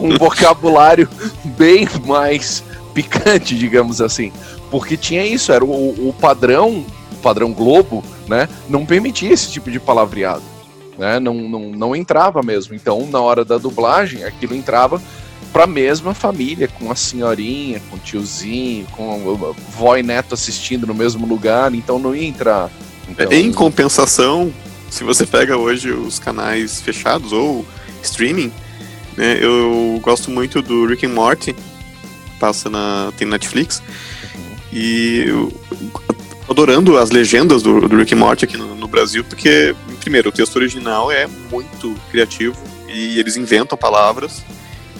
um 0.00 0.16
vocabulário 0.18 1.08
bem 1.44 1.88
mais 2.06 2.62
picante, 2.94 3.56
digamos 3.56 4.00
assim. 4.00 4.32
Porque 4.70 4.96
tinha 4.96 5.24
isso, 5.24 5.52
era 5.52 5.64
o, 5.64 6.08
o 6.08 6.14
padrão, 6.18 6.84
o 7.12 7.16
padrão 7.16 7.52
Globo, 7.52 8.02
né? 8.26 8.48
Não 8.68 8.86
permitia 8.86 9.32
esse 9.32 9.50
tipo 9.50 9.70
de 9.70 9.78
palavreado 9.78 10.52
né? 10.98 11.18
Não, 11.18 11.34
não, 11.34 11.70
não 11.70 11.96
entrava 11.96 12.42
mesmo. 12.42 12.74
Então, 12.74 13.06
na 13.10 13.20
hora 13.20 13.44
da 13.44 13.58
dublagem, 13.58 14.24
aquilo 14.24 14.54
entrava 14.54 15.00
para 15.52 15.64
a 15.64 15.66
mesma 15.66 16.14
família, 16.14 16.68
com 16.68 16.90
a 16.90 16.94
senhorinha, 16.94 17.80
com 17.90 17.96
o 17.96 17.98
tiozinho, 17.98 18.86
com 18.92 19.54
vó 19.70 19.96
e 19.96 20.02
neto 20.02 20.32
assistindo 20.32 20.86
no 20.86 20.94
mesmo 20.94 21.26
lugar, 21.26 21.74
então 21.74 21.98
não 21.98 22.14
ia 22.14 22.26
entrar. 22.26 22.70
Então... 23.08 23.30
Em 23.30 23.52
compensação, 23.52 24.52
se 24.92 25.04
você 25.04 25.24
pega 25.24 25.56
hoje 25.56 25.90
os 25.90 26.18
canais 26.18 26.82
fechados 26.82 27.32
ou 27.32 27.66
streaming, 28.02 28.52
né, 29.16 29.38
eu 29.40 29.98
gosto 30.02 30.30
muito 30.30 30.60
do 30.60 30.84
Rick 30.86 31.06
and 31.06 31.14
Morty, 31.14 31.56
passa 32.38 32.68
na 32.68 33.10
tem 33.16 33.26
Netflix, 33.26 33.82
e 34.70 35.24
eu, 35.26 35.52
adorando 36.46 36.98
as 36.98 37.10
legendas 37.10 37.62
do, 37.62 37.88
do 37.88 37.96
Rick 37.96 38.14
and 38.14 38.18
Morty 38.18 38.44
aqui 38.44 38.58
no, 38.58 38.74
no 38.74 38.86
Brasil, 38.86 39.24
porque 39.24 39.74
primeiro, 39.98 40.28
o 40.28 40.32
texto 40.32 40.56
original 40.56 41.10
é 41.10 41.26
muito 41.50 41.96
criativo 42.10 42.56
e 42.86 43.18
eles 43.18 43.36
inventam 43.38 43.78
palavras, 43.78 44.42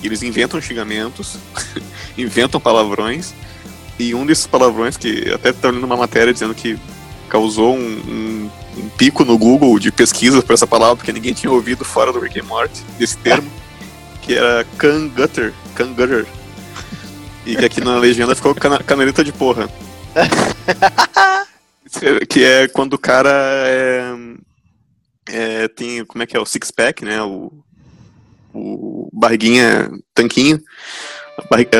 eles 0.03 0.23
inventam 0.23 0.59
xingamentos, 0.61 1.37
inventam 2.17 2.59
palavrões. 2.59 3.35
E 3.99 4.15
um 4.15 4.25
desses 4.25 4.47
palavrões 4.47 4.97
que 4.97 5.31
até 5.33 5.51
está 5.51 5.71
lendo 5.71 5.85
uma 5.85 5.97
matéria 5.97 6.33
dizendo 6.33 6.55
que 6.55 6.79
causou 7.29 7.77
um, 7.77 7.81
um, 7.81 8.51
um 8.77 8.89
pico 8.91 9.25
no 9.25 9.39
Google 9.39 9.79
de 9.79 9.91
pesquisa 9.91 10.43
por 10.43 10.55
essa 10.55 10.67
palavra, 10.67 10.97
porque 10.97 11.13
ninguém 11.13 11.35
tinha 11.35 11.53
ouvido 11.53 11.85
fora 11.85 12.13
do 12.13 12.21
Rick 12.21 12.41
and 12.41 12.45
Morty 12.45 12.83
desse 12.99 13.17
termo, 13.19 13.51
que 14.23 14.35
era 14.35 14.65
can 14.79 15.09
gutter, 15.09 15.53
can 15.75 15.93
gutter. 15.93 16.27
E 17.45 17.57
que 17.57 17.65
aqui 17.65 17.81
na 17.81 17.99
legenda 17.99 18.35
ficou 18.35 18.55
cana 18.55 18.79
canelita 18.79 19.25
de 19.25 19.33
porra. 19.33 19.69
que 22.29 22.45
é 22.45 22.69
quando 22.69 22.95
o 22.95 22.99
cara 22.99 23.33
é, 23.33 24.15
é, 25.29 25.69
tem, 25.69 26.05
como 26.05 26.23
é 26.23 26.27
que 26.27 26.37
é, 26.37 26.41
o 26.41 26.47
six-pack, 26.47 27.05
né, 27.05 27.21
o, 27.23 27.53
o 28.55 29.09
barriguinha, 29.13 29.91
tanquinho, 30.15 30.61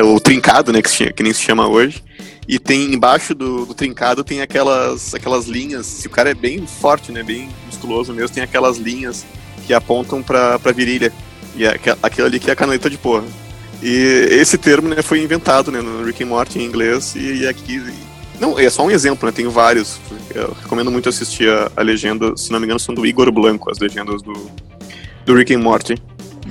o 0.03 0.19
trincado, 0.19 0.71
né, 0.71 0.81
que, 0.81 1.13
que, 1.13 1.23
nem 1.23 1.33
se 1.33 1.41
chama 1.41 1.67
hoje, 1.67 2.03
e 2.47 2.59
tem 2.59 2.93
embaixo 2.93 3.33
do, 3.33 3.65
do, 3.65 3.73
trincado 3.73 4.23
tem 4.23 4.41
aquelas, 4.41 5.13
aquelas 5.13 5.45
linhas, 5.45 5.85
se 5.85 6.07
o 6.07 6.09
cara 6.09 6.31
é 6.31 6.33
bem 6.33 6.65
forte, 6.65 7.11
né, 7.11 7.23
bem 7.23 7.49
musculoso 7.65 8.13
mesmo, 8.13 8.33
tem 8.33 8.43
aquelas 8.43 8.77
linhas 8.77 9.25
que 9.65 9.73
apontam 9.73 10.21
pra, 10.21 10.59
pra 10.59 10.71
virilha, 10.71 11.11
e 11.55 11.65
é, 11.65 11.79
aquilo 12.01 12.27
ali 12.27 12.39
que 12.39 12.49
é 12.49 12.53
a 12.53 12.55
caneta 12.55 12.89
de 12.89 12.97
porra. 12.97 13.23
E 13.81 14.27
esse 14.31 14.57
termo 14.57 14.87
né, 14.89 15.01
foi 15.01 15.21
inventado 15.21 15.71
né, 15.71 15.81
no 15.81 16.03
Rick 16.03 16.23
and 16.23 16.27
Morty 16.27 16.59
em 16.59 16.65
inglês, 16.65 17.15
e, 17.15 17.41
e 17.41 17.47
aqui 17.47 17.81
não, 18.39 18.57
é 18.59 18.69
só 18.69 18.85
um 18.85 18.91
exemplo, 18.91 19.25
né? 19.25 19.31
Tenho 19.31 19.51
vários. 19.51 19.99
Eu 20.33 20.55
recomendo 20.61 20.91
muito 20.91 21.07
assistir 21.07 21.49
a, 21.49 21.71
a 21.77 21.81
legenda, 21.81 22.35
se 22.35 22.51
não 22.51 22.59
me 22.59 22.65
engano, 22.65 22.79
são 22.79 22.93
do 22.93 23.05
Igor 23.05 23.31
Blanco, 23.31 23.71
as 23.71 23.79
legendas 23.79 24.21
do, 24.21 24.33
do 25.25 25.35
Rick 25.35 25.53
and 25.53 25.59
Morty. 25.59 25.95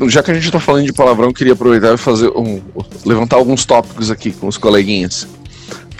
Já 0.09 0.22
que 0.22 0.30
a 0.30 0.34
gente 0.34 0.51
tá 0.51 0.59
falando 0.59 0.86
de 0.86 0.93
palavrão, 0.93 1.32
queria 1.32 1.53
aproveitar 1.53 1.95
e 1.95 1.97
fazer 1.97 2.28
um, 2.28 2.61
levantar 3.05 3.36
alguns 3.36 3.64
tópicos 3.64 4.11
aqui 4.11 4.32
com 4.32 4.47
os 4.47 4.57
coleguinhas. 4.57 5.28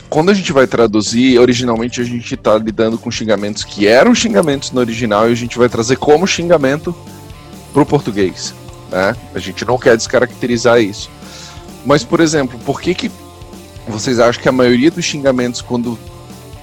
Quando 0.09 0.30
a 0.30 0.34
gente 0.34 0.53
vai 0.53 0.66
traduzir, 0.66 1.38
originalmente 1.38 2.01
a 2.01 2.05
gente 2.05 2.36
tá 2.36 2.57
lidando 2.59 2.99
com 2.99 3.11
xingamentos 3.11 3.64
que 3.64 3.86
eram 3.86 4.14
xingamentos 4.14 4.70
no 4.70 4.80
original 4.80 5.28
e 5.28 5.32
a 5.32 5.36
gente 5.36 5.57
vai 5.57 5.68
trazer 5.68 5.97
como 5.97 6.26
xingamento 6.26 6.95
pro 7.72 7.86
português. 7.86 8.55
Né? 8.90 9.16
A 9.34 9.38
gente 9.38 9.64
não 9.64 9.78
quer 9.78 9.97
descaracterizar 9.97 10.80
isso. 10.80 11.11
Mas, 11.84 12.05
por 12.05 12.20
exemplo, 12.20 12.59
por 12.61 12.80
que, 12.80 12.95
que 12.95 13.11
vocês 13.88 14.20
acham 14.20 14.43
que 14.43 14.49
a 14.49 14.53
maioria 14.53 14.90
dos 14.90 15.05
xingamentos, 15.05 15.61
quando 15.62 15.99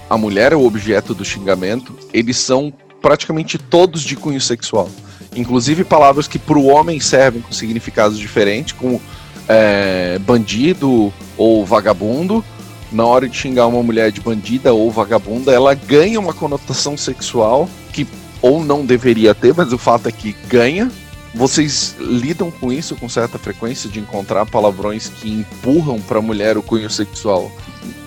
a 0.09 0.17
mulher 0.17 0.53
é 0.53 0.55
o 0.55 0.65
objeto 0.65 1.13
do 1.13 1.25
xingamento, 1.25 1.95
eles 2.13 2.37
são 2.37 2.73
praticamente 3.01 3.57
todos 3.57 4.01
de 4.01 4.15
cunho 4.15 4.41
sexual. 4.41 4.89
Inclusive 5.35 5.83
palavras 5.83 6.27
que 6.27 6.39
para 6.39 6.57
o 6.57 6.67
homem 6.67 6.99
servem 6.99 7.41
com 7.41 7.51
significados 7.51 8.17
diferentes, 8.17 8.73
como 8.73 9.01
é, 9.47 10.19
bandido 10.19 11.13
ou 11.37 11.65
vagabundo. 11.65 12.43
Na 12.91 13.05
hora 13.05 13.29
de 13.29 13.37
xingar 13.37 13.67
uma 13.67 13.83
mulher 13.83 14.11
de 14.11 14.19
bandida 14.19 14.73
ou 14.73 14.89
vagabunda, 14.89 15.51
ela 15.51 15.75
ganha 15.75 16.19
uma 16.19 16.33
conotação 16.33 16.97
sexual 16.97 17.69
que 17.93 18.07
ou 18.41 18.63
não 18.63 18.85
deveria 18.85 19.35
ter, 19.35 19.53
mas 19.55 19.71
o 19.71 19.77
fato 19.77 20.07
é 20.07 20.11
que 20.11 20.35
ganha. 20.47 20.91
Vocês 21.35 21.95
lidam 21.99 22.49
com 22.49 22.73
isso 22.73 22.95
com 22.95 23.07
certa 23.07 23.37
frequência 23.37 23.87
de 23.87 23.99
encontrar 23.99 24.47
palavrões 24.47 25.09
que 25.09 25.29
empurram 25.29 26.01
para 26.01 26.17
a 26.17 26.21
mulher 26.21 26.57
o 26.57 26.63
cunho 26.63 26.89
sexual, 26.89 27.51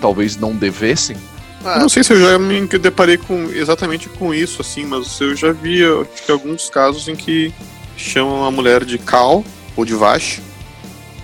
talvez 0.01 0.35
não 0.35 0.53
devessem? 0.53 1.15
Ah, 1.65 1.75
eu 1.75 1.81
não 1.81 1.89
sei 1.89 2.03
se 2.03 2.11
eu 2.11 2.19
já 2.19 2.37
me 2.37 2.67
deparei 2.67 3.17
com 3.17 3.49
exatamente 3.51 4.09
com 4.09 4.33
isso, 4.33 4.61
assim, 4.61 4.85
mas 4.85 5.19
eu 5.21 5.35
já 5.35 5.51
vi 5.51 5.81
alguns 6.29 6.69
casos 6.69 7.07
em 7.07 7.15
que 7.15 7.53
chamam 7.95 8.43
a 8.45 8.51
mulher 8.51 8.83
de 8.83 8.97
cal 8.97 9.45
ou 9.75 9.85
de 9.85 9.93
vache, 9.93 10.41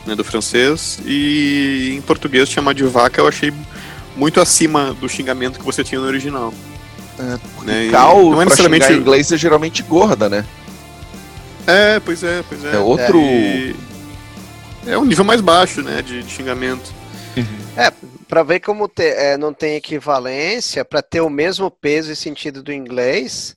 né, 0.05 0.15
do 0.15 0.23
francês, 0.23 0.99
e 1.05 1.93
em 1.97 2.01
português 2.01 2.49
chamar 2.49 2.73
de 2.73 2.83
vaca 2.83 3.19
eu 3.19 3.27
achei 3.27 3.53
muito 4.15 4.39
acima 4.39 4.93
do 4.93 5.09
xingamento 5.09 5.59
que 5.59 5.65
você 5.65 5.83
tinha 5.83 5.99
no 5.99 6.07
original. 6.07 6.53
É, 7.19 7.65
né? 7.65 7.89
Cal, 7.91 8.29
não 8.29 8.41
é 8.41 8.45
necessariamente 8.45 8.91
em 8.93 8.97
inglês 8.97 9.31
é 9.31 9.37
geralmente 9.37 9.83
gorda, 9.83 10.29
né? 10.29 10.45
É, 11.67 11.99
pois 11.99 12.23
é, 12.23 12.43
pois 12.47 12.63
é. 12.63 12.75
É 12.75 12.79
outro. 12.79 13.19
É, 13.19 13.73
é 14.87 14.97
um 14.97 15.05
nível 15.05 15.25
mais 15.25 15.41
baixo, 15.41 15.81
né, 15.81 16.01
de, 16.01 16.23
de 16.23 16.31
xingamento. 16.31 16.93
É, 17.75 17.91
para 18.29 18.43
ver 18.43 18.59
como 18.59 18.87
te, 18.87 19.03
é, 19.03 19.35
não 19.35 19.51
tem 19.51 19.75
equivalência, 19.75 20.85
para 20.85 21.01
ter 21.01 21.19
o 21.19 21.31
mesmo 21.31 21.71
peso 21.71 22.11
e 22.11 22.15
sentido 22.15 22.61
do 22.61 22.71
inglês, 22.71 23.55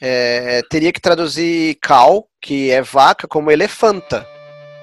é, 0.00 0.62
teria 0.70 0.92
que 0.92 1.00
traduzir 1.00 1.76
cow, 1.84 2.28
que 2.40 2.70
é 2.70 2.80
vaca, 2.80 3.26
como 3.26 3.50
elefanta, 3.50 4.24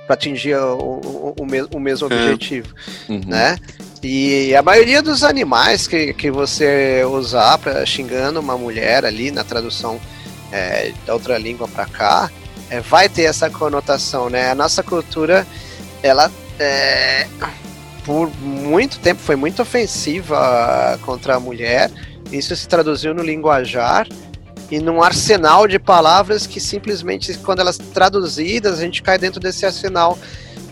para 0.06 0.16
atingir 0.16 0.58
o, 0.58 0.78
o, 0.78 1.36
o, 1.40 1.46
mesmo, 1.46 1.70
o 1.74 1.80
mesmo 1.80 2.12
é. 2.12 2.16
objetivo, 2.16 2.76
uhum. 3.08 3.22
né? 3.26 3.58
E 4.04 4.54
a 4.56 4.62
maioria 4.62 5.02
dos 5.02 5.24
animais 5.24 5.88
que, 5.88 6.14
que 6.14 6.30
você 6.30 7.06
usar 7.06 7.58
para 7.60 7.86
xingando 7.86 8.42
uma 8.42 8.58
mulher 8.58 9.06
ali 9.06 9.32
na 9.32 9.44
tradução 9.46 10.02
é, 10.52 10.92
da 11.06 11.14
outra 11.14 11.38
língua 11.38 11.68
para 11.68 11.86
cá, 11.86 12.30
é, 12.70 12.82
vai 12.82 13.08
ter 13.08 13.24
essa 13.24 13.50
conotação, 13.50 14.30
né? 14.30 14.52
A 14.52 14.56
nossa 14.56 14.84
cultura, 14.84 15.48
ela 16.04 16.30
é, 16.60 17.28
por 18.10 18.28
muito 18.42 18.98
tempo 18.98 19.22
foi 19.22 19.36
muito 19.36 19.62
ofensiva 19.62 21.00
contra 21.06 21.36
a 21.36 21.40
mulher. 21.40 21.92
Isso 22.32 22.56
se 22.56 22.68
traduziu 22.68 23.14
no 23.14 23.22
linguajar 23.22 24.08
e 24.72 24.80
num 24.80 25.04
arsenal 25.04 25.68
de 25.68 25.78
palavras 25.78 26.48
que 26.48 26.60
simplesmente, 26.60 27.32
quando 27.38 27.60
elas 27.60 27.78
traduzidas, 27.78 28.80
a 28.80 28.82
gente 28.82 29.04
cai 29.04 29.20
dentro 29.20 29.40
desse 29.40 29.64
arsenal 29.64 30.18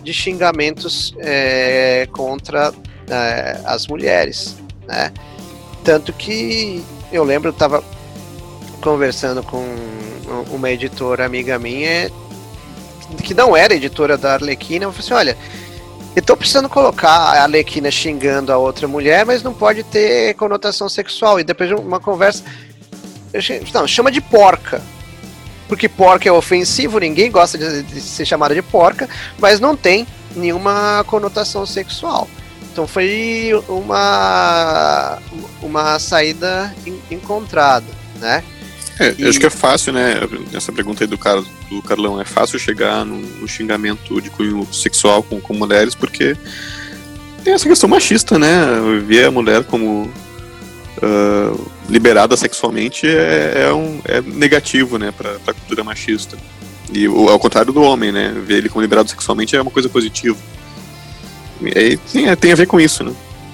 de 0.01 0.11
xingamentos 0.11 1.13
é, 1.19 2.07
contra 2.11 2.73
é, 3.07 3.59
as 3.65 3.85
mulheres, 3.85 4.57
né? 4.88 5.13
Tanto 5.83 6.13
que 6.13 6.83
eu 7.11 7.23
lembro, 7.23 7.49
eu 7.49 7.53
estava 7.53 7.83
conversando 8.81 9.43
com 9.43 9.63
uma 10.49 10.71
editora 10.71 11.23
amiga 11.23 11.59
minha 11.59 12.11
que 13.23 13.35
não 13.35 13.55
era 13.55 13.75
editora 13.75 14.17
da 14.17 14.33
Arlequina, 14.33 14.85
eu 14.85 14.91
falei 14.91 15.05
assim, 15.05 15.13
olha, 15.13 15.38
eu 16.18 16.22
tô 16.24 16.36
precisando 16.36 16.68
colocar 16.68 17.11
a 17.11 17.43
Alequina 17.43 17.91
xingando 17.91 18.51
a 18.51 18.57
outra 18.57 18.88
mulher, 18.88 19.24
mas 19.24 19.43
não 19.43 19.53
pode 19.53 19.84
ter 19.84 20.34
conotação 20.34 20.89
sexual. 20.89 21.39
E 21.39 21.43
depois 21.43 21.70
de 21.70 21.76
uma 21.76 21.99
conversa. 21.99 22.43
não, 23.72 23.86
chama 23.86 24.11
de 24.11 24.20
porca. 24.20 24.82
Porque 25.68 25.88
porca 25.88 26.28
é 26.28 26.32
ofensivo, 26.32 26.97
ninguém 26.97 27.30
gosta 27.30 27.55
de, 27.55 27.84
de 27.84 28.01
ser 28.01 28.26
chamada 28.26 28.55
de 28.55 28.63
porca, 28.63 29.07
mas 29.38 29.59
não 29.59 29.76
tem 29.76 30.07
nenhuma 30.36 31.03
conotação 31.05 31.68
sexual. 31.68 32.28
Então 32.72 32.88
foi 32.88 33.51
uma, 33.70 35.20
uma 35.61 35.99
saída 35.99 36.74
encontrada, 37.11 37.86
né? 38.15 38.43
É, 38.99 39.27
acho 39.27 39.39
que 39.39 39.45
é 39.45 39.49
fácil, 39.49 39.93
né? 39.93 40.15
Essa 40.53 40.71
pergunta 40.71 41.03
aí 41.03 41.07
do, 41.07 41.17
Car 41.17 41.41
do 41.69 41.81
Carlão, 41.83 42.19
é 42.19 42.25
fácil 42.25 42.57
chegar 42.57 43.05
no, 43.05 43.17
no 43.17 43.47
xingamento 43.47 44.19
de 44.19 44.29
cunho 44.29 44.67
sexual 44.73 45.21
com, 45.21 45.39
com 45.39 45.53
mulheres, 45.53 45.93
porque 45.93 46.35
tem 47.43 47.53
essa 47.53 47.67
questão 47.67 47.87
machista, 47.87 48.39
né? 48.39 48.65
Ver 49.05 49.25
a 49.25 49.31
mulher 49.31 49.63
como 49.63 50.11
uh, 50.97 51.71
liberada 51.87 52.35
sexualmente 52.35 53.07
é, 53.07 53.67
é, 53.67 53.73
um, 53.73 54.01
é 54.05 54.21
negativo, 54.21 54.97
né, 54.97 55.13
pra, 55.15 55.39
pra 55.39 55.53
cultura 55.53 55.83
machista. 55.83 56.37
E 56.91 57.05
ao 57.05 57.39
contrário 57.39 57.71
do 57.71 57.81
homem, 57.81 58.11
né? 58.11 58.33
Ver 58.45 58.57
ele 58.57 58.69
como 58.69 58.81
liberado 58.81 59.09
sexualmente 59.09 59.55
é 59.55 59.61
uma 59.61 59.71
coisa 59.71 59.89
positiva. 59.89 60.37
E 61.61 61.77
aí 61.77 61.97
tem, 61.97 62.35
tem 62.35 62.51
a 62.51 62.55
ver 62.55 62.65
com 62.65 62.79
isso, 62.79 63.03
né? 63.03 63.13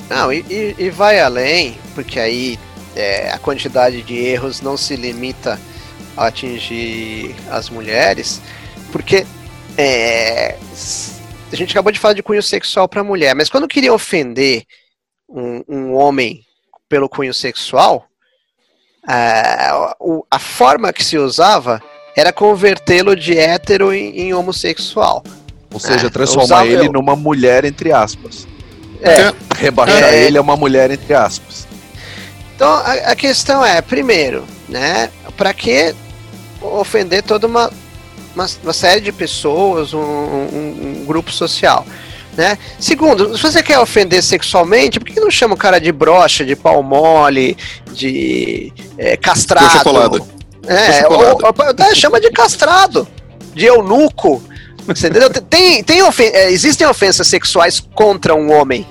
Não, 0.09 0.31
e, 0.31 0.75
e 0.77 0.89
vai 0.89 1.19
além, 1.19 1.77
porque 1.95 2.19
aí 2.19 2.59
é, 2.95 3.31
a 3.31 3.37
quantidade 3.37 4.01
de 4.03 4.15
erros 4.15 4.61
não 4.61 4.77
se 4.77 4.95
limita 4.95 5.59
a 6.15 6.27
atingir 6.27 7.35
as 7.49 7.69
mulheres, 7.69 8.41
porque 8.91 9.25
é, 9.77 10.55
a 11.51 11.55
gente 11.55 11.71
acabou 11.71 11.91
de 11.91 11.99
falar 11.99 12.13
de 12.13 12.23
cunho 12.23 12.43
sexual 12.43 12.87
para 12.87 13.03
mulher, 13.03 13.35
mas 13.35 13.49
quando 13.49 13.67
queria 13.67 13.93
ofender 13.93 14.63
um, 15.27 15.63
um 15.67 15.93
homem 15.93 16.41
pelo 16.87 17.09
cunho 17.09 17.33
sexual, 17.33 18.05
a, 19.07 19.95
a 20.29 20.39
forma 20.39 20.93
que 20.93 21.03
se 21.03 21.17
usava 21.17 21.81
era 22.15 22.31
convertê-lo 22.31 23.15
de 23.15 23.37
hétero 23.37 23.93
em, 23.93 24.19
em 24.19 24.33
homossexual. 24.33 25.23
Ou 25.73 25.79
seja, 25.79 26.07
é, 26.07 26.09
transformar 26.09 26.65
ele 26.67 26.87
eu... 26.87 26.91
numa 26.91 27.15
mulher, 27.15 27.65
entre 27.65 27.91
aspas. 27.91 28.47
É. 29.01 29.33
Rebaixar 29.57 30.13
é. 30.13 30.23
ele 30.23 30.37
a 30.37 30.41
uma 30.41 30.55
mulher, 30.55 30.91
entre 30.91 31.13
aspas. 31.13 31.67
Então 32.55 32.69
a, 32.69 32.91
a 33.11 33.15
questão 33.15 33.65
é, 33.65 33.81
primeiro, 33.81 34.45
né, 34.69 35.09
para 35.35 35.53
que 35.53 35.93
ofender 36.61 37.23
toda 37.23 37.47
uma, 37.47 37.71
uma, 38.35 38.47
uma, 38.63 38.73
série 38.73 39.01
de 39.01 39.11
pessoas, 39.11 39.93
um, 39.93 39.99
um, 39.99 40.99
um, 41.01 41.05
grupo 41.05 41.31
social? 41.31 41.85
Né? 42.35 42.57
Segundo, 42.79 43.37
se 43.37 43.43
você 43.43 43.61
quer 43.61 43.79
ofender 43.79 44.23
sexualmente, 44.23 44.99
por 44.99 45.07
que 45.07 45.19
não 45.19 45.29
chama 45.29 45.53
o 45.53 45.57
cara 45.57 45.79
de 45.79 45.91
brocha, 45.91 46.43
de 46.43 46.55
pau 46.55 46.81
mole, 46.81 47.55
de 47.91 48.73
é, 48.97 49.15
castrado? 49.17 50.25
É, 50.65 51.07
ou, 51.07 51.19
ou, 51.19 51.95
chama 51.95 52.19
de 52.19 52.31
castrado, 52.31 53.07
de 53.53 53.65
eunuco. 53.65 54.41
Entendeu? 54.87 55.29
Tem, 55.29 55.83
tem 55.83 56.03
ofen 56.03 56.29
é, 56.33 56.51
existem 56.51 56.85
ofensas 56.85 57.27
sexuais 57.27 57.79
contra 57.79 58.35
um 58.35 58.51
homem. 58.51 58.85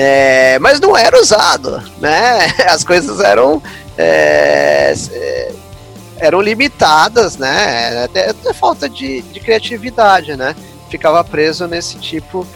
É, 0.00 0.60
mas 0.60 0.78
não 0.78 0.96
era 0.96 1.20
usado, 1.20 1.82
né? 2.00 2.54
As 2.70 2.84
coisas 2.84 3.18
eram 3.18 3.60
é, 3.96 4.94
é, 5.10 5.52
eram 6.18 6.40
limitadas, 6.40 7.36
né? 7.36 8.04
Até, 8.04 8.30
até 8.30 8.52
falta 8.52 8.88
de, 8.88 9.22
de, 9.22 9.40
criatividade, 9.40 10.36
né? 10.36 10.54
Ficava 10.88 11.24
preso 11.24 11.66
nesse 11.66 11.98
tipo 11.98 12.46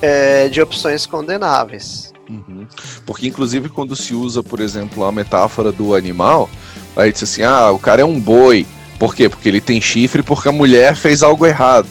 é, 0.00 0.48
de 0.48 0.62
opções 0.62 1.04
condenáveis. 1.04 2.12
Uhum. 2.30 2.64
Porque 3.04 3.26
inclusive 3.26 3.68
quando 3.68 3.96
se 3.96 4.14
usa, 4.14 4.40
por 4.40 4.60
exemplo, 4.60 5.04
a 5.04 5.10
metáfora 5.10 5.72
do 5.72 5.96
animal, 5.96 6.48
aí 6.96 7.10
diz 7.10 7.24
assim, 7.24 7.42
ah, 7.42 7.72
o 7.72 7.78
cara 7.78 8.02
é 8.02 8.04
um 8.04 8.20
boi. 8.20 8.64
Por 9.00 9.16
quê? 9.16 9.28
Porque 9.28 9.48
ele 9.48 9.60
tem 9.60 9.80
chifre 9.80 10.22
porque 10.22 10.48
a 10.48 10.52
mulher 10.52 10.94
fez 10.94 11.24
algo 11.24 11.44
errado. 11.44 11.88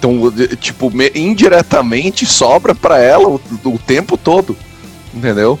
Então, 0.00 0.32
tipo, 0.58 0.90
indiretamente 1.14 2.24
sobra 2.24 2.74
para 2.74 2.98
ela 2.98 3.28
o, 3.28 3.40
o, 3.64 3.78
tempo 3.78 4.16
todo, 4.16 4.56
entendeu? 5.12 5.60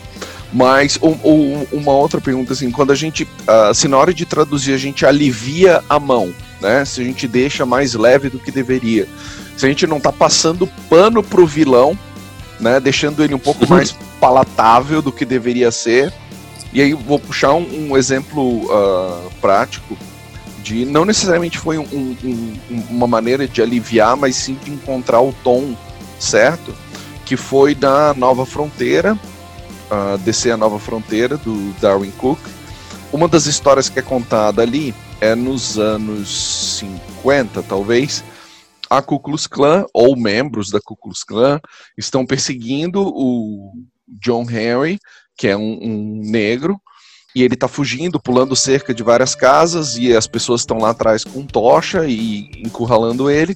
Mas 0.50 0.98
um, 1.02 1.10
um, 1.22 1.66
uma 1.70 1.92
outra 1.92 2.22
pergunta, 2.22 2.54
assim, 2.54 2.70
quando 2.70 2.90
a 2.90 2.94
gente, 2.94 3.24
uh, 3.24 3.74
se 3.74 3.86
na 3.86 3.98
hora 3.98 4.14
de 4.14 4.24
traduzir 4.24 4.72
a 4.72 4.78
gente 4.78 5.04
alivia 5.04 5.84
a 5.90 6.00
mão, 6.00 6.34
né? 6.58 6.86
Se 6.86 7.02
a 7.02 7.04
gente 7.04 7.28
deixa 7.28 7.66
mais 7.66 7.92
leve 7.92 8.30
do 8.30 8.38
que 8.38 8.50
deveria, 8.50 9.06
se 9.58 9.66
a 9.66 9.68
gente 9.68 9.86
não 9.86 10.00
tá 10.00 10.10
passando 10.10 10.66
pano 10.88 11.22
pro 11.22 11.46
vilão, 11.46 11.96
né? 12.58 12.80
Deixando 12.80 13.22
ele 13.22 13.34
um 13.34 13.38
pouco 13.38 13.68
mais 13.68 13.94
palatável 14.18 15.02
do 15.02 15.12
que 15.12 15.26
deveria 15.26 15.70
ser. 15.70 16.10
E 16.72 16.80
aí 16.80 16.94
vou 16.94 17.18
puxar 17.18 17.52
um, 17.52 17.90
um 17.90 17.96
exemplo 17.96 18.64
uh, 18.64 19.30
prático 19.38 19.98
de 20.62 20.84
não 20.84 21.04
necessariamente 21.04 21.58
foi 21.58 21.78
um, 21.78 21.84
um, 21.92 22.56
uma 22.90 23.06
maneira 23.06 23.46
de 23.46 23.62
aliviar, 23.62 24.16
mas 24.16 24.36
sim 24.36 24.54
de 24.54 24.70
encontrar 24.70 25.20
o 25.20 25.32
tom 25.44 25.76
certo, 26.18 26.74
que 27.24 27.36
foi 27.36 27.74
da 27.74 28.14
Nova 28.14 28.44
Fronteira, 28.44 29.18
uh, 29.90 30.18
descer 30.18 30.52
a 30.52 30.56
Nova 30.56 30.78
Fronteira 30.78 31.36
do 31.36 31.72
Darwin 31.80 32.10
Cook. 32.12 32.38
Uma 33.12 33.26
das 33.26 33.46
histórias 33.46 33.88
que 33.88 33.98
é 33.98 34.02
contada 34.02 34.62
ali 34.62 34.94
é 35.20 35.34
nos 35.34 35.78
anos 35.78 36.78
50, 36.78 37.62
talvez, 37.62 38.22
a 38.88 39.00
Ku 39.00 39.20
Klux 39.20 39.46
Klan, 39.46 39.84
ou 39.92 40.16
membros 40.16 40.70
da 40.70 40.80
Ku 40.80 40.96
Klux 40.96 41.22
Klan, 41.22 41.60
estão 41.96 42.26
perseguindo 42.26 43.02
o 43.02 43.72
John 44.08 44.46
Henry, 44.50 44.98
que 45.36 45.48
é 45.48 45.56
um, 45.56 45.78
um 45.80 46.20
negro, 46.24 46.80
e 47.34 47.42
ele 47.42 47.56
tá 47.56 47.68
fugindo, 47.68 48.18
pulando 48.18 48.56
cerca 48.56 48.92
de 48.92 49.02
várias 49.02 49.34
casas, 49.34 49.96
e 49.96 50.14
as 50.14 50.26
pessoas 50.26 50.62
estão 50.62 50.78
lá 50.78 50.90
atrás 50.90 51.24
com 51.24 51.44
tocha 51.44 52.04
e 52.06 52.50
encurralando 52.64 53.30
ele. 53.30 53.54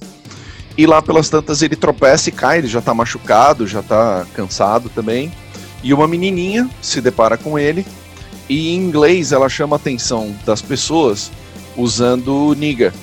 E 0.77 0.85
lá 0.85 1.01
pelas 1.01 1.29
tantas 1.29 1.61
ele 1.61 1.75
tropeça 1.75 2.29
e 2.29 2.31
cai, 2.31 2.57
ele 2.57 2.67
já 2.67 2.81
tá 2.81 2.93
machucado, 2.93 3.67
já 3.67 3.81
tá 3.81 4.25
cansado 4.33 4.89
também. 4.89 5.31
E 5.83 5.93
uma 5.93 6.07
menininha 6.07 6.69
se 6.81 6.99
depara 7.01 7.37
com 7.37 7.57
ele, 7.59 7.85
e 8.49 8.69
em 8.69 8.77
inglês 8.77 9.31
ela 9.31 9.49
chama 9.49 9.75
a 9.75 9.77
atenção 9.77 10.35
das 10.45 10.61
pessoas 10.61 11.31
usando 11.77 12.55
nigger. 12.57 12.93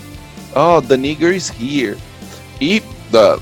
Oh, 0.54 0.80
the 0.82 0.96
nigger 0.96 1.34
is 1.34 1.50
here. 1.50 1.96
E 2.60 2.82
da, 3.12 3.38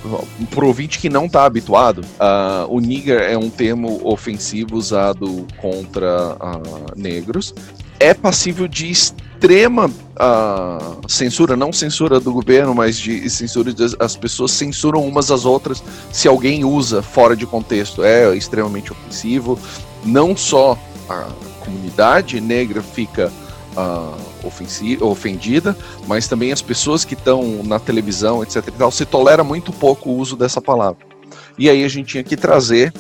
pro 0.51 0.66
ouvinte 0.66 0.99
que 0.99 1.09
não 1.09 1.27
está 1.27 1.45
habituado, 1.45 2.01
uh, 2.01 2.66
o 2.68 2.81
nigger 2.81 3.23
é 3.23 3.39
um 3.39 3.49
termo 3.49 4.01
ofensivo 4.05 4.77
usado 4.77 5.47
contra 5.59 6.35
uh, 6.35 7.01
negros. 7.01 7.55
É 8.01 8.12
passível 8.12 8.66
de 8.66 8.91
extrema 8.91 9.87
uh, 9.87 11.09
censura, 11.09 11.57
não 11.57 11.73
censura 11.73 12.18
do 12.18 12.33
governo, 12.33 12.75
mas 12.75 12.99
de 12.99 13.31
censura 13.31 13.73
as 14.01 14.16
pessoas 14.16 14.51
censuram 14.51 15.07
umas 15.07 15.31
às 15.31 15.45
outras 15.45 15.83
se 16.11 16.27
alguém 16.27 16.64
usa 16.64 17.01
fora 17.01 17.37
de 17.37 17.47
contexto. 17.47 18.03
É 18.03 18.35
extremamente 18.35 18.91
ofensivo. 18.91 19.59
Não 20.05 20.37
só 20.37 20.77
a 21.09 21.29
comunidade 21.61 22.41
negra 22.41 22.83
fica 22.83 23.31
uh, 23.77 24.30
ofendida, 24.45 25.76
mas 26.07 26.28
também 26.28 26.53
as 26.53 26.62
pessoas 26.62 27.05
que 27.05 27.14
estão 27.14 27.62
na 27.64 27.78
televisão, 27.78 28.43
etc. 28.43 28.66
E 28.68 28.72
tal, 28.72 28.91
se 28.91 29.05
tolera 29.05 29.45
muito 29.45 29.72
pouco 29.72 30.11
o 30.11 30.16
uso 30.16 30.36
dessa 30.36 30.61
palavra. 30.61 30.99
E 31.59 31.68
aí 31.68 31.84
a 31.84 31.88
gente 31.88 32.09
tinha 32.09 32.24
que 32.24 32.36
trazer 32.36 32.93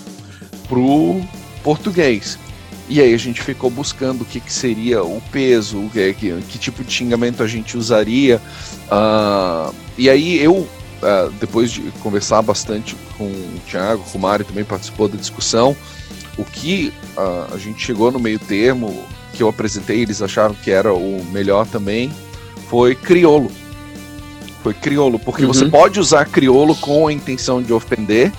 pro 0.68 1.20
português. 1.62 2.38
E 2.88 3.00
aí 3.00 3.14
a 3.14 3.16
gente 3.16 3.40
ficou 3.40 3.70
buscando 3.70 4.22
o 4.22 4.24
que, 4.24 4.40
que 4.40 4.52
seria 4.52 5.02
o 5.04 5.22
peso, 5.30 5.78
o 5.78 5.90
que, 5.90 6.12
que, 6.14 6.42
que, 6.42 6.58
tipo 6.58 6.82
de 6.82 6.92
xingamento 6.92 7.42
a 7.42 7.46
gente 7.46 7.76
usaria. 7.76 8.40
Uh, 8.86 9.72
e 9.96 10.10
aí 10.10 10.42
eu, 10.42 10.56
uh, 10.56 11.30
depois 11.38 11.70
de 11.70 11.82
conversar 12.02 12.42
bastante 12.42 12.96
com 13.16 13.26
o 13.26 13.60
Thiago, 13.68 14.02
com 14.10 14.18
o 14.18 14.20
Mário 14.20 14.44
também 14.44 14.64
participou 14.64 15.06
da 15.08 15.16
discussão, 15.16 15.76
o 16.36 16.44
que 16.44 16.92
uh, 17.16 17.54
a 17.54 17.58
gente 17.58 17.80
chegou 17.80 18.10
no 18.10 18.18
meio 18.18 18.40
termo 18.40 19.04
que 19.40 19.42
eu 19.42 19.48
apresentei, 19.48 20.02
eles 20.02 20.20
acharam 20.20 20.54
que 20.54 20.70
era 20.70 20.92
o 20.92 21.24
melhor 21.32 21.66
também, 21.66 22.12
foi 22.68 22.94
criolo. 22.94 23.50
Foi 24.62 24.74
criolo, 24.74 25.18
porque 25.18 25.46
uhum. 25.46 25.48
você 25.54 25.64
pode 25.64 25.98
usar 25.98 26.26
criolo 26.26 26.76
com 26.76 27.08
a 27.08 27.12
intenção 27.12 27.62
de 27.62 27.72
ofender, 27.72 28.30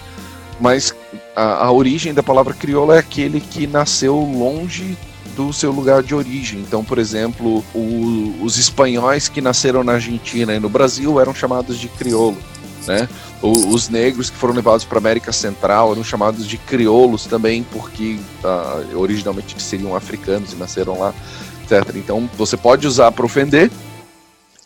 mas 0.60 0.94
a, 1.36 1.66
a 1.66 1.72
origem 1.72 2.14
da 2.14 2.22
palavra 2.22 2.54
criolo 2.54 2.92
é 2.92 3.00
aquele 3.00 3.42
que 3.42 3.66
nasceu 3.66 4.16
longe 4.16 4.96
do 5.36 5.52
seu 5.52 5.72
lugar 5.72 6.04
de 6.04 6.14
origem. 6.14 6.60
Então, 6.60 6.84
por 6.84 7.00
exemplo, 7.00 7.64
o, 7.74 8.36
os 8.44 8.60
espanhóis 8.60 9.28
que 9.28 9.42
nasceram 9.42 9.84
na 9.84 9.94
Argentina 9.94 10.54
e 10.54 10.60
no 10.60 10.70
Brasil 10.70 11.20
eram 11.20 11.34
chamados 11.34 11.80
de 11.80 11.88
criolo, 11.88 12.38
né? 12.86 13.10
O, 13.42 13.74
os 13.74 13.90
negros 13.90 14.30
que 14.30 14.38
foram 14.38 14.54
levados 14.54 14.86
para 14.86 15.00
América 15.00 15.32
Central 15.32 15.92
eram 15.92 16.04
chamados 16.04 16.48
de 16.48 16.58
crioulos 16.58 17.26
também, 17.26 17.64
porque 17.64 18.20
uh, 18.44 18.98
originalmente 18.98 19.60
seriam 19.62 19.96
africanos 19.96 20.54
e 20.54 20.56
nasceram 20.56 21.00
lá, 21.00 21.14
etc. 21.64 21.96
Então 21.96 22.30
você 22.38 22.56
pode 22.56 22.86
usar 22.86 23.12
para 23.12 23.26
ofender, 23.26 23.72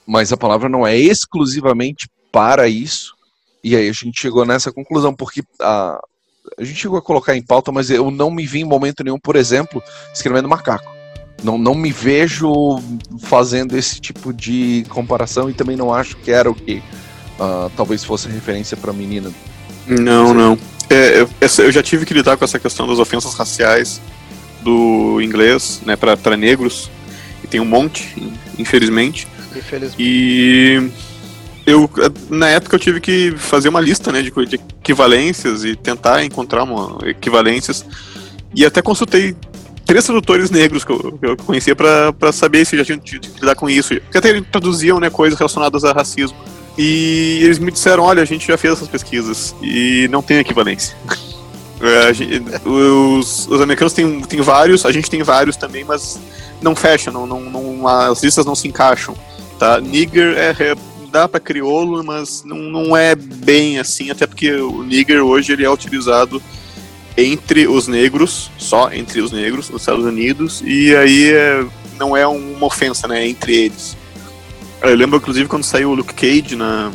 mas 0.06 0.34
a 0.34 0.38
palavra 0.38 0.68
não 0.68 0.86
é 0.86 0.98
exclusivamente 0.98 2.10
para 2.32 2.68
isso. 2.68 3.16
E 3.64 3.76
aí 3.76 3.88
a 3.88 3.94
gente 3.94 4.22
chegou 4.22 4.46
nessa 4.46 4.72
conclusão, 4.72 5.16
porque 5.16 5.42
a, 5.60 6.00
a 6.60 6.64
gente 6.64 6.80
chegou 6.80 6.98
a 6.98 7.02
colocar 7.02 7.36
em 7.36 7.42
pauta, 7.42 7.72
mas 7.72 7.90
eu 7.90 8.12
não 8.12 8.30
me 8.30 8.46
vi 8.46 8.60
em 8.60 8.66
momento 8.66 9.04
nenhum, 9.04 9.20
por 9.20 9.38
exemplo, 9.38 9.82
escrevendo 10.14 10.50
macaco. 10.50 10.94
Não, 11.44 11.58
não 11.58 11.76
me 11.76 11.92
vejo 11.92 12.52
fazendo 13.20 13.78
esse 13.78 14.00
tipo 14.00 14.34
de 14.34 14.86
comparação 14.90 15.50
e 15.50 15.54
também 15.54 15.76
não 15.76 15.94
acho 15.94 16.18
que 16.18 16.32
era 16.32 16.50
o 16.50 16.56
que 16.56 16.82
uh, 17.40 17.72
talvez 17.76 18.04
fosse 18.04 18.28
referência 18.28 18.76
para 18.76 18.94
menina. 18.94 19.32
Não, 19.88 20.34
não. 20.34 20.58
É, 20.90 21.22
eu, 21.22 21.30
eu, 21.42 21.72
já 21.72 21.82
tive 21.82 22.06
que 22.06 22.14
lidar 22.14 22.38
com 22.38 22.46
essa 22.46 22.60
questão 22.60 22.88
das 22.88 23.00
ofensas 23.00 23.34
raciais 23.34 24.02
do 24.62 25.20
inglês, 25.22 25.82
né, 25.86 25.96
para 25.96 26.38
negros. 26.38 26.90
E 27.44 27.48
tem 27.48 27.60
um 27.60 27.66
monte, 27.66 28.34
infelizmente. 28.58 29.28
Infelizmente. 29.56 29.96
E 30.00 30.90
eu 31.66 31.90
na 32.30 32.50
época 32.50 32.76
eu 32.76 32.80
tive 32.80 33.00
que 33.00 33.34
fazer 33.38 33.70
uma 33.70 33.82
lista, 33.82 34.12
né, 34.12 34.22
de, 34.22 34.32
de 34.32 34.56
equivalências 34.56 35.64
e 35.64 35.76
tentar 35.76 36.24
encontrar 36.24 36.64
uma, 36.64 36.98
equivalências. 37.08 37.86
E 38.56 38.66
até 38.66 38.82
consultei 38.82 39.36
três 39.86 40.04
tradutores 40.04 40.50
negros 40.50 40.84
que 40.84 40.92
eu, 40.92 41.18
que 41.20 41.26
eu 41.26 41.38
conhecia 41.38 41.76
para 41.76 42.32
saber 42.32 42.66
se 42.66 42.78
já 42.78 42.84
tinham 42.84 43.00
que 43.00 43.20
lidar 43.40 43.56
com 43.56 43.70
isso. 43.70 44.00
Porque 44.02 44.18
até 44.18 44.30
eles 44.30 44.44
traduziam 44.52 45.00
né, 45.00 45.10
coisas 45.10 45.38
relacionadas 45.38 45.84
a 45.84 45.92
racismo. 45.92 46.38
E 46.78 47.40
eles 47.42 47.60
me 47.60 47.72
disseram: 47.72 48.04
olha, 48.04 48.22
a 48.22 48.26
gente 48.26 48.48
já 48.48 48.58
fez 48.58 48.74
essas 48.74 48.88
pesquisas 48.88 49.56
e 49.62 50.08
não 50.10 50.22
tem 50.22 50.38
equivalência. 50.38 50.96
É, 51.82 52.14
gente, 52.14 52.42
os, 52.66 53.48
os, 53.48 53.62
americanos 53.62 53.92
têm, 53.92 54.22
têm 54.22 54.40
vários, 54.40 54.86
a 54.86 54.94
gente 54.94 55.10
tem 55.10 55.22
vários 55.22 55.58
também, 55.58 55.84
mas 55.84 56.18
não 56.62 56.74
fecha, 56.74 57.12
não, 57.12 57.28
não, 57.28 57.42
não, 57.42 57.86
as 57.86 58.24
listas 58.24 58.46
não 58.46 58.56
se 58.56 58.66
encaixam. 58.66 59.14
Tá? 59.60 59.82
Nigger 59.82 60.38
é, 60.38 60.56
é 60.58 60.76
dá 61.16 61.28
para 61.28 61.40
crioulo, 61.40 62.04
mas 62.04 62.44
não, 62.44 62.58
não 62.58 62.98
é 62.98 63.16
bem 63.16 63.78
assim, 63.78 64.10
até 64.10 64.28
porque 64.28 64.52
o 64.52 64.84
nigger 64.84 65.24
hoje 65.24 65.54
ele 65.54 65.64
é 65.64 65.70
utilizado 65.70 66.42
entre 67.18 67.68
os 67.68 67.88
negros, 67.88 68.52
só 68.58 68.92
entre 68.92 69.22
os 69.22 69.32
negros 69.32 69.70
nos 69.70 69.82
Estados 69.82 70.04
Unidos, 70.04 70.62
e 70.66 70.94
aí 70.96 71.32
é, 71.32 71.66
não 71.98 72.18
é 72.18 72.28
uma 72.28 72.68
ofensa, 72.68 73.08
né, 73.08 73.26
entre 73.28 73.56
eles. 73.56 73.96
Eu 74.92 74.96
lembro, 74.96 75.18
inclusive, 75.18 75.48
quando 75.48 75.64
saiu 75.64 75.92
o 75.92 75.96
Luke 75.96 76.14
Cage 76.14 76.56
na, 76.56 76.92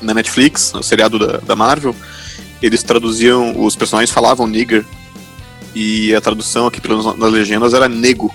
na 0.00 0.14
Netflix, 0.14 0.72
no 0.72 0.82
seriado 0.82 1.18
da, 1.18 1.38
da 1.38 1.56
Marvel, 1.56 1.94
eles 2.62 2.82
traduziam, 2.82 3.64
os 3.64 3.76
personagens 3.76 4.10
falavam 4.10 4.46
nigger, 4.46 4.84
e 5.74 6.14
a 6.14 6.20
tradução 6.20 6.66
aqui 6.66 6.80
pelas, 6.80 7.16
nas 7.16 7.32
legendas 7.32 7.74
era 7.74 7.88
nego, 7.88 8.34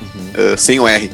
uhum. 0.00 0.54
uh, 0.54 0.58
sem 0.58 0.80
o 0.80 0.88
R. 0.88 1.10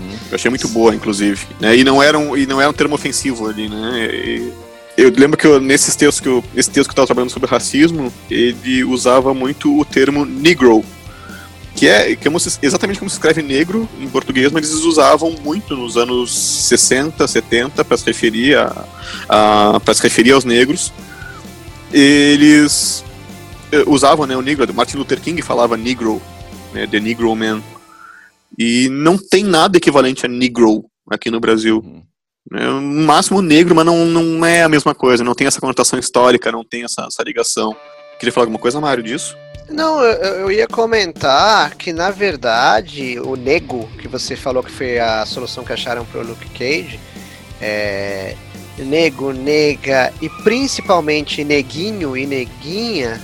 Uhum. 0.00 0.18
Eu 0.30 0.34
achei 0.34 0.50
muito 0.50 0.68
boa, 0.68 0.94
inclusive. 0.94 1.46
Né? 1.60 1.76
E, 1.76 1.84
não 1.84 2.02
era 2.02 2.18
um, 2.18 2.36
e 2.36 2.46
não 2.46 2.60
era 2.60 2.70
um 2.70 2.74
termo 2.74 2.94
ofensivo 2.94 3.48
ali, 3.48 3.68
né? 3.68 4.08
E, 4.12 4.52
eu 4.96 5.10
lembro 5.16 5.36
que 5.36 5.46
eu, 5.46 5.60
nesses 5.60 5.96
textos 5.96 6.20
que 6.20 6.28
eu, 6.28 6.44
nesse 6.54 6.70
texto 6.70 6.88
que 6.88 6.90
eu 6.90 6.92
estava 6.92 7.06
trabalhando 7.06 7.30
sobre 7.30 7.48
racismo, 7.48 8.12
ele 8.30 8.84
usava 8.84 9.34
muito 9.34 9.76
o 9.76 9.84
termo 9.84 10.24
negro, 10.24 10.84
que 11.74 11.88
é, 11.88 12.14
que 12.14 12.28
é 12.28 12.32
exatamente 12.62 12.98
como 12.98 13.10
se 13.10 13.16
escreve 13.16 13.42
negro 13.42 13.88
em 14.00 14.08
português, 14.08 14.52
mas 14.52 14.70
eles 14.70 14.84
usavam 14.84 15.32
muito 15.42 15.76
nos 15.76 15.96
anos 15.96 16.32
60, 16.68 17.26
70 17.26 17.84
para 17.84 17.96
se 17.96 18.06
referir 18.06 18.56
a, 18.56 18.86
a 19.28 19.80
para 19.80 19.94
se 19.94 20.02
referir 20.02 20.32
aos 20.32 20.44
negros. 20.44 20.92
Eles 21.92 23.04
eh, 23.72 23.84
usavam 23.86 24.26
né, 24.26 24.36
o 24.36 24.42
negro, 24.42 24.72
Martin 24.72 24.96
Luther 24.96 25.20
King 25.20 25.40
falava 25.42 25.76
negro, 25.76 26.22
né, 26.72 26.86
the 26.86 27.00
negro 27.00 27.34
man. 27.34 27.60
E 28.56 28.88
não 28.88 29.18
tem 29.18 29.42
nada 29.42 29.76
equivalente 29.76 30.26
a 30.26 30.28
negro 30.28 30.84
aqui 31.10 31.28
no 31.30 31.40
Brasil. 31.40 31.82
Uhum. 31.84 32.02
É, 32.52 32.64
no 32.66 32.80
máximo 33.04 33.42
negro, 33.42 33.74
mas 33.74 33.86
não, 33.86 34.04
não 34.04 34.46
é 34.46 34.62
a 34.62 34.68
mesma 34.68 34.94
coisa, 34.94 35.24
não 35.24 35.34
tem 35.34 35.46
essa 35.46 35.60
conotação 35.60 35.98
histórica, 35.98 36.52
não 36.52 36.62
tem 36.62 36.84
essa, 36.84 37.06
essa 37.06 37.22
ligação. 37.22 37.74
Queria 38.18 38.32
falar 38.32 38.44
alguma 38.44 38.60
coisa, 38.60 38.80
Mário, 38.80 39.02
disso? 39.02 39.36
Não, 39.68 40.02
eu, 40.02 40.34
eu, 40.40 40.52
ia 40.52 40.68
comentar 40.68 41.74
que 41.74 41.92
na 41.92 42.10
verdade 42.10 43.18
o 43.20 43.34
nego 43.34 43.88
que 43.98 44.06
você 44.06 44.36
falou 44.36 44.62
que 44.62 44.70
foi 44.70 44.98
a 44.98 45.24
solução 45.24 45.64
que 45.64 45.72
acharam 45.72 46.04
pro 46.04 46.22
Luke 46.22 46.48
Cage, 46.50 47.00
é, 47.60 48.36
nego, 48.78 49.32
nega 49.32 50.12
e 50.20 50.28
principalmente 50.28 51.42
neguinho 51.44 52.16
e 52.16 52.26
neguinha 52.26 53.20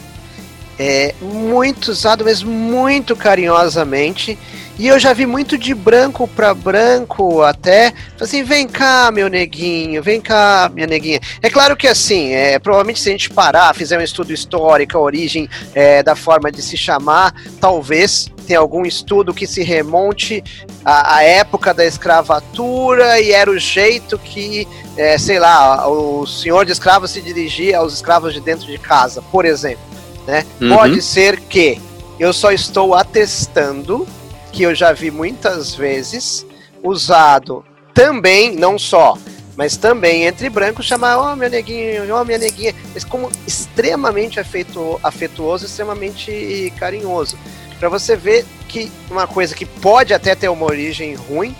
é 0.79 1.15
muito 1.21 1.91
usado, 1.91 2.25
mas 2.25 2.43
muito 2.43 3.15
carinhosamente 3.15 4.39
e 4.81 4.89
eu 4.89 4.99
já 4.99 5.13
vi 5.13 5.27
muito 5.27 5.59
de 5.59 5.75
branco 5.75 6.27
para 6.27 6.55
branco 6.55 7.43
até. 7.43 7.93
Assim, 8.19 8.43
vem 8.43 8.67
cá, 8.67 9.11
meu 9.13 9.29
neguinho, 9.29 10.03
vem 10.03 10.23
cá, 10.23 10.71
minha 10.73 10.87
neguinha. 10.87 11.21
É 11.43 11.51
claro 11.51 11.77
que 11.77 11.87
assim, 11.87 12.33
é, 12.33 12.59
provavelmente 12.59 12.99
se 12.99 13.11
a 13.11 13.13
gente 13.13 13.29
parar, 13.29 13.75
fizer 13.75 13.99
um 13.99 14.03
estudo 14.03 14.33
histórico, 14.33 14.97
a 14.97 15.01
origem 15.03 15.51
é, 15.75 16.03
da 16.03 16.17
forma 16.17 16.51
de 16.51 16.63
se 16.63 16.79
chamar, 16.79 17.35
talvez 17.61 18.31
tenha 18.47 18.59
algum 18.59 18.87
estudo 18.87 19.35
que 19.35 19.47
se 19.47 19.63
remonte 19.63 20.43
à, 20.83 21.17
à 21.17 21.23
época 21.25 21.75
da 21.75 21.85
escravatura 21.85 23.21
e 23.21 23.33
era 23.33 23.51
o 23.51 23.59
jeito 23.59 24.19
que, 24.19 24.67
é, 24.97 25.19
sei 25.19 25.39
lá, 25.39 25.87
o 25.91 26.27
senhor 26.27 26.65
de 26.65 26.73
escravos 26.73 27.11
se 27.11 27.21
dirigia 27.21 27.77
aos 27.77 27.93
escravos 27.93 28.33
de 28.33 28.41
dentro 28.41 28.67
de 28.67 28.79
casa, 28.79 29.21
por 29.31 29.45
exemplo. 29.45 29.85
Né? 30.27 30.47
Uhum. 30.59 30.75
Pode 30.75 31.03
ser 31.03 31.39
que 31.39 31.79
eu 32.19 32.33
só 32.33 32.51
estou 32.51 32.95
atestando 32.95 34.09
que 34.53 34.63
eu 34.63 34.75
já 34.75 34.93
vi 34.93 35.11
muitas 35.11 35.75
vezes 35.75 36.47
usado 36.83 37.65
também, 37.95 38.55
não 38.57 38.79
só, 38.79 39.17
mas 39.57 39.77
também 39.77 40.25
entre 40.25 40.49
brancos, 40.49 40.87
chamar, 40.87 41.19
ó 41.19 41.33
oh, 41.33 41.37
meu 41.37 41.51
neguinho, 41.51 42.15
ó 42.15 42.21
oh, 42.21 42.25
minha 42.25 42.39
neguinha, 42.39 42.75
mas 42.95 43.05
como 43.05 43.31
extremamente 43.47 44.41
afetu 44.41 44.99
afetuoso, 45.03 45.67
extremamente 45.67 46.73
carinhoso. 46.79 47.39
Para 47.79 47.89
você 47.89 48.17
ver 48.17 48.45
que 48.69 48.91
uma 49.11 49.27
coisa 49.27 49.55
que 49.55 49.67
pode 49.67 50.15
até 50.15 50.35
ter 50.35 50.49
uma 50.49 50.65
origem 50.67 51.15
ruim, 51.15 51.55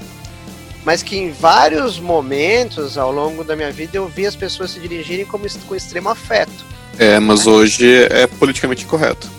mas 0.85 1.03
que 1.03 1.17
em 1.17 1.31
vários 1.31 1.99
momentos 1.99 2.97
ao 2.97 3.13
longo 3.13 3.45
da 3.45 3.55
minha 3.55 3.71
vida 3.71 3.99
eu 3.99 4.09
vi 4.09 4.27
as 4.27 4.37
pessoas 4.37 4.71
se 4.71 4.81
dirigirem 4.81 5.27
como, 5.27 5.45
com 5.67 5.75
extremo 5.75 6.09
afeto. 6.09 6.65
É, 6.99 7.19
mas 7.19 7.47
hoje 7.47 8.05
é 8.05 8.27
politicamente 8.27 8.87
correto. 8.87 9.31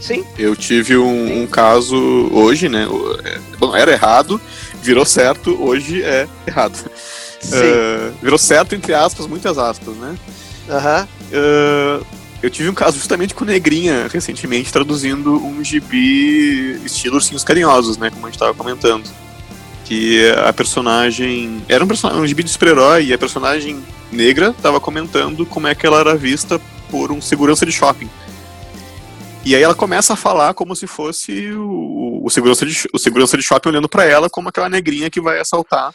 Sim. 0.00 0.24
Eu 0.38 0.54
tive 0.54 0.96
um, 0.96 1.42
um 1.42 1.46
caso 1.46 1.96
hoje, 2.32 2.68
né? 2.68 2.86
é, 3.24 3.38
Bom, 3.58 3.74
era 3.74 3.92
errado, 3.92 4.40
virou 4.82 5.04
certo, 5.04 5.56
hoje 5.62 6.02
é 6.02 6.28
errado. 6.46 6.76
Sim. 7.40 7.56
Uh, 7.56 8.14
virou 8.22 8.38
certo, 8.38 8.74
entre 8.74 8.94
aspas, 8.94 9.26
muitas 9.26 9.58
aspas, 9.58 9.94
né? 9.96 10.16
Aham. 10.68 11.08
Uh, 11.32 12.06
eu 12.42 12.50
tive 12.50 12.68
um 12.68 12.74
caso 12.74 12.98
justamente 12.98 13.34
com 13.34 13.44
Negrinha 13.44 14.08
recentemente, 14.12 14.72
traduzindo 14.72 15.34
um 15.34 15.64
gibi 15.64 16.78
estilo 16.84 17.16
Ursinhos 17.16 17.42
Carinhosos, 17.42 17.96
né? 17.96 18.10
Como 18.10 18.26
a 18.26 18.28
gente 18.28 18.36
estava 18.36 18.54
comentando. 18.54 19.08
Que 19.84 20.30
a 20.44 20.52
personagem. 20.52 21.62
Era 21.68 21.84
um, 21.84 21.88
person... 21.88 22.08
um 22.08 22.26
gibi 22.26 22.42
de 22.42 22.50
super-herói 22.50 23.06
e 23.06 23.12
a 23.12 23.18
personagem 23.18 23.82
negra 24.12 24.50
estava 24.50 24.80
comentando 24.80 25.46
como 25.46 25.66
é 25.66 25.74
que 25.74 25.86
ela 25.86 26.00
era 26.00 26.16
vista 26.16 26.60
por 26.90 27.10
um 27.10 27.20
segurança 27.20 27.64
de 27.64 27.72
shopping. 27.72 28.10
E 29.46 29.54
aí 29.54 29.62
ela 29.62 29.76
começa 29.76 30.12
a 30.12 30.16
falar 30.16 30.54
como 30.54 30.74
se 30.74 30.88
fosse 30.88 31.52
o, 31.52 32.20
o 32.24 32.28
segurança, 32.28 32.66
de, 32.66 32.88
o 32.92 32.98
segurança 32.98 33.36
de 33.36 33.44
shopping 33.44 33.68
olhando 33.68 33.88
para 33.88 34.04
ela 34.04 34.28
como 34.28 34.48
aquela 34.48 34.68
negrinha 34.68 35.08
que 35.08 35.20
vai 35.20 35.38
assaltar, 35.38 35.94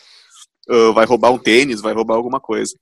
uh, 0.70 0.93
vai 0.93 1.06
roubar 1.06 1.32
um 1.32 1.38
tênis, 1.38 1.82
vai 1.82 1.93
roubar 1.93 2.16
alguma 2.16 2.39
coisa. 2.39 2.74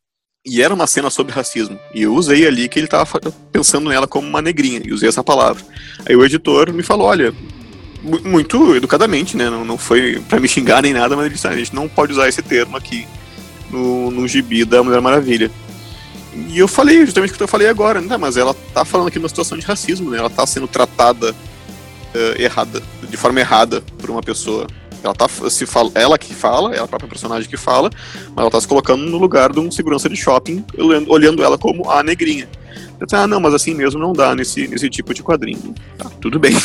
E 0.46 0.62
era 0.62 0.72
uma 0.72 0.86
cena 0.86 1.10
sobre 1.10 1.34
racismo. 1.34 1.80
E 1.92 2.04
eu 2.04 2.14
usei 2.14 2.46
ali 2.46 2.70
que 2.70 2.78
ele 2.78 2.86
estava 2.86 3.20
pensando 3.52 3.90
nela 3.90 4.08
como 4.08 4.28
uma 4.28 4.44
negrinha, 4.44 4.80
e 4.86 4.94
usei 4.94 5.10
essa 5.10 5.24
palavra. 5.24 5.66
Aí 6.08 6.16
o 6.16 6.24
editor 6.24 6.72
me 6.72 6.84
falou: 6.84 7.08
olha, 7.08 7.34
muito 8.24 8.76
educadamente, 8.76 9.36
né? 9.36 9.50
Não, 9.50 9.66
não 9.66 9.78
foi 9.78 10.22
para 10.30 10.40
me 10.40 10.48
xingar 10.48 10.84
nem 10.84 10.94
nada, 10.94 11.16
mas 11.16 11.26
ele 11.26 11.34
disse: 11.34 11.48
ah, 11.48 11.52
a 11.52 11.58
gente 11.58 11.74
não 11.74 11.90
pode 11.90 12.12
usar 12.12 12.30
esse 12.30 12.44
termo 12.44 12.78
aqui 12.78 13.08
no, 13.72 14.12
no 14.12 14.28
gibi 14.28 14.64
da 14.66 14.84
Mulher 14.84 15.02
Maravilha. 15.02 15.50
E 16.34 16.60
eu 16.60 16.68
falei 16.68 17.06
justamente 17.06 17.34
o 17.34 17.38
que 17.38 17.44
eu 17.44 17.48
falei 17.48 17.68
agora, 17.68 18.02
né? 18.02 18.18
Mas 18.18 18.38
ela 18.38 18.54
tá 18.74 18.86
falando 18.86 19.08
aqui 19.08 19.18
numa 19.18 19.30
situação 19.30 19.58
de 19.58 19.66
racismo, 19.66 20.12
né? 20.12 20.18
Ela 20.18 20.30
tá 20.30 20.46
sendo 20.46 20.68
tratada 20.68 21.32
uh, 21.32 22.42
errada, 22.42 22.82
de 23.08 23.18
forma 23.18 23.40
errada 23.40 23.82
por 23.98 24.10
uma 24.10 24.22
pessoa. 24.22 24.68
Ela 25.04 25.14
tá 25.14 25.28
se 25.50 25.66
fala, 25.66 25.92
ela 25.96 26.18
que 26.18 26.34
fala, 26.34 26.76
é 26.76 26.80
a 26.80 26.88
própria 26.88 27.10
personagem 27.10 27.50
que 27.50 27.56
fala, 27.56 27.90
mas 28.30 28.38
ela 28.38 28.52
tá 28.52 28.60
se 28.60 28.68
colocando 28.68 29.06
no 29.06 29.18
lugar 29.18 29.52
de 29.52 29.60
um 29.60 29.72
segurança 29.72 30.10
de 30.10 30.16
shopping, 30.18 30.64
olhando, 30.78 31.10
olhando 31.10 31.44
ela 31.44 31.58
como 31.58 31.90
a 31.90 32.04
negrinha. 32.04 32.50
Eu 33.00 33.06
disse, 33.06 33.16
ah, 33.16 33.26
não, 33.26 33.40
mas 33.40 33.54
assim 33.54 33.74
mesmo 33.74 34.00
não 34.00 34.12
dá 34.12 34.36
nesse, 34.36 34.68
nesse 34.68 34.90
tipo 34.90 35.14
de 35.14 35.24
quadrinho. 35.24 35.74
Tá, 35.98 36.10
tudo 36.22 36.40
bem. 36.40 36.56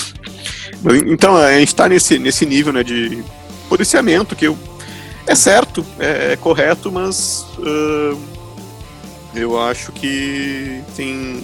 Então, 1.06 1.34
a 1.34 1.58
gente 1.58 1.74
tá 1.74 1.88
nesse, 1.88 2.18
nesse 2.18 2.44
nível, 2.44 2.70
né, 2.70 2.82
de 2.82 3.24
policiamento, 3.70 4.36
que 4.36 4.46
eu, 4.46 4.58
é 5.26 5.34
certo, 5.34 5.82
é, 5.98 6.32
é 6.32 6.36
correto, 6.36 6.92
mas 6.92 7.46
uh, 7.56 8.18
eu 9.34 9.60
acho 9.60 9.92
que 9.92 10.82
tem 10.96 11.42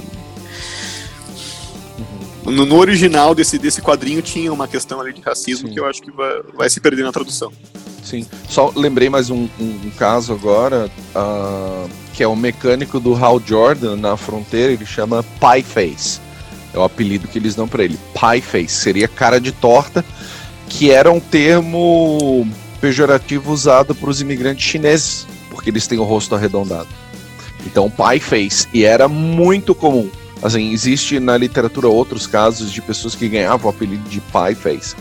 no, 2.44 2.64
no, 2.64 2.76
original 2.76 3.34
desse, 3.34 3.58
desse 3.58 3.82
quadrinho 3.82 4.22
tinha 4.22 4.52
uma 4.52 4.66
questão 4.66 5.00
ali 5.00 5.12
de 5.12 5.20
racismo 5.20 5.68
Sim. 5.68 5.74
que 5.74 5.80
eu 5.80 5.86
acho 5.86 6.00
que 6.00 6.10
vai, 6.10 6.42
vai 6.54 6.70
se 6.70 6.80
perder 6.80 7.02
na 7.02 7.12
tradução. 7.12 7.52
Sim. 8.02 8.26
Só 8.48 8.72
lembrei 8.74 9.10
mais 9.10 9.30
um, 9.30 9.48
um, 9.58 9.80
um 9.84 9.90
caso 9.96 10.32
agora, 10.32 10.90
uh, 11.14 11.90
que 12.14 12.22
é 12.22 12.26
o 12.26 12.34
mecânico 12.34 12.98
do 12.98 13.14
Hal 13.14 13.40
Jordan 13.44 13.96
na 13.96 14.16
fronteira, 14.16 14.72
ele 14.72 14.86
chama 14.86 15.22
Pie 15.22 15.62
Face. 15.62 16.20
É 16.72 16.78
o 16.78 16.82
apelido 16.82 17.28
que 17.28 17.38
eles 17.38 17.54
dão 17.54 17.68
para 17.68 17.84
ele. 17.84 17.98
Pie 18.14 18.40
Face. 18.40 18.74
Seria 18.74 19.06
cara 19.06 19.40
de 19.40 19.52
torta, 19.52 20.04
que 20.68 20.90
era 20.90 21.10
um 21.10 21.20
termo 21.20 22.48
pejorativo 22.80 23.52
usado 23.52 23.94
para 23.94 24.08
os 24.08 24.20
imigrantes 24.20 24.64
chineses, 24.64 25.26
porque 25.50 25.68
eles 25.68 25.86
têm 25.86 25.98
o 25.98 26.04
rosto 26.04 26.34
arredondado. 26.34 26.88
Então, 27.66 27.90
Pie 27.90 28.20
Face. 28.20 28.66
E 28.72 28.84
era 28.84 29.08
muito 29.08 29.74
comum. 29.74 30.08
Assim, 30.42 30.72
existe 30.72 31.20
na 31.20 31.36
literatura 31.36 31.88
outros 31.88 32.26
casos 32.26 32.72
de 32.72 32.80
pessoas 32.80 33.14
que 33.14 33.28
ganhavam 33.28 33.70
o 33.70 33.74
apelido 33.74 34.08
de 34.08 34.20
Pie 34.20 34.54
Face. 34.54 34.96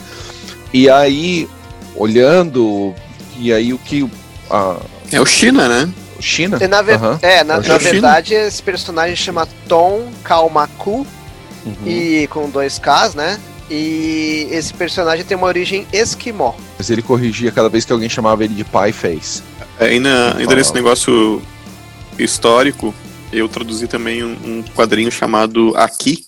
E 0.74 0.90
aí, 0.90 1.48
olhando, 1.96 2.94
e 3.38 3.54
aí 3.54 3.74
o 3.74 3.78
que. 3.78 4.10
A... 4.50 4.78
É 5.12 5.20
o 5.20 5.26
China, 5.26 5.68
né? 5.68 5.92
China? 6.20 6.60
Na 6.68 6.82
ver... 6.82 7.02
uhum. 7.02 7.18
É, 7.22 7.44
na, 7.44 7.56
é 7.56 7.68
na 7.68 7.78
verdade, 7.78 8.34
esse 8.34 8.62
personagem 8.62 9.16
chama 9.16 9.48
Tom 9.68 10.12
Kalmaku, 10.24 11.08
uhum. 11.66 11.88
e 11.88 12.28
com 12.28 12.50
dois 12.50 12.78
Ks, 12.78 13.16
né? 13.16 13.40
E 13.72 14.48
esse 14.52 14.74
personagem 14.74 15.24
tem 15.24 15.38
uma 15.38 15.48
origem 15.48 15.88
esquimó. 15.94 16.54
Mas 16.78 16.90
ele 16.90 17.02
corrigia 17.02 17.52
cada 17.52 17.70
vez 17.70 17.86
que 17.86 17.94
alguém 17.94 18.10
chamava 18.10 18.44
ele 18.44 18.56
de 18.56 18.64
Pie 18.64 18.92
Face. 18.92 19.44
É, 19.80 19.86
ainda, 19.86 20.36
ainda 20.38 20.56
nesse 20.56 20.74
negócio 20.74 21.42
histórico, 22.24 22.94
eu 23.32 23.48
traduzi 23.48 23.88
também 23.88 24.24
um, 24.24 24.64
quadrinho 24.76 25.12
chamado 25.12 25.74
Aqui, 25.76 26.26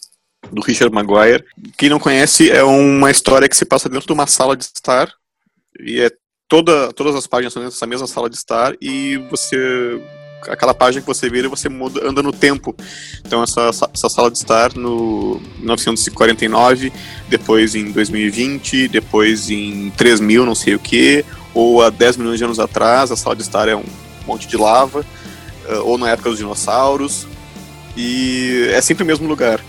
do 0.52 0.62
Richard 0.62 0.94
Maguire. 0.94 1.44
Quem 1.78 1.89
não 1.89 2.00
conhece, 2.00 2.50
é 2.50 2.64
uma 2.64 3.10
história 3.10 3.48
que 3.48 3.56
se 3.56 3.66
passa 3.66 3.89
dentro 3.89 4.08
de 4.08 4.14
uma 4.14 4.28
sala 4.28 4.56
de 4.56 4.64
estar, 4.64 5.12
e 5.80 6.00
é 6.00 6.12
toda, 6.48 6.92
todas 6.94 7.16
as 7.16 7.28
páginas 7.28 7.54
são 7.54 7.62
dentro 7.62 7.76
dessa 7.76 7.88
mesma 7.88 8.08
sala 8.08 8.30
de 8.30 8.36
estar, 8.36 8.76
e 8.82 9.18
você 9.30 10.02
aquela 10.50 10.74
página 10.74 11.02
que 11.02 11.08
você 11.08 11.30
vira, 11.30 11.48
você 11.48 11.70
muda, 11.70 12.08
anda 12.08 12.24
no 12.24 12.32
tempo. 12.32 12.76
Então 13.26 13.44
essa, 13.44 13.70
essa 13.94 14.10
sala 14.10 14.32
de 14.32 14.38
estar 14.38 14.74
no 14.76 15.39
1949, 15.60 16.92
depois 17.30 17.76
em 17.76 17.92
2020, 17.92 18.88
depois 18.88 19.50
em 19.50 19.92
3000, 19.92 20.46
não 20.46 20.56
sei 20.56 20.76
o 20.76 20.80
que, 20.80 21.24
ou 21.54 21.82
há 21.82 21.89
10 21.89 22.18
milhões 22.18 22.38
de 22.38 22.44
anos 22.44 22.60
atrás, 22.60 23.12
a 23.12 23.16
sala 23.16 23.36
de 23.36 23.44
estar 23.44 23.68
é 23.68 23.76
um 23.76 23.86
monte 24.26 24.48
de 24.48 24.58
lava. 24.58 25.06
Eh, 25.72 25.80
ou 25.80 25.98
na 25.98 26.10
época 26.10 26.30
dos 26.30 26.38
dinossauros, 26.38 27.26
e 27.96 28.68
é 28.72 28.82
sempre 28.82 29.04
o 29.04 29.08
mesmo 29.08 29.28
lugar. 29.28 29.64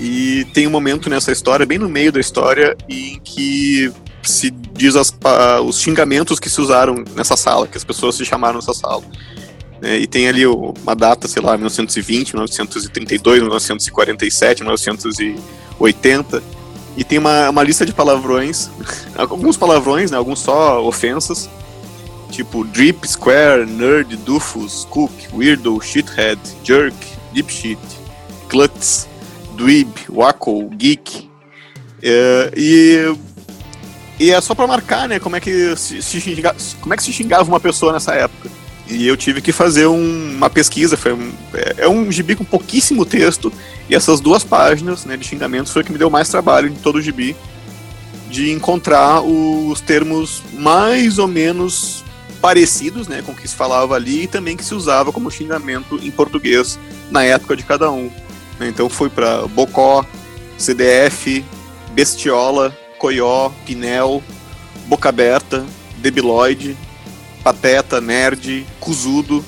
E 0.00 0.44
tem 0.52 0.66
um 0.66 0.70
momento 0.70 1.08
nessa 1.08 1.30
história, 1.30 1.64
bem 1.64 1.78
no 1.78 1.88
meio 1.88 2.10
da 2.10 2.20
história, 2.20 2.76
em 2.88 3.18
que 3.20 3.92
se 4.22 4.50
diz 4.50 4.96
as, 4.96 5.16
os 5.64 5.80
xingamentos 5.80 6.40
que 6.40 6.50
se 6.50 6.60
usaram 6.60 7.04
nessa 7.14 7.36
sala, 7.36 7.68
que 7.68 7.78
as 7.78 7.84
pessoas 7.84 8.16
se 8.16 8.24
chamaram 8.24 8.56
nessa 8.56 8.74
sala. 8.74 9.02
É, 9.80 9.96
e 9.96 10.06
tem 10.06 10.26
ali 10.26 10.44
uma 10.46 10.96
data, 10.96 11.28
sei 11.28 11.40
lá, 11.40 11.52
1920, 11.52 12.34
1932, 12.34 13.40
1947, 13.40 14.62
1980. 14.62 16.42
E 16.96 17.04
tem 17.04 17.18
uma, 17.18 17.50
uma 17.50 17.62
lista 17.62 17.86
de 17.86 17.92
palavrões, 17.92 18.70
alguns 19.16 19.56
palavrões, 19.56 20.10
né, 20.10 20.16
alguns 20.16 20.40
só 20.40 20.82
ofensas, 20.84 21.48
tipo 22.36 22.64
Drip, 22.64 23.08
Square, 23.08 23.64
Nerd, 23.64 24.14
Dufus, 24.18 24.86
Cook, 24.90 25.10
Weirdo, 25.32 25.80
Shithead, 25.80 26.38
Jerk, 26.62 26.94
Dipshit, 27.32 27.78
Klutz, 28.48 29.08
Dweeb, 29.56 29.88
Wacko, 30.10 30.68
Geek. 30.70 31.30
É, 32.02 32.52
e, 32.54 33.16
e 34.20 34.30
é 34.30 34.40
só 34.40 34.54
para 34.54 34.66
marcar, 34.66 35.08
né, 35.08 35.18
como 35.18 35.36
é, 35.36 35.40
que 35.40 35.74
se, 35.76 36.02
se 36.02 36.20
xingava, 36.20 36.56
como 36.80 36.92
é 36.92 36.96
que 36.96 37.02
se 37.02 37.12
xingava 37.12 37.44
uma 37.44 37.60
pessoa 37.60 37.92
nessa 37.92 38.12
época. 38.14 38.50
E 38.88 39.06
eu 39.06 39.16
tive 39.16 39.40
que 39.40 39.50
fazer 39.50 39.86
um, 39.86 40.36
uma 40.36 40.50
pesquisa, 40.50 40.96
foi 40.96 41.14
um, 41.14 41.32
é, 41.54 41.74
é, 41.78 41.88
um 41.88 42.12
gibi 42.12 42.36
com 42.36 42.44
pouquíssimo 42.44 43.06
texto, 43.06 43.50
e 43.88 43.94
essas 43.94 44.20
duas 44.20 44.44
páginas 44.44 45.06
né, 45.06 45.16
de 45.16 45.26
xingamentos 45.26 45.72
foi 45.72 45.80
o 45.80 45.84
que 45.84 45.90
me 45.90 45.98
deu 45.98 46.10
mais 46.10 46.28
trabalho 46.28 46.68
de 46.68 46.78
todo 46.80 46.96
o 46.96 47.02
gibi, 47.02 47.34
de 48.30 48.52
encontrar 48.52 49.22
os 49.22 49.80
termos 49.80 50.42
mais 50.52 51.18
ou 51.18 51.26
menos 51.26 52.04
parecidos 52.40 53.08
né, 53.08 53.22
com 53.24 53.32
o 53.32 53.34
que 53.34 53.46
se 53.48 53.54
falava 53.54 53.94
ali 53.94 54.24
e 54.24 54.26
também 54.26 54.56
que 54.56 54.64
se 54.64 54.74
usava 54.74 55.12
como 55.12 55.30
xingamento 55.30 55.98
em 56.02 56.10
português 56.10 56.78
na 57.10 57.24
época 57.24 57.56
de 57.56 57.62
cada 57.62 57.90
um. 57.90 58.10
Então 58.60 58.88
foi 58.88 59.10
para 59.10 59.46
Bocó, 59.46 60.04
CDF, 60.56 61.44
Bestiola, 61.92 62.76
Coió, 62.98 63.50
Pinel, 63.64 64.22
Boca 64.86 65.08
Aberta, 65.08 65.64
Debiloide, 65.98 66.76
Pateta, 67.42 68.00
Nerd, 68.00 68.66
Cuzudo, 68.80 69.44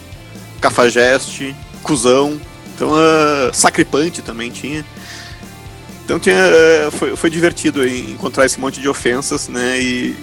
Cafajeste, 0.61 1.55
Cusão, 1.83 2.41
então 2.75 2.91
uh, 2.91 3.53
Sacripante 3.53 4.23
também 4.23 4.51
tinha. 4.51 4.85
Então 6.05 6.19
tinha, 6.19 6.37
uh, 6.37 6.91
foi, 6.91 7.17
foi 7.17 7.31
divertido 7.31 7.87
encontrar 7.87 8.47
esse 8.47 8.59
monte 8.61 8.81
de 8.81 8.89
ofensas, 8.89 9.49
né? 9.49 9.81
E, 9.81 10.17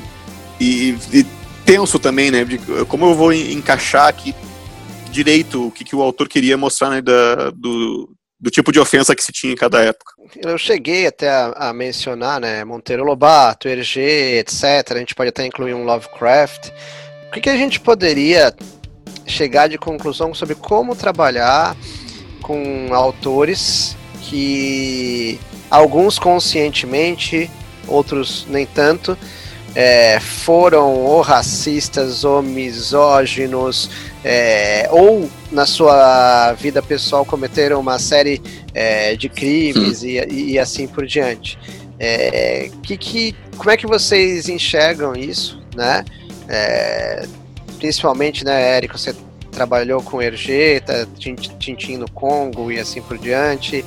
e, 0.60 0.98
e 1.12 1.26
tenso 1.66 2.00
também, 2.00 2.32
né? 2.32 2.46
De 2.46 2.58
como 2.86 3.06
eu 3.06 3.16
vou 3.16 3.34
encaixar 3.34 4.08
aqui 4.08 4.36
direito 5.12 5.68
o 5.68 5.72
que, 5.72 5.84
que 5.84 5.96
o 5.96 6.02
autor 6.02 6.28
queria 6.28 6.58
mostrar, 6.58 6.90
né? 6.90 7.02
Da, 7.02 7.50
do, 7.52 8.10
do 8.40 8.52
tipo 8.52 8.72
de 8.72 8.80
ofensa 8.80 9.16
que 9.16 9.24
se 9.24 9.32
tinha 9.32 9.54
em 9.54 9.58
cada 9.58 9.82
época. 9.82 10.14
Eu 10.38 10.58
cheguei 10.58 11.08
até 11.08 11.30
a, 11.30 11.70
a 11.70 11.74
mencionar, 11.74 12.40
né? 12.40 12.64
Monteiro 12.64 13.04
Lobato, 13.04 13.68
Hergé, 13.68 14.38
etc. 14.40 14.64
A 14.92 14.98
gente 14.98 15.16
pode 15.16 15.30
até 15.30 15.46
incluir 15.46 15.74
um 15.74 15.86
Lovecraft. 15.86 16.70
O 17.28 17.32
que, 17.32 17.42
que 17.42 17.50
a 17.50 17.58
gente 17.58 17.80
poderia 17.80 18.54
chegar 19.26 19.68
de 19.68 19.78
conclusão 19.78 20.34
sobre 20.34 20.56
como 20.56 20.96
trabalhar 20.96 21.76
com 22.42 22.94
autores 22.94 23.98
que 24.22 25.40
alguns 25.70 26.20
conscientemente 26.20 27.50
outros 27.88 28.46
nem 28.50 28.66
tanto, 28.66 29.18
é, 29.76 30.20
foram 30.22 30.94
ou 30.94 31.22
racistas 31.22 32.24
ou 32.24 32.42
misóginos, 32.42 33.90
é, 34.24 34.88
ou 34.90 35.30
na 35.52 35.66
sua 35.66 36.54
vida 36.54 36.82
pessoal 36.82 37.26
cometeram 37.26 37.80
uma 37.80 38.00
série 38.00 38.42
é, 38.74 39.16
de 39.16 39.28
crimes 39.28 40.02
e, 40.02 40.18
e, 40.32 40.58
assim 40.58 40.88
por 40.88 41.06
diante. 41.06 41.60
É, 42.00 42.72
que, 42.82 42.98
que, 42.98 43.36
como 43.58 43.70
é 43.70 43.78
que 43.78 43.86
vocês 43.86 44.48
enxergam 44.48 45.14
isso, 45.14 45.62
né? 45.76 46.06
É, 46.48 47.26
principalmente, 47.78 48.46
né, 48.46 48.78
Érico, 48.78 48.98
você 48.98 49.14
trabalhou 49.52 50.02
com 50.02 50.22
Ergeta, 50.22 51.08
Tintin 51.18 51.98
no 51.98 52.10
Congo 52.12 52.72
e 52.72 52.80
assim 52.80 53.02
por 53.02 53.18
diante. 53.18 53.84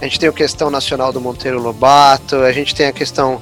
A 0.00 0.04
gente 0.04 0.18
tem 0.18 0.28
a 0.28 0.32
questão 0.32 0.70
nacional 0.70 1.12
do 1.12 1.20
Monteiro 1.20 1.60
Lobato, 1.60 2.36
a 2.36 2.52
gente 2.52 2.74
tem 2.74 2.86
a 2.86 2.92
questão 2.92 3.40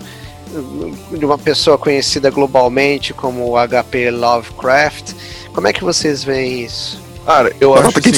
de 1.17 1.25
uma 1.25 1.39
pessoa 1.39 1.79
conhecida 1.79 2.31
globalmente 2.31 3.13
como 3.15 3.55
HP 3.57 4.11
Lovecraft. 4.11 5.13
Como 5.53 5.67
é 5.67 5.73
que 5.73 5.83
vocês 5.83 6.23
veem 6.25 6.65
isso? 6.65 7.01
Cara, 7.25 7.55
eu 7.61 7.75
acho 7.75 7.99
assim, 7.99 8.11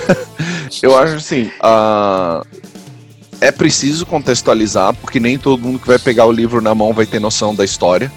eu 0.82 0.98
acho 0.98 1.14
assim, 1.14 1.50
uh, 1.62 2.46
é 3.40 3.50
preciso 3.50 4.06
contextualizar, 4.06 4.94
porque 4.94 5.20
nem 5.20 5.38
todo 5.38 5.62
mundo 5.62 5.78
que 5.78 5.86
vai 5.86 5.98
pegar 5.98 6.26
o 6.26 6.32
livro 6.32 6.60
na 6.60 6.74
mão 6.74 6.92
vai 6.92 7.06
ter 7.06 7.20
noção 7.20 7.54
da 7.54 7.64
história, 7.64 8.10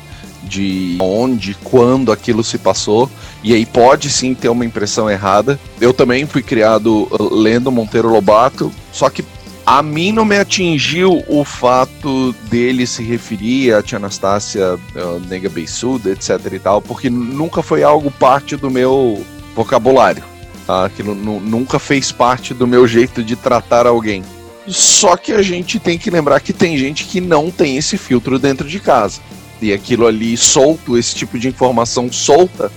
de 0.44 0.98
onde, 1.00 1.56
quando 1.64 2.12
aquilo 2.12 2.44
se 2.44 2.58
passou, 2.58 3.10
e 3.44 3.54
aí 3.54 3.66
pode 3.66 4.10
sim 4.10 4.34
ter 4.34 4.50
uma 4.50 4.66
impressão 4.66 5.10
errada. 5.10 5.60
Eu 5.80 5.94
também 5.94 6.26
fui 6.26 6.42
criado 6.42 7.08
uh, 7.12 7.34
lendo 7.34 7.72
Monteiro 7.72 8.10
Lobato, 8.10 8.72
só 8.92 9.10
que 9.10 9.24
a 9.66 9.82
mim 9.84 10.12
não 10.12 10.26
me 10.26 10.38
atingiu 10.38 11.24
o 11.28 11.44
fato 11.44 12.34
dele 12.50 12.88
se 12.88 13.04
referir 13.04 13.74
a 13.74 13.82
Tia 13.82 13.98
Anastácia 13.98 14.76
uh, 14.76 15.20
Nega 15.28 15.50
Beissuda, 15.50 16.12
etc 16.12 16.40
e 16.52 16.60
tal, 16.60 16.82
porque 16.82 17.10
nunca 17.10 17.62
foi 17.62 17.84
algo 17.84 18.10
parte 18.12 18.56
do 18.56 18.70
meu 18.70 19.24
vocabulário. 19.56 20.24
Tá? 20.66 20.86
Aquilo 20.86 21.16
nunca 21.16 21.80
fez 21.80 22.12
parte 22.12 22.54
do 22.54 22.66
meu 22.66 22.88
jeito 22.88 23.24
de 23.24 23.36
tratar 23.36 23.86
alguém. 23.86 24.24
Só 24.68 25.18
que 25.18 25.32
a 25.32 25.42
gente 25.42 25.80
tem 25.80 25.98
que 25.98 26.10
lembrar 26.10 26.40
que 26.40 26.54
tem 26.54 26.78
gente 26.78 27.06
que 27.06 27.20
não 27.20 27.50
tem 27.50 27.78
esse 27.78 27.98
filtro 27.98 28.38
dentro 28.38 28.68
de 28.68 28.80
casa. 28.80 29.20
E 29.62 29.72
aquilo 29.72 30.08
ali 30.08 30.36
solto, 30.38 30.98
esse 30.98 31.16
tipo 31.16 31.38
de 31.38 31.48
informação 31.48 32.12
solta, 32.12 32.72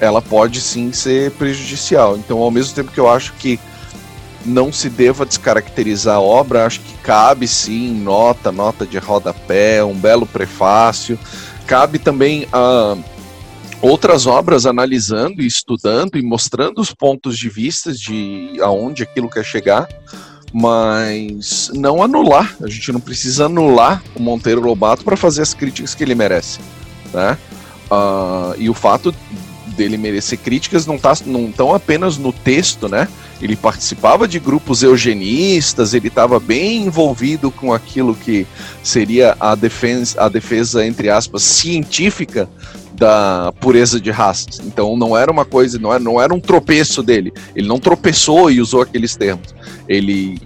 ela 0.00 0.22
pode 0.22 0.60
sim 0.60 0.92
ser 0.92 1.30
prejudicial. 1.32 2.16
Então, 2.16 2.38
ao 2.38 2.50
mesmo 2.50 2.74
tempo 2.74 2.92
que 2.92 3.00
eu 3.00 3.08
acho 3.08 3.34
que 3.34 3.58
não 4.44 4.72
se 4.72 4.88
deva 4.88 5.26
descaracterizar 5.26 6.16
a 6.16 6.20
obra, 6.20 6.66
acho 6.66 6.80
que 6.80 6.94
cabe 6.98 7.46
sim 7.46 7.90
nota, 7.90 8.50
nota 8.50 8.86
de 8.86 8.98
rodapé, 8.98 9.84
um 9.84 9.94
belo 9.94 10.26
prefácio. 10.26 11.18
Cabe 11.66 11.98
também 11.98 12.48
a 12.52 12.96
outras 13.80 14.26
obras 14.26 14.66
analisando 14.66 15.40
e 15.42 15.46
estudando 15.46 16.18
e 16.18 16.22
mostrando 16.22 16.80
os 16.80 16.92
pontos 16.92 17.38
de 17.38 17.48
vista 17.48 17.92
de 17.92 18.58
aonde 18.60 19.02
aquilo 19.02 19.28
quer 19.28 19.44
chegar, 19.44 19.88
mas 20.52 21.70
não 21.74 22.02
anular. 22.02 22.54
A 22.62 22.68
gente 22.68 22.92
não 22.92 23.00
precisa 23.00 23.46
anular 23.46 24.02
o 24.14 24.22
Monteiro 24.22 24.60
Lobato 24.60 25.04
para 25.04 25.16
fazer 25.16 25.42
as 25.42 25.54
críticas 25.54 25.94
que 25.94 26.02
ele 26.02 26.14
merece, 26.14 26.60
né? 27.12 27.38
Uh, 27.90 28.54
e 28.56 28.70
o 28.70 28.74
fato 28.74 29.14
dele 29.76 29.96
merecer 29.96 30.38
críticas 30.38 30.86
não 30.86 30.98
tá 30.98 31.12
não 31.24 31.50
tão 31.50 31.74
apenas 31.74 32.16
no 32.16 32.32
texto, 32.32 32.88
né? 32.88 33.08
Ele 33.40 33.56
participava 33.56 34.28
de 34.28 34.38
grupos 34.38 34.82
eugenistas, 34.82 35.94
ele 35.94 36.08
estava 36.08 36.38
bem 36.38 36.84
envolvido 36.84 37.50
com 37.50 37.72
aquilo 37.72 38.14
que 38.14 38.46
seria 38.82 39.36
a 39.40 39.54
defesa, 39.54 40.22
a 40.22 40.28
defesa 40.28 40.86
entre 40.86 41.08
aspas 41.08 41.42
científica 41.42 42.48
da 42.92 43.52
pureza 43.60 43.98
de 43.98 44.10
raças. 44.10 44.60
Então 44.60 44.96
não 44.96 45.16
era 45.16 45.32
uma 45.32 45.44
coisa, 45.44 45.78
não 45.78 45.90
era, 45.90 46.02
não 46.02 46.20
era 46.20 46.34
um 46.34 46.40
tropeço 46.40 47.02
dele. 47.02 47.32
Ele 47.56 47.66
não 47.66 47.78
tropeçou 47.78 48.50
e 48.50 48.60
usou 48.60 48.82
aqueles 48.82 49.16
termos. 49.16 49.54
Ele 49.88 50.38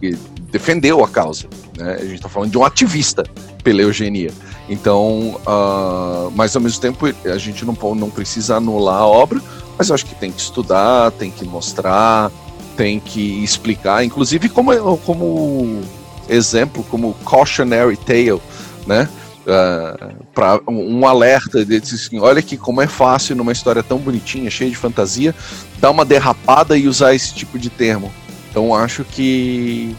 defendeu 0.53 1.03
a 1.03 1.09
causa. 1.09 1.49
Né? 1.77 1.95
A 1.95 2.05
gente 2.05 2.15
está 2.15 2.29
falando 2.29 2.53
de 2.53 2.59
um 2.59 2.65
ativista 2.65 3.25
pela 3.65 3.83
eugenia. 3.83 4.31
Então, 4.69 5.41
uh, 5.47 6.31
mas 6.37 6.55
ao 6.55 6.63
mesmo 6.63 6.81
tempo 6.81 7.07
a 7.07 7.39
gente 7.39 7.65
não, 7.65 7.77
não 7.95 8.09
precisa 8.09 8.57
anular 8.57 9.01
a 9.01 9.07
obra, 9.07 9.43
mas 9.77 9.89
eu 9.89 9.95
acho 9.95 10.07
que 10.07 10.15
tem 10.15 10.31
que 10.31 10.41
estudar, 10.41 11.11
tem 11.13 11.31
que 11.31 11.45
mostrar, 11.45 12.31
tem 12.77 13.01
que 13.01 13.43
explicar, 13.43 14.05
inclusive 14.05 14.49
como, 14.49 14.99
como 14.99 15.83
exemplo, 16.29 16.85
como 16.91 17.15
cautionary 17.27 17.97
tale, 17.97 18.41
né? 18.87 19.09
Uh, 19.47 19.51
ah, 19.51 20.11
para 20.35 20.61
um, 20.67 21.01
um, 21.01 21.07
alerta 21.07 21.67
de 21.67 21.77
assim, 21.77 22.19
olha 22.19 22.41
que 22.41 22.57
como 22.57 22.81
é 22.81 22.87
fácil 22.87 23.37
numa 23.37 23.53
história 23.53 23.83
tão 23.83 23.99
bonitinha, 23.99 24.51
cheia 24.51 24.71
de 24.71 24.77
fantasia, 24.77 25.35
dar 25.79 25.91
uma 25.91 26.03
derrapada 26.03 26.79
e 26.79 26.89
usar 26.89 27.15
esse 27.15 27.35
tipo 27.35 27.59
de 27.59 27.69
termo. 27.69 28.11
Então 28.51 28.75
acho 28.75 29.05
que 29.05 29.95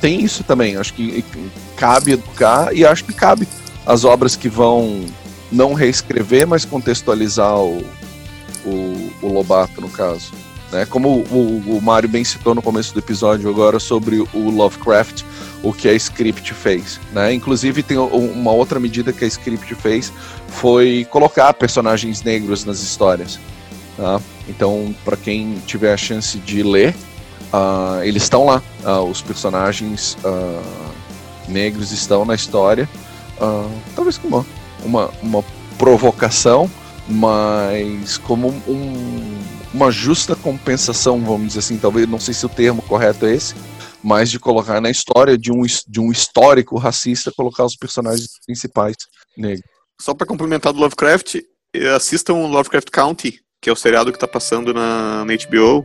tem 0.00 0.22
isso 0.22 0.42
também. 0.42 0.76
Acho 0.76 0.94
que 0.94 1.22
cabe 1.76 2.12
educar 2.12 2.74
e 2.74 2.84
acho 2.84 3.04
que 3.04 3.12
cabe 3.12 3.46
as 3.84 4.04
obras 4.04 4.34
que 4.34 4.48
vão 4.48 5.04
não 5.52 5.74
reescrever, 5.74 6.46
mas 6.46 6.64
contextualizar 6.64 7.58
o, 7.58 7.84
o, 8.64 9.12
o 9.22 9.32
Lobato 9.32 9.80
no 9.80 9.90
caso. 9.90 10.32
Né? 10.72 10.84
Como 10.86 11.20
o, 11.30 11.78
o 11.78 11.82
Mário 11.82 12.08
bem 12.08 12.24
citou 12.24 12.54
no 12.54 12.62
começo 12.62 12.92
do 12.92 12.98
episódio 12.98 13.48
agora 13.48 13.78
sobre 13.78 14.18
o 14.18 14.50
Lovecraft, 14.50 15.22
o 15.62 15.72
que 15.72 15.88
a 15.88 15.92
Script 15.94 16.52
fez. 16.54 17.00
Né? 17.12 17.32
Inclusive, 17.34 17.82
tem 17.82 17.96
uma 17.98 18.52
outra 18.52 18.80
medida 18.80 19.12
que 19.12 19.24
a 19.24 19.28
Script 19.28 19.74
fez 19.76 20.12
foi 20.48 21.06
colocar 21.10 21.52
personagens 21.54 22.22
negros 22.22 22.64
nas 22.64 22.80
histórias. 22.80 23.38
Tá? 23.96 24.20
Então, 24.48 24.94
para 25.04 25.16
quem 25.16 25.60
tiver 25.66 25.92
a 25.92 25.96
chance 25.96 26.38
de 26.38 26.62
ler, 26.62 26.94
uh, 27.52 28.02
eles 28.02 28.24
estão 28.24 28.46
lá. 28.46 28.62
Uh, 28.84 29.08
os 29.08 29.22
personagens 29.22 30.16
uh, 30.24 30.62
negros 31.48 31.92
estão 31.92 32.24
na 32.24 32.34
história. 32.34 32.88
talvez 33.94 34.18
como 34.18 34.38
uma, 34.38 34.46
uma, 34.84 35.10
uma 35.22 35.44
provocação, 35.78 36.70
mas 37.08 38.18
como 38.18 38.48
um, 38.66 39.38
uma 39.76 39.90
justa 39.90 40.34
compensação, 40.34 41.20
vamos 41.20 41.48
dizer 41.48 41.58
assim, 41.58 41.76
talvez, 41.76 42.08
não 42.08 42.18
sei 42.18 42.32
se 42.32 42.46
o 42.46 42.48
termo 42.48 42.80
correto 42.80 43.26
é 43.26 43.34
esse, 43.34 43.54
mas 44.02 44.30
de 44.30 44.38
colocar 44.38 44.80
na 44.80 44.88
história 44.90 45.36
de 45.36 45.52
um, 45.52 45.60
de 45.86 46.00
um 46.00 46.10
histórico 46.10 46.78
racista, 46.78 47.30
colocar 47.30 47.62
os 47.62 47.76
personagens 47.76 48.30
principais 48.46 48.96
negros. 49.36 49.62
Só 50.00 50.14
para 50.14 50.26
complementar 50.26 50.72
do 50.72 50.80
Lovecraft, 50.80 51.36
eh, 51.74 51.88
assistam 51.90 52.46
Lovecraft 52.46 52.88
County, 52.90 53.38
que 53.60 53.68
é 53.68 53.72
o 53.72 53.76
seriado 53.76 54.10
que 54.10 54.16
está 54.16 54.26
passando 54.26 54.72
na, 54.72 55.26
na 55.26 55.32
HBO, 55.34 55.84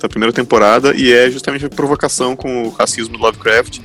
da 0.00 0.08
primeira 0.08 0.32
temporada, 0.32 0.94
e 0.96 1.12
é 1.12 1.30
justamente 1.30 1.66
a 1.66 1.68
provocação 1.68 2.34
com 2.34 2.64
o 2.64 2.70
racismo 2.70 3.18
do 3.18 3.22
Lovecraft, 3.22 3.80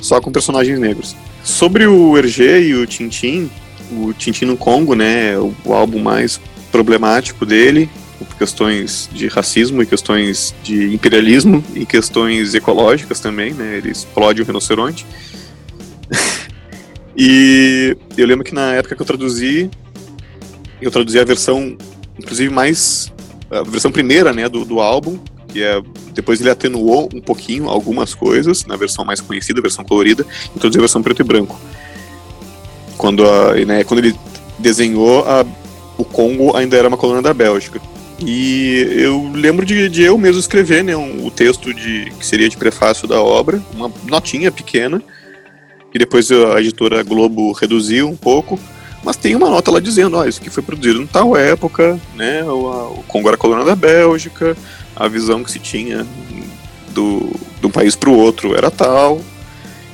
só 0.00 0.20
com 0.20 0.32
personagens 0.32 0.80
negros. 0.80 1.14
Sobre 1.44 1.86
o 1.86 2.18
Hergé 2.18 2.60
e 2.60 2.74
o 2.74 2.84
Tintin, 2.88 3.48
o 3.92 4.12
Tintin 4.12 4.46
no 4.46 4.56
Congo, 4.56 4.96
né, 4.96 5.38
o, 5.38 5.54
o 5.64 5.72
álbum 5.72 6.00
mais 6.00 6.40
problemático 6.72 7.46
dele, 7.46 7.88
questões 8.38 9.08
de 9.12 9.26
racismo 9.28 9.82
e 9.82 9.86
questões 9.86 10.54
de 10.62 10.94
imperialismo 10.94 11.64
e 11.74 11.86
questões 11.86 12.54
ecológicas 12.54 13.20
também, 13.20 13.52
né? 13.52 13.78
Ele 13.78 13.90
explode 13.90 14.42
o 14.42 14.44
rinoceronte. 14.44 15.06
e 17.16 17.96
eu 18.16 18.26
lembro 18.26 18.44
que 18.44 18.54
na 18.54 18.74
época 18.74 18.94
que 18.94 19.02
eu 19.02 19.06
traduzi, 19.06 19.70
eu 20.80 20.90
traduzi 20.90 21.18
a 21.18 21.24
versão, 21.24 21.76
inclusive 22.18 22.50
mais 22.52 23.12
a 23.50 23.62
versão 23.62 23.90
primeira, 23.90 24.32
né, 24.32 24.48
do, 24.48 24.64
do 24.64 24.80
álbum, 24.80 25.18
que 25.48 25.62
é 25.62 25.82
depois 26.12 26.40
ele 26.40 26.50
atenuou 26.50 27.08
um 27.14 27.20
pouquinho 27.20 27.68
algumas 27.68 28.14
coisas 28.14 28.64
na 28.66 28.76
versão 28.76 29.04
mais 29.04 29.20
conhecida, 29.20 29.60
versão 29.60 29.84
colorida, 29.84 30.26
e 30.52 30.56
introduziu 30.56 30.80
a 30.80 30.82
versão 30.82 31.02
preto 31.02 31.20
e 31.20 31.24
branco. 31.24 31.58
Quando, 32.96 33.26
a, 33.26 33.54
né, 33.54 33.84
quando 33.84 34.00
ele 34.00 34.14
desenhou 34.58 35.24
a, 35.24 35.46
o 35.96 36.04
Congo 36.04 36.56
ainda 36.56 36.76
era 36.76 36.88
uma 36.88 36.96
colônia 36.96 37.22
da 37.22 37.32
Bélgica. 37.32 37.80
E 38.24 38.86
eu 38.98 39.30
lembro 39.34 39.64
de, 39.64 39.88
de 39.88 40.02
eu 40.02 40.18
mesmo 40.18 40.40
escrever 40.40 40.84
né, 40.84 40.96
um, 40.96 41.26
o 41.26 41.30
texto 41.30 41.72
de, 41.72 42.12
que 42.18 42.26
seria 42.26 42.48
de 42.48 42.56
prefácio 42.56 43.08
da 43.08 43.20
obra, 43.20 43.62
uma 43.72 43.90
notinha 44.04 44.52
pequena, 44.52 45.02
que 45.90 45.98
depois 45.98 46.30
a 46.30 46.60
editora 46.60 47.02
Globo 47.02 47.52
reduziu 47.52 48.08
um 48.08 48.16
pouco, 48.16 48.60
mas 49.02 49.16
tem 49.16 49.34
uma 49.34 49.48
nota 49.48 49.70
lá 49.70 49.80
dizendo, 49.80 50.18
ó, 50.18 50.20
oh, 50.20 50.28
isso 50.28 50.40
aqui 50.40 50.50
foi 50.50 50.62
produzido 50.62 51.00
em 51.00 51.06
tal 51.06 51.34
época, 51.34 51.98
né, 52.14 52.44
o, 52.44 52.98
o 52.98 53.04
Congo 53.08 53.28
era 53.28 53.38
colônia 53.38 53.64
da 53.64 53.74
Bélgica, 53.74 54.54
a 54.94 55.08
visão 55.08 55.42
que 55.42 55.50
se 55.50 55.58
tinha 55.58 56.06
do, 56.90 57.32
do 57.62 57.70
país 57.70 57.96
para 57.96 58.10
o 58.10 58.16
outro 58.16 58.54
era 58.54 58.70
tal, 58.70 59.22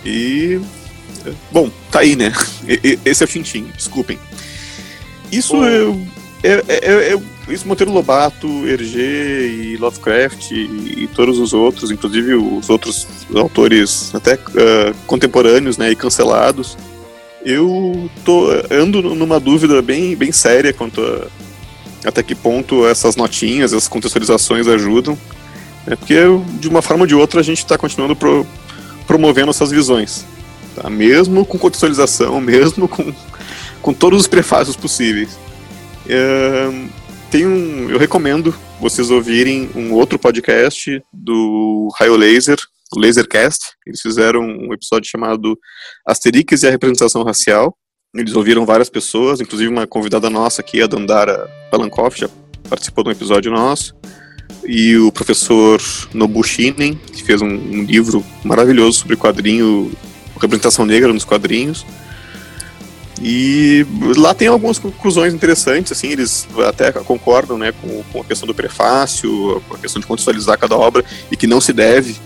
e... 0.05 0.61
Bom, 1.51 1.69
tá 1.91 2.01
aí, 2.01 2.15
né? 2.15 2.33
Esse 3.05 3.25
é 3.25 3.27
o 3.27 3.29
Tintin, 3.29 3.67
desculpem. 3.77 4.17
Isso 5.33 5.57
eu, 5.57 6.01
é, 6.45 6.63
é, 6.69 7.13
é, 7.13 7.19
isso 7.49 7.69
Monteiro 7.69 7.93
Lobato, 7.93 8.67
Hergé 8.67 9.47
e 9.47 9.77
Lovecraft 9.77 10.51
e, 10.51 11.05
e, 11.05 11.11
todos 11.15 11.39
os 11.39 11.53
outros, 11.53 11.91
inclusive 11.91 12.35
os 12.35 12.69
outros 12.69 13.07
autores 13.35 14.15
até 14.15 14.35
uh, 14.35 14.95
contemporâneos 15.07 15.79
né, 15.79 15.91
e 15.91 15.97
cancelados, 15.97 16.77
Eu 17.45 18.11
tô 18.25 18.49
ando 18.71 19.01
numa 19.01 19.39
dúvida 19.39 19.81
bem, 19.81 20.17
bem 20.17 20.33
séria 20.33 20.73
quanto 20.73 21.01
a 21.01 21.29
até 22.07 22.23
que 22.23 22.35
ponto 22.35 22.87
essas 22.87 23.17
notinhas, 23.17 23.73
essas 23.73 23.89
contextualizações 23.89 24.69
ajudam. 24.69 25.19
Né? 25.87 25.97
Porque, 25.97 26.17
de 26.61 26.69
uma 26.69 26.81
forma 26.81 27.03
ou 27.03 27.07
de 27.07 27.15
outra, 27.15 27.41
a 27.41 27.43
gente 27.43 27.59
está 27.59 27.77
continuando 27.77 28.15
pro, 28.15 28.47
promovendo 29.07 29.51
essas 29.51 29.71
visões. 29.71 30.25
Tá? 30.75 30.89
Mesmo 30.89 31.45
com 31.45 31.59
contextualização, 31.59 32.39
mesmo 32.43 32.87
com, 32.87 33.13
com 33.83 33.93
todos 33.93 34.21
os 34.21 34.27
prefácios 34.27 34.77
possíveis. 34.77 35.37
É, 36.09 36.71
tem 37.31 37.47
um, 37.47 37.91
eu 37.91 37.99
recomendo 37.99 38.55
vocês 38.81 39.11
ouvirem 39.11 39.71
um 39.75 39.93
outro 39.93 40.19
podcast 40.19 41.03
do 41.13 41.89
Raio 41.99 42.17
Laser, 42.17 42.59
o 42.95 43.01
Lasercast. 43.01 43.73
Eles 43.87 44.01
fizeram 44.01 44.43
um 44.43 44.73
episódio 44.73 45.11
chamado 45.11 45.59
Asterix 46.07 46.63
e 46.63 46.67
a 46.67 46.71
Representação 46.71 47.23
Racial. 47.23 47.77
Eles 48.15 48.35
ouviram 48.35 48.65
várias 48.65 48.89
pessoas, 48.89 49.41
inclusive 49.41 49.71
uma 49.71 49.87
convidada 49.87 50.31
nossa 50.31 50.63
aqui, 50.63 50.81
a 50.81 50.87
Dandara 50.87 51.51
Palankoff, 51.71 52.19
já 52.19 52.29
participou 52.69 53.05
de 53.05 53.11
um 53.11 53.13
episódio 53.13 53.51
nosso. 53.51 53.95
E 54.65 54.97
o 54.97 55.13
professor 55.13 55.81
Nobushinen, 56.15 56.95
que 57.13 57.23
fez 57.23 57.43
um, 57.43 57.49
um 57.49 57.83
livro 57.83 58.25
maravilhoso 58.45 59.01
sobre 59.01 59.17
quadrinho, 59.17 59.93
representação 60.41 60.87
negra 60.87 61.13
nos 61.13 61.25
quadrinhos. 61.25 61.85
E 63.21 63.87
lá 64.17 64.35
tem 64.35 64.49
algumas 64.49 64.79
conclusões 64.79 65.33
interessantes, 65.33 65.91
assim, 65.91 66.09
eles 66.09 66.47
até 66.69 66.93
concordam 66.93 67.57
né, 67.57 67.73
com, 67.73 68.03
com 68.13 68.21
a 68.21 68.25
questão 68.25 68.47
do 68.47 68.55
prefácio, 68.55 69.63
com 69.69 69.75
a 69.75 69.79
questão 69.79 70.01
de 70.01 70.07
contextualizar 70.07 70.59
cada 70.59 70.77
obra, 70.77 71.05
e 71.31 71.37
que 71.37 71.47
não 71.47 71.61
se 71.61 71.73
deve 71.73 72.17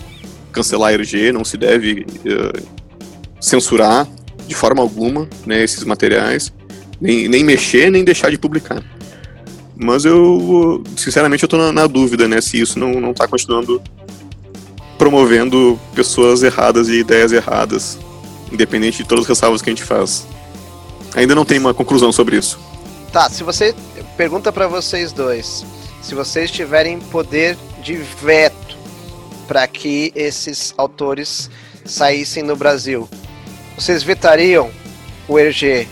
cancelar 0.53 0.91
a 0.91 0.95
RG, 0.95 1.31
não 1.31 1.45
se 1.45 1.57
deve 1.57 2.05
uh, 2.25 2.67
censurar 3.41 4.09
de 4.49 4.55
forma 4.55 4.83
alguma 4.83 5.29
né, 5.47 5.63
esses 5.63 5.85
materiais, 5.85 6.53
nem, 7.01 7.29
nem 7.29 7.45
mexer, 7.45 7.89
nem 7.91 8.03
deixar 8.03 8.31
de 8.31 8.39
publicar. 8.39 8.83
Mas 9.77 10.05
eu, 10.05 10.83
sinceramente, 10.97 11.45
eu 11.45 11.49
tô 11.49 11.57
na, 11.57 11.73
na 11.73 11.87
dúvida, 11.87 12.27
né, 12.27 12.41
se 12.41 12.61
isso 12.61 12.79
não, 12.79 13.01
não 13.01 13.15
tá 13.15 13.29
continuando 13.29 13.81
promovendo 14.99 15.81
pessoas 15.95 16.43
erradas 16.43 16.89
e 16.89 16.99
ideias 16.99 17.33
erradas, 17.33 17.97
independente 18.53 18.99
de 18.99 19.09
todas 19.09 19.25
as 19.25 19.29
ressalvas 19.29 19.63
que 19.63 19.71
a 19.71 19.73
gente 19.73 19.85
faz. 19.85 20.27
Ainda 21.15 21.35
não 21.35 21.45
tem 21.45 21.59
uma 21.59 21.75
conclusão 21.75 22.13
sobre 22.13 22.37
isso. 22.37 22.59
Tá, 23.13 23.29
se 23.29 23.43
você 23.43 23.75
pergunta 24.17 24.53
para 24.53 24.69
vocês 24.69 25.13
dois, 25.13 25.65
se 26.03 26.15
vocês 26.15 26.51
tiverem 26.51 26.99
poder 26.99 27.57
de 27.83 27.97
veto 27.97 28.77
para 29.49 29.67
que 29.67 30.13
esses 30.15 30.73
autores 30.77 31.51
saíssem 31.85 32.43
no 32.43 32.55
Brasil, 32.55 33.09
vocês 33.77 34.03
vetariam 34.03 34.71
o 35.27 35.39
Hergé, 35.39 35.87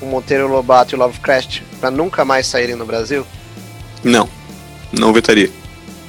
o 0.00 0.06
Monteiro 0.06 0.48
Lobato 0.48 0.94
e 0.94 0.96
o 0.96 0.98
Lovecraft 0.98 1.60
para 1.78 1.90
nunca 1.90 2.24
mais 2.24 2.46
saírem 2.46 2.74
no 2.74 2.84
Brasil? 2.84 3.24
Não, 4.02 4.28
não 4.92 5.12
vetaria. 5.12 5.50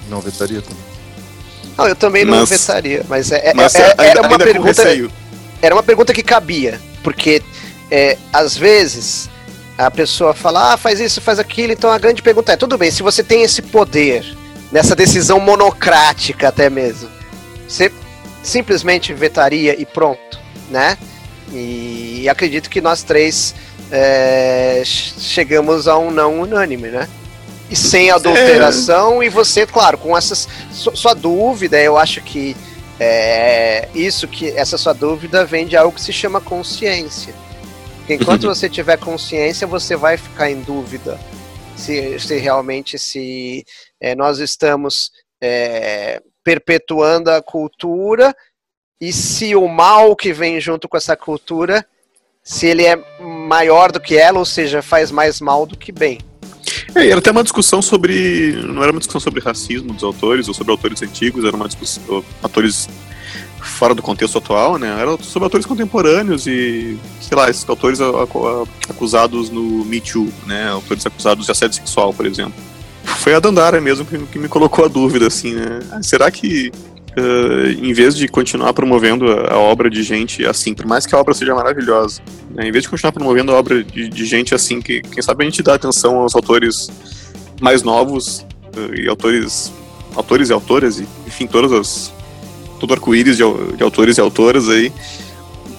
Não 0.09 0.22
vetaria 0.22 0.61
também. 0.61 0.86
Não, 1.78 1.88
eu 1.88 1.95
também 1.95 2.26
não 2.26 2.39
mas, 2.39 2.49
vetaria, 2.49 3.05
mas, 3.07 3.32
é, 3.32 3.49
é 3.49 3.53
mas 3.53 3.76
é, 3.76 3.93
é, 3.97 4.07
era 4.07 4.22
uma 4.22 4.38
pergunta. 4.38 4.84
Era 5.61 5.76
uma 5.76 5.84
pergunta 5.84 6.13
que 6.13 6.24
cabia, 6.24 6.80
porque 7.03 7.41
é, 7.95 8.17
às 8.33 8.57
vezes 8.57 9.29
a 9.77 9.89
pessoa 9.89 10.33
fala, 10.33 10.73
ah, 10.73 10.77
faz 10.77 10.99
isso, 10.99 11.21
faz 11.21 11.39
aquilo, 11.39 11.71
então 11.71 11.89
a 11.89 11.97
grande 11.97 12.21
pergunta 12.21 12.51
é, 12.51 12.57
tudo 12.57 12.77
bem, 12.77 12.91
se 12.91 13.01
você 13.01 13.23
tem 13.23 13.41
esse 13.41 13.61
poder, 13.61 14.25
nessa 14.69 14.93
decisão 14.93 15.39
monocrática 15.39 16.49
até 16.49 16.69
mesmo, 16.69 17.09
você 17.65 17.89
simplesmente 18.43 19.13
vetaria 19.13 19.79
e 19.79 19.85
pronto, 19.85 20.37
né? 20.69 20.97
E 21.53 22.27
acredito 22.27 22.69
que 22.69 22.81
nós 22.81 23.01
três 23.01 23.55
é, 23.89 24.81
chegamos 24.83 25.87
a 25.87 25.97
um 25.97 26.11
não 26.11 26.41
unânime, 26.41 26.89
né? 26.89 27.07
E 27.69 27.77
sem 27.77 28.11
adulteração, 28.11 29.21
é. 29.21 29.27
e 29.27 29.29
você, 29.29 29.65
claro, 29.65 29.97
com 29.97 30.17
essas. 30.17 30.49
Sua 30.71 31.13
dúvida, 31.13 31.79
eu 31.79 31.97
acho 31.97 32.21
que 32.21 32.57
é, 32.99 33.87
isso 33.95 34.27
que 34.27 34.49
essa 34.49 34.77
sua 34.77 34.93
dúvida 34.93 35.45
vem 35.45 35.65
de 35.65 35.77
algo 35.77 35.95
que 35.95 36.01
se 36.01 36.11
chama 36.11 36.41
consciência. 36.41 37.33
Porque 38.05 38.13
enquanto 38.13 38.45
você 38.45 38.69
tiver 38.69 38.99
consciência, 38.99 39.65
você 39.65 39.95
vai 39.95 40.15
ficar 40.15 40.51
em 40.51 40.61
dúvida 40.61 41.19
se, 41.75 42.19
se 42.19 42.37
realmente 42.37 42.99
se 42.99 43.65
é, 43.99 44.13
nós 44.13 44.37
estamos 44.37 45.09
é, 45.41 46.21
perpetuando 46.43 47.31
a 47.31 47.41
cultura 47.41 48.31
e 49.01 49.11
se 49.11 49.55
o 49.55 49.67
mal 49.67 50.15
que 50.15 50.31
vem 50.31 50.61
junto 50.61 50.87
com 50.87 50.95
essa 50.95 51.17
cultura, 51.17 51.83
se 52.43 52.67
ele 52.67 52.85
é 52.85 52.95
maior 53.19 53.91
do 53.91 53.99
que 53.99 54.15
ela, 54.15 54.37
ou 54.37 54.45
seja, 54.45 54.83
faz 54.83 55.09
mais 55.09 55.41
mal 55.41 55.65
do 55.65 55.75
que 55.75 55.91
bem. 55.91 56.19
É, 56.93 57.07
era 57.07 57.17
até 57.17 57.31
uma 57.31 57.43
discussão 57.43 57.81
sobre. 57.81 58.51
Não 58.67 58.83
era 58.83 58.91
uma 58.91 58.99
discussão 58.99 59.19
sobre 59.19 59.41
racismo 59.41 59.91
dos 59.91 60.03
autores 60.03 60.47
ou 60.47 60.53
sobre 60.53 60.71
autores 60.71 61.01
antigos, 61.01 61.43
era 61.43 61.55
uma 61.55 61.67
discussão. 61.67 62.23
Autores 62.43 62.87
fora 63.66 63.93
do 63.93 64.01
contexto 64.01 64.38
atual, 64.38 64.78
né? 64.78 64.95
Era 64.99 65.18
sobre 65.22 65.45
autores 65.45 65.66
contemporâneos 65.66 66.47
e, 66.47 66.97
sei 67.22 67.38
lá, 67.38 67.49
esses 67.49 67.68
autores 67.68 67.99
acusados 68.89 69.49
no 69.49 69.84
Me 69.86 69.99
Too, 69.99 70.32
né? 70.45 70.70
Autores 70.70 71.05
acusados 71.05 71.45
de 71.45 71.51
assédio 71.51 71.76
sexual, 71.76 72.13
por 72.13 72.26
exemplo. 72.26 72.53
Foi 73.03 73.34
a 73.34 73.39
Dandara 73.39 73.80
mesmo 73.82 74.05
que, 74.05 74.39
me 74.39 74.47
colocou 74.47 74.86
a 74.86 74.88
dúvida, 74.88 75.28
assim, 75.28 75.53
né? 75.53 75.80
Será 76.01 76.30
que 76.32 76.72
uh, 77.18 77.86
em 77.86 77.93
vez 77.93 78.16
de 78.16 78.28
continuar 78.28 78.74
promovendo 78.74 79.32
a, 79.32 79.57
obra 79.57 79.89
de 79.89 80.03
gente 80.03 80.45
assim, 80.45 80.74
por 80.74 80.86
mais 80.86 81.05
que 81.05 81.16
a 81.16 81.20
obra 81.20 81.34
seja 81.34 81.53
maravilhosa, 81.55 82.22
né, 82.51 82.68
em 82.68 82.72
vez 82.72 82.84
de 82.84 82.89
continuar 82.89 83.11
promovendo 83.11 83.51
a 83.51 83.55
obra 83.55 83.84
de, 83.84 84.09
de, 84.09 84.26
gente 84.26 84.53
assim, 84.53 84.82
que 84.82 85.01
quem 85.01 85.22
sabe 85.22 85.43
a 85.43 85.45
gente 85.45 85.63
dá 85.63 85.76
atenção 85.76 86.18
aos 86.20 86.36
autores 86.36 86.89
mais 87.61 87.84
novos 87.84 88.45
uh, 88.76 88.95
e 88.95 89.07
autores, 89.07 89.72
autores 90.16 90.49
e 90.49 90.53
autoras, 90.53 90.99
e, 90.99 91.07
enfim, 91.26 91.47
todas 91.47 91.72
as 91.72 92.14
todo 92.80 92.93
arco-íris 92.93 93.38
de, 93.38 93.43
de 93.76 93.84
autores 93.84 94.17
e 94.17 94.21
autoras 94.21 94.69
aí, 94.69 94.91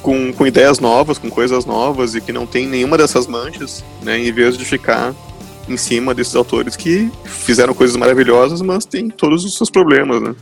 com, 0.03 0.33
com 0.33 0.47
ideias 0.47 0.79
novas, 0.79 1.19
com 1.19 1.29
coisas 1.29 1.65
novas 1.65 2.15
e 2.15 2.21
que 2.21 2.33
não 2.33 2.47
tem 2.47 2.67
nenhuma 2.67 2.97
dessas 2.97 3.27
manchas, 3.27 3.85
né, 4.03 4.19
em 4.19 4.33
vez 4.33 4.57
de 4.57 4.65
ficar 4.65 5.15
em 5.69 5.77
cima 5.77 6.15
desses 6.15 6.37
autores 6.37 6.77
que 6.77 7.11
fizeram 7.25 7.75
coisas 7.75 7.97
maravilhosas, 7.97 8.63
mas 8.63 8.85
tem 8.85 9.09
todos 9.09 9.45
os 9.45 9.57
seus 9.57 9.69
problemas, 9.69 10.23
né? 10.23 10.35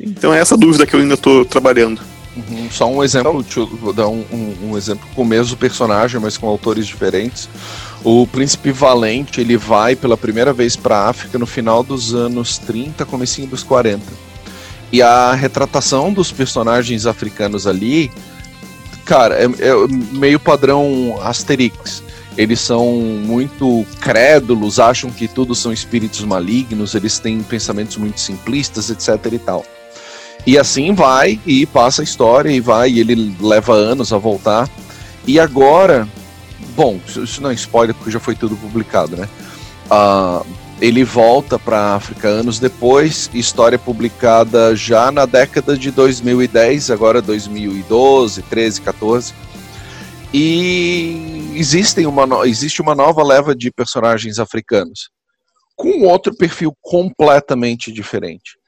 Então 0.00 0.34
é 0.34 0.40
essa 0.40 0.56
dúvida 0.56 0.84
que 0.84 0.94
eu 0.94 1.00
ainda 1.00 1.14
estou 1.14 1.44
trabalhando. 1.44 2.00
Uhum, 2.36 2.70
só 2.70 2.90
um 2.90 3.04
exemplo, 3.04 3.44
então, 3.46 3.66
vou 3.66 3.92
dar 3.92 4.08
um, 4.08 4.24
um, 4.32 4.70
um, 4.70 4.78
exemplo 4.78 5.06
com 5.14 5.22
o 5.22 5.24
mesmo 5.24 5.56
personagem, 5.56 6.18
mas 6.18 6.38
com 6.38 6.48
autores 6.48 6.86
diferentes. 6.86 7.48
O 8.02 8.26
Príncipe 8.26 8.72
Valente, 8.72 9.40
ele 9.40 9.56
vai 9.56 9.94
pela 9.94 10.16
primeira 10.16 10.52
vez 10.52 10.74
para 10.74 10.96
a 10.96 11.08
África 11.10 11.38
no 11.38 11.46
final 11.46 11.82
dos 11.82 12.14
anos 12.14 12.56
30, 12.58 13.04
comecinho 13.04 13.46
dos 13.46 13.62
40. 13.62 14.31
E 14.92 15.00
a 15.00 15.32
retratação 15.32 16.12
dos 16.12 16.30
personagens 16.30 17.06
africanos 17.06 17.66
ali, 17.66 18.12
cara, 19.06 19.34
é, 19.36 19.44
é 19.44 19.88
meio 20.12 20.38
padrão 20.38 21.18
Asterix. 21.22 22.02
Eles 22.36 22.60
são 22.60 22.86
muito 22.92 23.86
crédulos, 24.00 24.78
acham 24.78 25.10
que 25.10 25.26
tudo 25.26 25.54
são 25.54 25.72
espíritos 25.72 26.22
malignos, 26.24 26.94
eles 26.94 27.18
têm 27.18 27.42
pensamentos 27.42 27.96
muito 27.96 28.20
simplistas, 28.20 28.90
etc 28.90 29.32
e 29.32 29.38
tal. 29.38 29.64
E 30.46 30.58
assim 30.58 30.94
vai 30.94 31.38
e 31.46 31.66
passa 31.66 32.02
a 32.02 32.04
história 32.04 32.50
e 32.50 32.60
vai, 32.60 32.90
e 32.90 33.00
ele 33.00 33.36
leva 33.40 33.74
anos 33.74 34.12
a 34.12 34.18
voltar. 34.18 34.68
E 35.26 35.38
agora, 35.38 36.08
bom, 36.74 36.98
isso 37.06 37.40
não 37.40 37.50
é 37.50 37.54
spoiler 37.54 37.94
porque 37.94 38.10
já 38.10 38.18
foi 38.18 38.34
tudo 38.34 38.56
publicado, 38.56 39.16
né? 39.16 39.28
Uh, 39.90 40.44
ele 40.82 41.04
volta 41.04 41.60
para 41.60 41.94
África 41.94 42.26
anos 42.26 42.58
depois, 42.58 43.30
história 43.32 43.78
publicada 43.78 44.74
já 44.74 45.12
na 45.12 45.24
década 45.24 45.78
de 45.78 45.92
2010, 45.92 46.90
agora 46.90 47.22
2012, 47.22 48.42
13, 48.42 48.80
14. 48.80 49.32
E 50.34 51.52
existem 51.54 52.04
uma 52.04 52.26
existe 52.48 52.82
uma 52.82 52.96
nova 52.96 53.22
leva 53.22 53.54
de 53.54 53.70
personagens 53.70 54.40
africanos 54.40 55.08
com 55.76 56.02
outro 56.02 56.34
perfil 56.34 56.76
completamente 56.80 57.92
diferente 57.92 58.58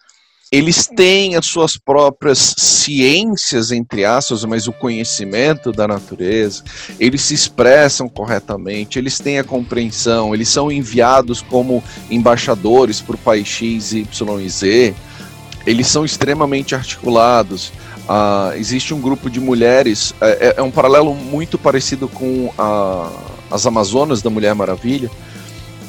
eles 0.55 0.87
têm 0.87 1.35
as 1.35 1.47
suas 1.47 1.77
próprias 1.77 2.55
ciências, 2.57 3.73
entre 3.73 4.05
aspas, 4.05 4.45
mas 4.45 4.69
o 4.69 4.73
conhecimento 4.73 5.73
da 5.73 5.89
natureza, 5.89 6.63
eles 7.01 7.23
se 7.23 7.35
expressam 7.35 8.09
corretamente, 8.09 8.97
eles 8.97 9.19
têm 9.19 9.41
a 9.41 9.43
compreensão, 9.43 10.33
eles 10.33 10.49
são 10.49 10.71
enviados 10.71 11.43
como 11.43 11.83
embaixadores 12.09 13.01
para 13.01 13.17
o 13.17 13.19
país 13.19 13.49
X, 13.49 13.95
Y 13.95 14.41
e 14.41 14.49
Z, 14.49 14.95
eles 15.67 15.89
são 15.89 16.05
extremamente 16.05 16.73
articulados. 16.73 17.73
Uh, 18.05 18.55
existe 18.57 18.95
um 18.95 19.01
grupo 19.01 19.29
de 19.29 19.41
mulheres, 19.41 20.15
é, 20.21 20.29
é, 20.51 20.55
é 20.59 20.63
um 20.63 20.71
paralelo 20.71 21.17
muito 21.17 21.59
parecido 21.59 22.07
com 22.07 22.53
a, 22.57 23.11
as 23.51 23.67
Amazonas 23.67 24.23
da 24.23 24.31
Mulher 24.31 24.55
Maravilha, 24.55 25.11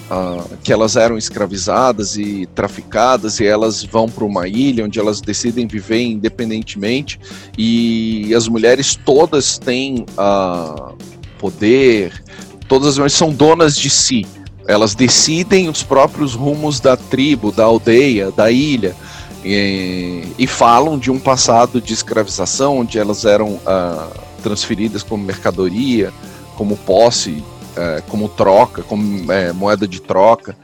uh, 0.10 0.57
que 0.64 0.72
elas 0.72 0.95
eram 0.95 1.18
escravizadas 1.18 2.18
e 2.18 2.48
traficadas 2.53 3.40
e 3.40 3.45
elas 3.45 3.84
vão 3.84 4.07
para 4.07 4.23
uma 4.23 4.48
ilha 4.48 4.86
onde 4.86 4.99
elas 4.99 5.22
decidem 5.22 5.68
viver 5.68 6.02
independentemente 6.02 7.19
e 7.57 8.34
as 8.36 8.48
mulheres 8.48 8.95
todas 8.95 9.57
têm 9.57 10.06
uh, 10.18 10.95
poder, 11.38 12.23
todas 12.68 12.90
as 12.90 12.98
mulheres 12.98 13.14
são 13.14 13.32
donas 13.32 13.76
de 13.77 13.90
si. 13.90 14.26
Elas 14.68 14.95
decidem 14.95 15.69
os 15.69 15.84
próprios 15.84 16.34
rumos 16.34 16.80
da 16.80 16.98
tribo, 16.98 17.52
da 17.52 17.65
aldeia, 17.65 18.32
da 18.32 18.49
ilha. 18.49 18.95
E, 19.44 20.23
e 20.40 20.48
falam 20.48 20.98
de 20.98 21.11
um 21.11 21.19
passado 21.19 21.80
de 21.80 21.94
escravização, 21.94 22.80
onde 22.80 22.98
elas 22.98 23.26
eram 23.26 23.49
uh, 23.49 24.11
transferidas 24.41 25.03
como 25.03 25.23
mercadoria, 25.23 26.11
como 26.56 26.76
posse 26.77 27.44
é, 27.76 28.02
como 28.07 28.30
troca, 28.30 28.81
como 28.84 29.31
é, 29.31 29.52
moeda 29.52 29.88
de 29.88 30.02
troca. 30.02 30.56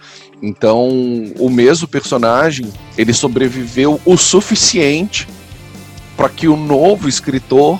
Então, 0.41 0.89
o 1.38 1.49
mesmo 1.49 1.88
personagem 1.88 2.71
ele 2.97 3.13
sobreviveu 3.13 3.99
o 4.05 4.17
suficiente 4.17 5.27
para 6.17 6.29
que 6.29 6.47
o 6.47 6.57
novo 6.57 7.07
escritor 7.07 7.79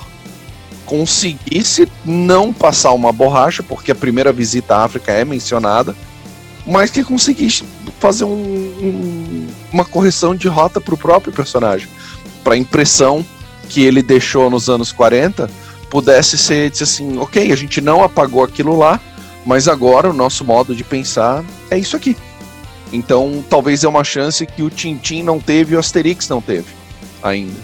conseguisse 0.86 1.88
não 2.06 2.52
passar 2.52 2.92
uma 2.92 3.12
borracha, 3.12 3.64
porque 3.64 3.92
a 3.92 3.96
primeira 3.96 4.32
visita 4.32 4.76
à 4.76 4.84
África 4.84 5.12
é 5.12 5.24
mencionada, 5.24 5.96
mas 6.66 6.92
que 6.92 7.04
conseguisse 7.04 7.64
fazer 8.00 8.26
um, 8.26 8.30
um, 8.30 9.48
uma 9.72 9.86
correção 9.86 10.36
de 10.36 10.48
rota 10.48 10.80
para 10.82 10.94
o 10.94 10.98
próprio 10.98 11.34
personagem, 11.34 11.88
para 12.44 12.56
a 12.56 12.58
impressão 12.58 13.26
que 13.70 13.84
ele 13.84 14.04
deixou 14.04 14.50
nos 14.50 14.70
anos 14.70 14.92
40 14.92 15.50
pudesse 15.90 16.38
ser 16.38 16.70
disse 16.70 16.84
assim, 16.84 17.18
ok, 17.18 17.52
a 17.52 17.56
gente 17.56 17.82
não 17.82 18.02
apagou 18.02 18.44
aquilo 18.44 18.78
lá, 18.78 19.00
mas 19.46 19.68
agora 19.68 20.10
o 20.10 20.14
nosso 20.14 20.44
modo 20.46 20.76
de 20.76 20.84
pensar 20.84 21.44
é 21.70 21.78
isso 21.78 21.96
aqui. 21.96 22.16
Então, 22.94 23.44
talvez 23.50 23.84
é 23.84 23.88
uma 23.88 24.04
chance 24.04 24.46
que 24.46 24.62
o 24.62 24.70
Tintin 24.70 25.24
não 25.24 25.40
teve 25.40 25.74
e 25.74 25.78
o 25.78 25.80
Asterix 25.80 26.28
não 26.28 26.42
teve 26.42 26.82
ainda, 27.24 27.60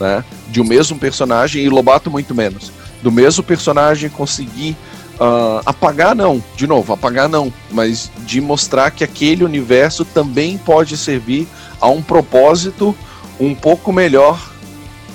né? 0.00 0.24
De 0.48 0.60
o 0.60 0.64
um 0.64 0.66
mesmo 0.66 0.98
personagem 0.98 1.62
e 1.62 1.68
Lobato 1.68 2.10
muito 2.10 2.34
menos. 2.34 2.72
Do 3.02 3.10
mesmo 3.10 3.42
personagem 3.42 4.10
conseguir 4.10 4.76
uh, 5.14 5.62
apagar 5.64 6.14
não, 6.14 6.42
de 6.56 6.66
novo, 6.66 6.92
apagar 6.92 7.28
não, 7.28 7.52
mas 7.70 8.10
de 8.26 8.40
mostrar 8.40 8.90
que 8.90 9.04
aquele 9.04 9.44
universo 9.44 10.04
também 10.04 10.58
pode 10.58 10.96
servir 10.96 11.46
a 11.80 11.88
um 11.88 12.02
propósito 12.02 12.96
um 13.40 13.54
pouco 13.54 13.92
melhor, 13.92 14.52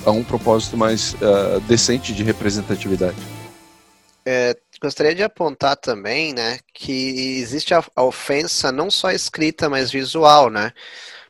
a 0.04 0.10
um 0.10 0.22
propósito 0.22 0.76
mais 0.76 1.14
uh, 1.14 1.60
decente 1.66 2.12
de 2.12 2.22
representatividade. 2.22 3.16
É, 4.24 4.56
gostaria 4.80 5.14
de 5.14 5.22
apontar 5.22 5.76
também, 5.76 6.32
né, 6.32 6.58
que 6.72 7.38
existe 7.40 7.74
a, 7.74 7.82
a 7.94 8.02
ofensa 8.02 8.70
não 8.70 8.90
só 8.90 9.10
escrita, 9.10 9.68
mas 9.68 9.90
visual, 9.90 10.50
né? 10.50 10.72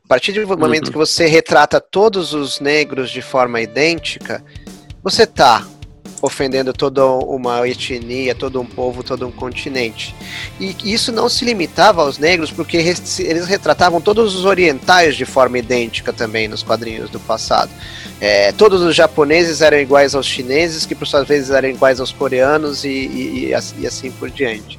A 0.04 0.08
partir 0.08 0.32
do 0.32 0.58
momento 0.58 0.86
uhum. 0.86 0.92
que 0.92 0.98
você 0.98 1.26
retrata 1.26 1.80
todos 1.80 2.32
os 2.32 2.60
negros 2.60 3.10
de 3.10 3.20
forma 3.20 3.60
idêntica, 3.60 4.42
você 5.02 5.26
tá 5.26 5.66
ofendendo 6.20 6.72
toda 6.72 7.04
uma 7.04 7.66
etnia, 7.68 8.34
todo 8.34 8.60
um 8.60 8.66
povo, 8.66 9.02
todo 9.02 9.26
um 9.26 9.30
continente. 9.30 10.14
E 10.58 10.74
isso 10.84 11.12
não 11.12 11.28
se 11.28 11.44
limitava 11.44 12.02
aos 12.02 12.18
negros, 12.18 12.50
porque 12.50 12.76
eles 12.76 13.46
retratavam 13.46 14.00
todos 14.00 14.34
os 14.34 14.44
orientais 14.44 15.16
de 15.16 15.24
forma 15.24 15.58
idêntica 15.58 16.12
também 16.12 16.48
nos 16.48 16.62
quadrinhos 16.62 17.10
do 17.10 17.20
passado. 17.20 17.70
É, 18.20 18.52
todos 18.52 18.82
os 18.82 18.94
japoneses 18.94 19.60
eram 19.60 19.78
iguais 19.78 20.14
aos 20.14 20.26
chineses, 20.26 20.84
que 20.84 20.94
por 20.94 21.06
suas 21.06 21.26
vezes 21.26 21.50
eram 21.50 21.68
iguais 21.68 22.00
aos 22.00 22.10
coreanos 22.10 22.84
e, 22.84 22.88
e, 22.88 23.54
e 23.78 23.86
assim 23.86 24.10
por 24.10 24.30
diante. 24.30 24.78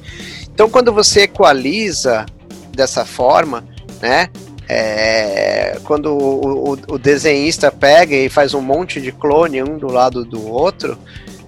Então, 0.52 0.68
quando 0.68 0.92
você 0.92 1.22
equaliza 1.22 2.26
dessa 2.74 3.04
forma, 3.04 3.64
né, 4.02 4.28
é, 4.68 5.78
quando 5.84 6.12
o, 6.12 6.74
o, 6.74 6.78
o, 6.90 6.98
desenhista 6.98 7.72
pega 7.72 8.14
e 8.14 8.28
faz 8.28 8.54
um 8.54 8.60
monte 8.60 9.00
de 9.00 9.10
clone 9.10 9.60
um 9.64 9.76
do 9.76 9.88
lado 9.88 10.24
do 10.24 10.46
outro, 10.46 10.96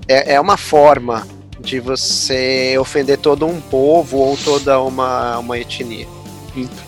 é, 0.09 0.35
é 0.35 0.41
uma 0.41 0.57
forma 0.57 1.27
de 1.61 1.81
você 1.81 2.77
ofender 2.79 3.19
todo 3.19 3.47
um 3.47 3.61
povo 3.61 4.19
ou 4.19 4.37
toda 4.37 4.81
uma, 4.81 5.39
uma 5.39 5.59
etnia. 5.59 6.07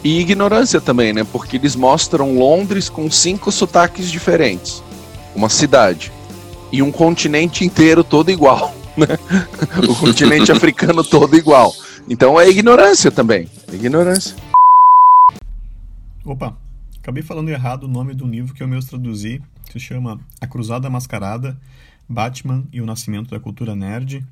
E 0.02 0.20
ignorância 0.20 0.80
também, 0.80 1.12
né? 1.12 1.24
Porque 1.24 1.56
eles 1.56 1.74
mostram 1.74 2.36
Londres 2.36 2.88
com 2.88 3.10
cinco 3.10 3.50
sotaques 3.50 4.10
diferentes. 4.10 4.82
Uma 5.34 5.48
cidade. 5.48 6.12
E 6.70 6.82
um 6.82 6.92
continente 6.92 7.64
inteiro 7.64 8.04
todo 8.04 8.30
igual. 8.30 8.74
Né? 8.96 9.08
o 9.88 9.94
continente 9.96 10.52
africano 10.54 11.02
todo 11.02 11.34
igual. 11.34 11.74
Então 12.08 12.40
é 12.40 12.48
ignorância 12.48 13.10
também. 13.10 13.50
É 13.66 13.74
ignorância. 13.74 14.36
Opa, 16.24 16.56
acabei 17.00 17.20
falando 17.20 17.48
errado 17.48 17.84
o 17.84 17.88
nome 17.88 18.14
do 18.14 18.24
livro 18.24 18.54
que 18.54 18.62
eu 18.62 18.68
mesmo 18.68 18.88
traduzi. 18.88 19.42
Se 19.72 19.80
chama 19.80 20.20
A 20.40 20.46
Cruzada 20.46 20.88
Mascarada 20.88 21.58
Batman 22.08 22.64
e 22.72 22.80
o 22.80 22.86
Nascimento 22.86 23.30
da 23.30 23.40
Cultura 23.40 23.74
Nerd. 23.74 24.24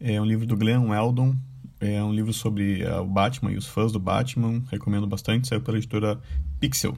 É 0.00 0.20
um 0.20 0.24
livro 0.24 0.46
do 0.46 0.56
Glenn 0.56 0.88
Weldon. 0.88 1.36
É 1.80 2.02
um 2.02 2.12
livro 2.12 2.32
sobre 2.32 2.84
uh, 2.84 3.00
o 3.02 3.06
Batman 3.06 3.52
e 3.52 3.56
os 3.56 3.66
fãs 3.66 3.92
do 3.92 3.98
Batman. 3.98 4.62
Recomendo 4.70 5.06
bastante. 5.06 5.48
Saiu 5.48 5.60
pela 5.60 5.78
editora 5.78 6.20
Pixel. 6.60 6.96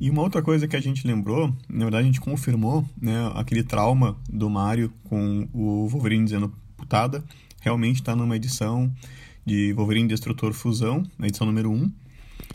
E 0.00 0.08
uma 0.10 0.22
outra 0.22 0.40
coisa 0.40 0.68
que 0.68 0.76
a 0.76 0.80
gente 0.80 1.06
lembrou, 1.06 1.52
na 1.68 1.84
verdade 1.84 2.04
a 2.04 2.06
gente 2.06 2.20
confirmou, 2.20 2.88
né, 3.00 3.32
aquele 3.34 3.64
trauma 3.64 4.16
do 4.30 4.48
Mario 4.48 4.92
com 5.04 5.48
o 5.52 5.88
Wolverine 5.88 6.24
dizendo 6.24 6.54
putada, 6.76 7.24
realmente 7.60 7.96
está 7.96 8.14
numa 8.14 8.36
edição 8.36 8.92
de 9.44 9.72
Wolverine 9.72 10.06
Destrutor 10.06 10.52
Fusão, 10.52 11.02
na 11.18 11.26
edição 11.26 11.46
número 11.46 11.72
1. 11.72 11.90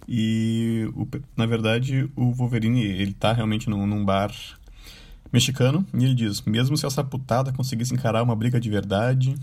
E, 0.07 0.89
o, 0.95 1.05
na 1.35 1.45
verdade, 1.45 2.09
o 2.15 2.31
Wolverine, 2.31 2.83
ele 2.83 3.13
tá 3.13 3.33
realmente 3.33 3.69
num, 3.69 3.85
num 3.85 4.05
bar 4.05 4.31
mexicano, 5.33 5.85
e 5.93 6.05
ele 6.05 6.13
diz: 6.13 6.41
mesmo 6.43 6.77
se 6.77 6.85
essa 6.85 7.03
putada 7.03 7.51
conseguisse 7.51 7.93
encarar 7.93 8.21
uma 8.21 8.35
briga 8.35 8.59
de 8.59 8.69
verdade. 8.69 9.35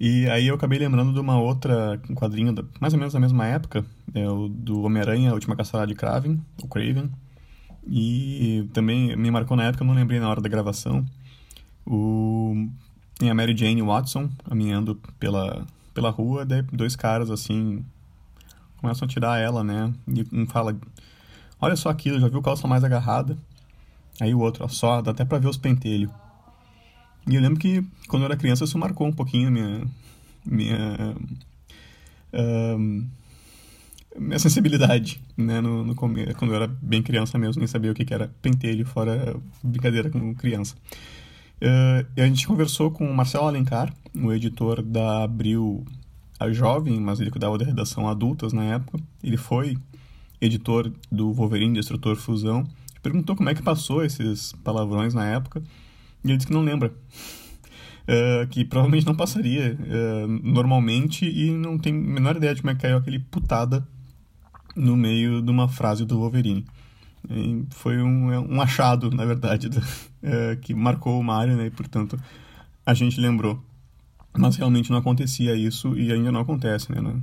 E 0.00 0.28
aí 0.28 0.46
eu 0.48 0.54
acabei 0.54 0.78
lembrando 0.78 1.12
de 1.12 1.20
uma 1.20 1.38
outra 1.38 2.00
um 2.08 2.14
quadrinho, 2.14 2.52
da, 2.52 2.62
mais 2.80 2.92
ou 2.92 2.98
menos 2.98 3.14
da 3.14 3.20
mesma 3.20 3.46
época, 3.46 3.84
é 4.14 4.28
o 4.28 4.48
do 4.48 4.82
Homem-Aranha, 4.82 5.30
a 5.30 5.34
Última 5.34 5.56
Caçada 5.56 5.86
de 5.86 5.94
Kraven, 5.94 6.40
o 6.62 6.68
Craven. 6.68 7.10
E 7.88 8.68
também 8.72 9.16
me 9.16 9.30
marcou 9.30 9.56
na 9.56 9.64
época, 9.64 9.84
eu 9.84 9.86
não 9.86 9.94
lembrei 9.94 10.18
na 10.18 10.28
hora 10.28 10.40
da 10.40 10.48
gravação. 10.48 11.04
O, 11.86 12.68
tem 13.18 13.30
a 13.30 13.34
Mary 13.34 13.56
Jane 13.56 13.80
Watson 13.80 14.28
caminhando 14.48 15.00
pela, 15.18 15.64
pela 15.94 16.10
rua, 16.10 16.44
daí 16.44 16.62
dois 16.62 16.96
caras 16.96 17.30
assim 17.30 17.84
começam 18.78 19.06
a 19.06 19.08
tirar 19.08 19.38
ela, 19.38 19.64
né? 19.64 19.92
E 20.08 20.26
um 20.32 20.46
fala: 20.46 20.76
Olha 21.60 21.76
só 21.76 21.88
aquilo, 21.88 22.20
já 22.20 22.28
viu 22.28 22.42
calça 22.42 22.68
mais 22.68 22.84
agarrada? 22.84 23.36
Aí 24.20 24.34
o 24.34 24.40
outro, 24.40 24.64
ó, 24.64 24.68
só, 24.68 25.00
dá 25.02 25.10
até 25.10 25.24
pra 25.24 25.38
ver 25.38 25.48
os 25.48 25.56
pentelhos. 25.56 26.10
E 27.28 27.34
eu 27.34 27.40
lembro 27.40 27.58
que 27.58 27.84
quando 28.08 28.22
eu 28.22 28.26
era 28.26 28.36
criança 28.36 28.64
isso 28.64 28.78
marcou 28.78 29.06
um 29.06 29.12
pouquinho 29.12 29.50
minha. 29.50 29.86
minha. 30.44 31.16
Uh, 32.32 33.04
minha 34.18 34.38
sensibilidade, 34.38 35.20
né, 35.36 35.60
no, 35.60 35.84
no 35.84 35.94
quando 35.94 36.16
eu 36.18 36.54
era 36.54 36.66
bem 36.66 37.02
criança 37.02 37.36
mesmo, 37.36 37.60
nem 37.60 37.66
sabia 37.66 37.92
o 37.92 37.94
que, 37.94 38.02
que 38.02 38.14
era 38.14 38.30
pentelho, 38.40 38.86
fora 38.86 39.36
brincadeira 39.62 40.08
com 40.08 40.34
criança. 40.34 40.74
Uh, 41.56 42.06
e 42.16 42.22
a 42.22 42.26
gente 42.26 42.46
conversou 42.46 42.90
com 42.90 43.06
o 43.06 43.14
Marcelo 43.14 43.46
Alencar, 43.46 43.92
o 44.14 44.32
editor 44.32 44.82
da 44.82 45.24
Abril 45.24 45.84
a 46.38 46.50
Jovem, 46.50 47.00
mas 47.00 47.20
ele 47.20 47.30
cuidava 47.30 47.58
da 47.58 47.64
redação 47.64 48.08
adultas 48.08 48.52
na 48.52 48.64
época. 48.64 48.98
Ele 49.22 49.36
foi 49.36 49.76
editor 50.40 50.92
do 51.10 51.32
Wolverine 51.32 51.74
Destrutor 51.74 52.16
Fusão 52.16 52.66
perguntou 53.06 53.36
como 53.36 53.48
é 53.48 53.54
que 53.54 53.62
passou 53.62 54.04
esses 54.04 54.52
palavrões 54.64 55.14
na 55.14 55.24
época 55.24 55.62
e 56.24 56.28
ele 56.28 56.36
disse 56.36 56.48
que 56.48 56.52
não 56.52 56.62
lembra. 56.62 56.92
Uh, 58.02 58.46
que 58.50 58.64
provavelmente 58.64 59.06
não 59.06 59.14
passaria 59.14 59.78
uh, 59.78 60.26
normalmente 60.42 61.24
e 61.24 61.52
não 61.52 61.78
tem 61.78 61.94
a 61.94 61.96
menor 61.96 62.36
ideia 62.36 62.54
de 62.54 62.62
como 62.62 62.72
é 62.72 62.74
que 62.74 62.82
caiu 62.82 62.96
aquele 62.96 63.20
putada 63.20 63.86
no 64.74 64.96
meio 64.96 65.40
de 65.40 65.50
uma 65.50 65.68
frase 65.68 66.04
do 66.04 66.18
Wolverine. 66.18 66.64
E 67.30 67.64
foi 67.70 68.02
um, 68.02 68.32
é 68.32 68.40
um 68.40 68.60
achado, 68.60 69.10
na 69.10 69.24
verdade, 69.24 69.68
do, 69.70 69.78
uh, 69.78 70.56
que 70.60 70.74
marcou 70.74 71.18
o 71.20 71.24
Mario, 71.24 71.56
né? 71.56 71.66
E, 71.66 71.70
portanto, 71.70 72.18
a 72.84 72.92
gente 72.92 73.20
lembrou. 73.20 73.62
Mas 74.36 74.56
realmente 74.56 74.90
não 74.90 74.98
acontecia 74.98 75.54
isso 75.54 75.96
e 75.96 76.12
ainda 76.12 76.30
não 76.30 76.40
acontece, 76.40 76.92
né? 76.92 77.00
Na 77.00 77.14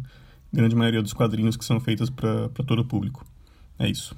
grande 0.51 0.75
maioria 0.75 1.01
dos 1.01 1.13
quadrinhos 1.13 1.57
que 1.57 1.65
são 1.65 1.79
feitos 1.79 2.09
para 2.09 2.49
todo 2.65 2.79
o 2.79 2.85
público. 2.85 3.25
É 3.77 3.87
isso. 3.87 4.15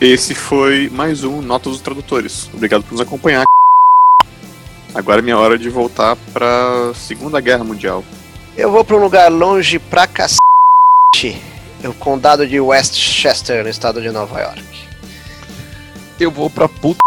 Esse 0.00 0.34
foi 0.34 0.88
mais 0.88 1.24
um 1.24 1.42
Notas 1.42 1.74
dos 1.74 1.82
Tradutores. 1.82 2.48
Obrigado 2.54 2.82
por 2.82 2.92
nos 2.92 3.02
acompanhar. 3.02 3.44
Agora 4.94 5.20
é 5.20 5.22
minha 5.22 5.36
hora 5.36 5.58
de 5.58 5.68
voltar 5.68 6.16
pra 6.32 6.94
Segunda 6.94 7.38
Guerra 7.38 7.64
Mundial. 7.64 8.02
Eu 8.56 8.72
vou 8.72 8.82
pra 8.82 8.96
um 8.96 9.00
lugar 9.00 9.30
longe 9.30 9.78
pra 9.78 10.06
cacete. 10.06 10.38
O 11.84 11.92
condado 11.92 12.46
de 12.46 12.58
Westchester, 12.58 13.62
no 13.62 13.68
estado 13.68 14.00
de 14.00 14.10
Nova 14.10 14.40
York. 14.40 14.64
Eu 16.18 16.30
vou 16.30 16.48
pra 16.48 16.66
puta 16.66 16.98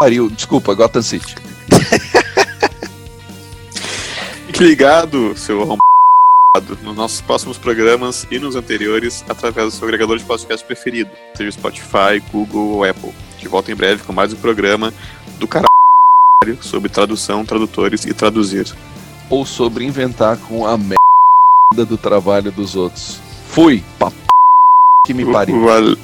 pariu. 0.00 0.28
Desculpa, 0.28 0.74
Gotham 0.74 1.02
City. 1.02 1.36
Fique 4.48 4.64
ligado, 4.64 5.36
seu 5.36 5.64
nos 6.60 6.96
nossos 6.96 7.20
próximos 7.20 7.58
programas 7.58 8.26
e 8.30 8.38
nos 8.38 8.56
anteriores 8.56 9.24
através 9.28 9.66
do 9.66 9.70
seu 9.78 9.86
agregador 9.86 10.18
de 10.18 10.24
podcast 10.24 10.64
preferido, 10.66 11.10
seja 11.34 11.50
Spotify, 11.52 12.20
Google 12.32 12.68
ou 12.70 12.84
Apple. 12.84 13.12
Que 13.38 13.48
volta 13.48 13.70
em 13.70 13.74
breve 13.74 14.02
com 14.04 14.12
mais 14.12 14.32
um 14.32 14.36
programa 14.36 14.92
do 15.38 15.46
caralho 15.46 15.66
sobre 16.62 16.88
tradução, 16.88 17.44
tradutores 17.44 18.04
e 18.04 18.12
traduzir. 18.14 18.66
Ou 19.28 19.44
sobre 19.44 19.84
inventar 19.84 20.36
com 20.38 20.66
a 20.66 20.76
merda 20.76 21.84
do 21.86 21.96
trabalho 21.98 22.50
dos 22.52 22.76
outros. 22.76 23.18
Fui, 23.50 23.82
pa 23.98 24.12
que 25.06 25.12
me 25.14 25.24
pariu. 25.30 25.60
Val- 25.66 25.96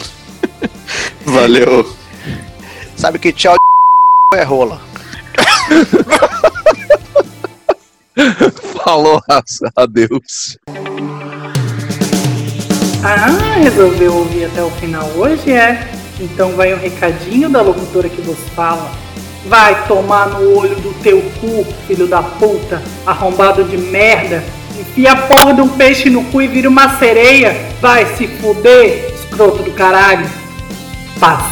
Valeu. 1.24 1.96
Sabe 2.96 3.18
que 3.18 3.32
tchau 3.32 3.54
é 4.34 4.42
rola. 4.42 4.80
Falou, 8.84 9.22
raça. 9.28 9.70
Adeus. 9.76 10.58
Ah, 13.04 13.58
resolveu 13.60 14.14
ouvir 14.14 14.44
até 14.44 14.62
o 14.62 14.70
final 14.70 15.06
hoje, 15.16 15.52
é? 15.52 15.88
Então 16.20 16.52
vai 16.52 16.72
o 16.72 16.76
recadinho 16.76 17.48
da 17.48 17.62
locutora 17.62 18.08
que 18.08 18.20
vos 18.20 18.38
fala. 18.54 18.90
Vai 19.46 19.86
tomar 19.88 20.28
no 20.28 20.56
olho 20.56 20.76
do 20.76 20.94
teu 21.02 21.20
cu, 21.40 21.66
filho 21.86 22.06
da 22.06 22.22
puta, 22.22 22.80
arrombado 23.04 23.64
de 23.64 23.76
merda. 23.76 24.44
Enfia 24.78 25.12
a 25.12 25.16
porra 25.16 25.52
de 25.54 25.60
um 25.60 25.68
peixe 25.68 26.08
no 26.08 26.24
cu 26.26 26.40
e 26.42 26.46
vira 26.46 26.68
uma 26.68 26.98
sereia. 26.98 27.56
Vai 27.80 28.06
se 28.16 28.26
fuder, 28.26 29.12
escroto 29.14 29.62
do 29.62 29.72
caralho. 29.72 30.28
Paz. 31.18 31.44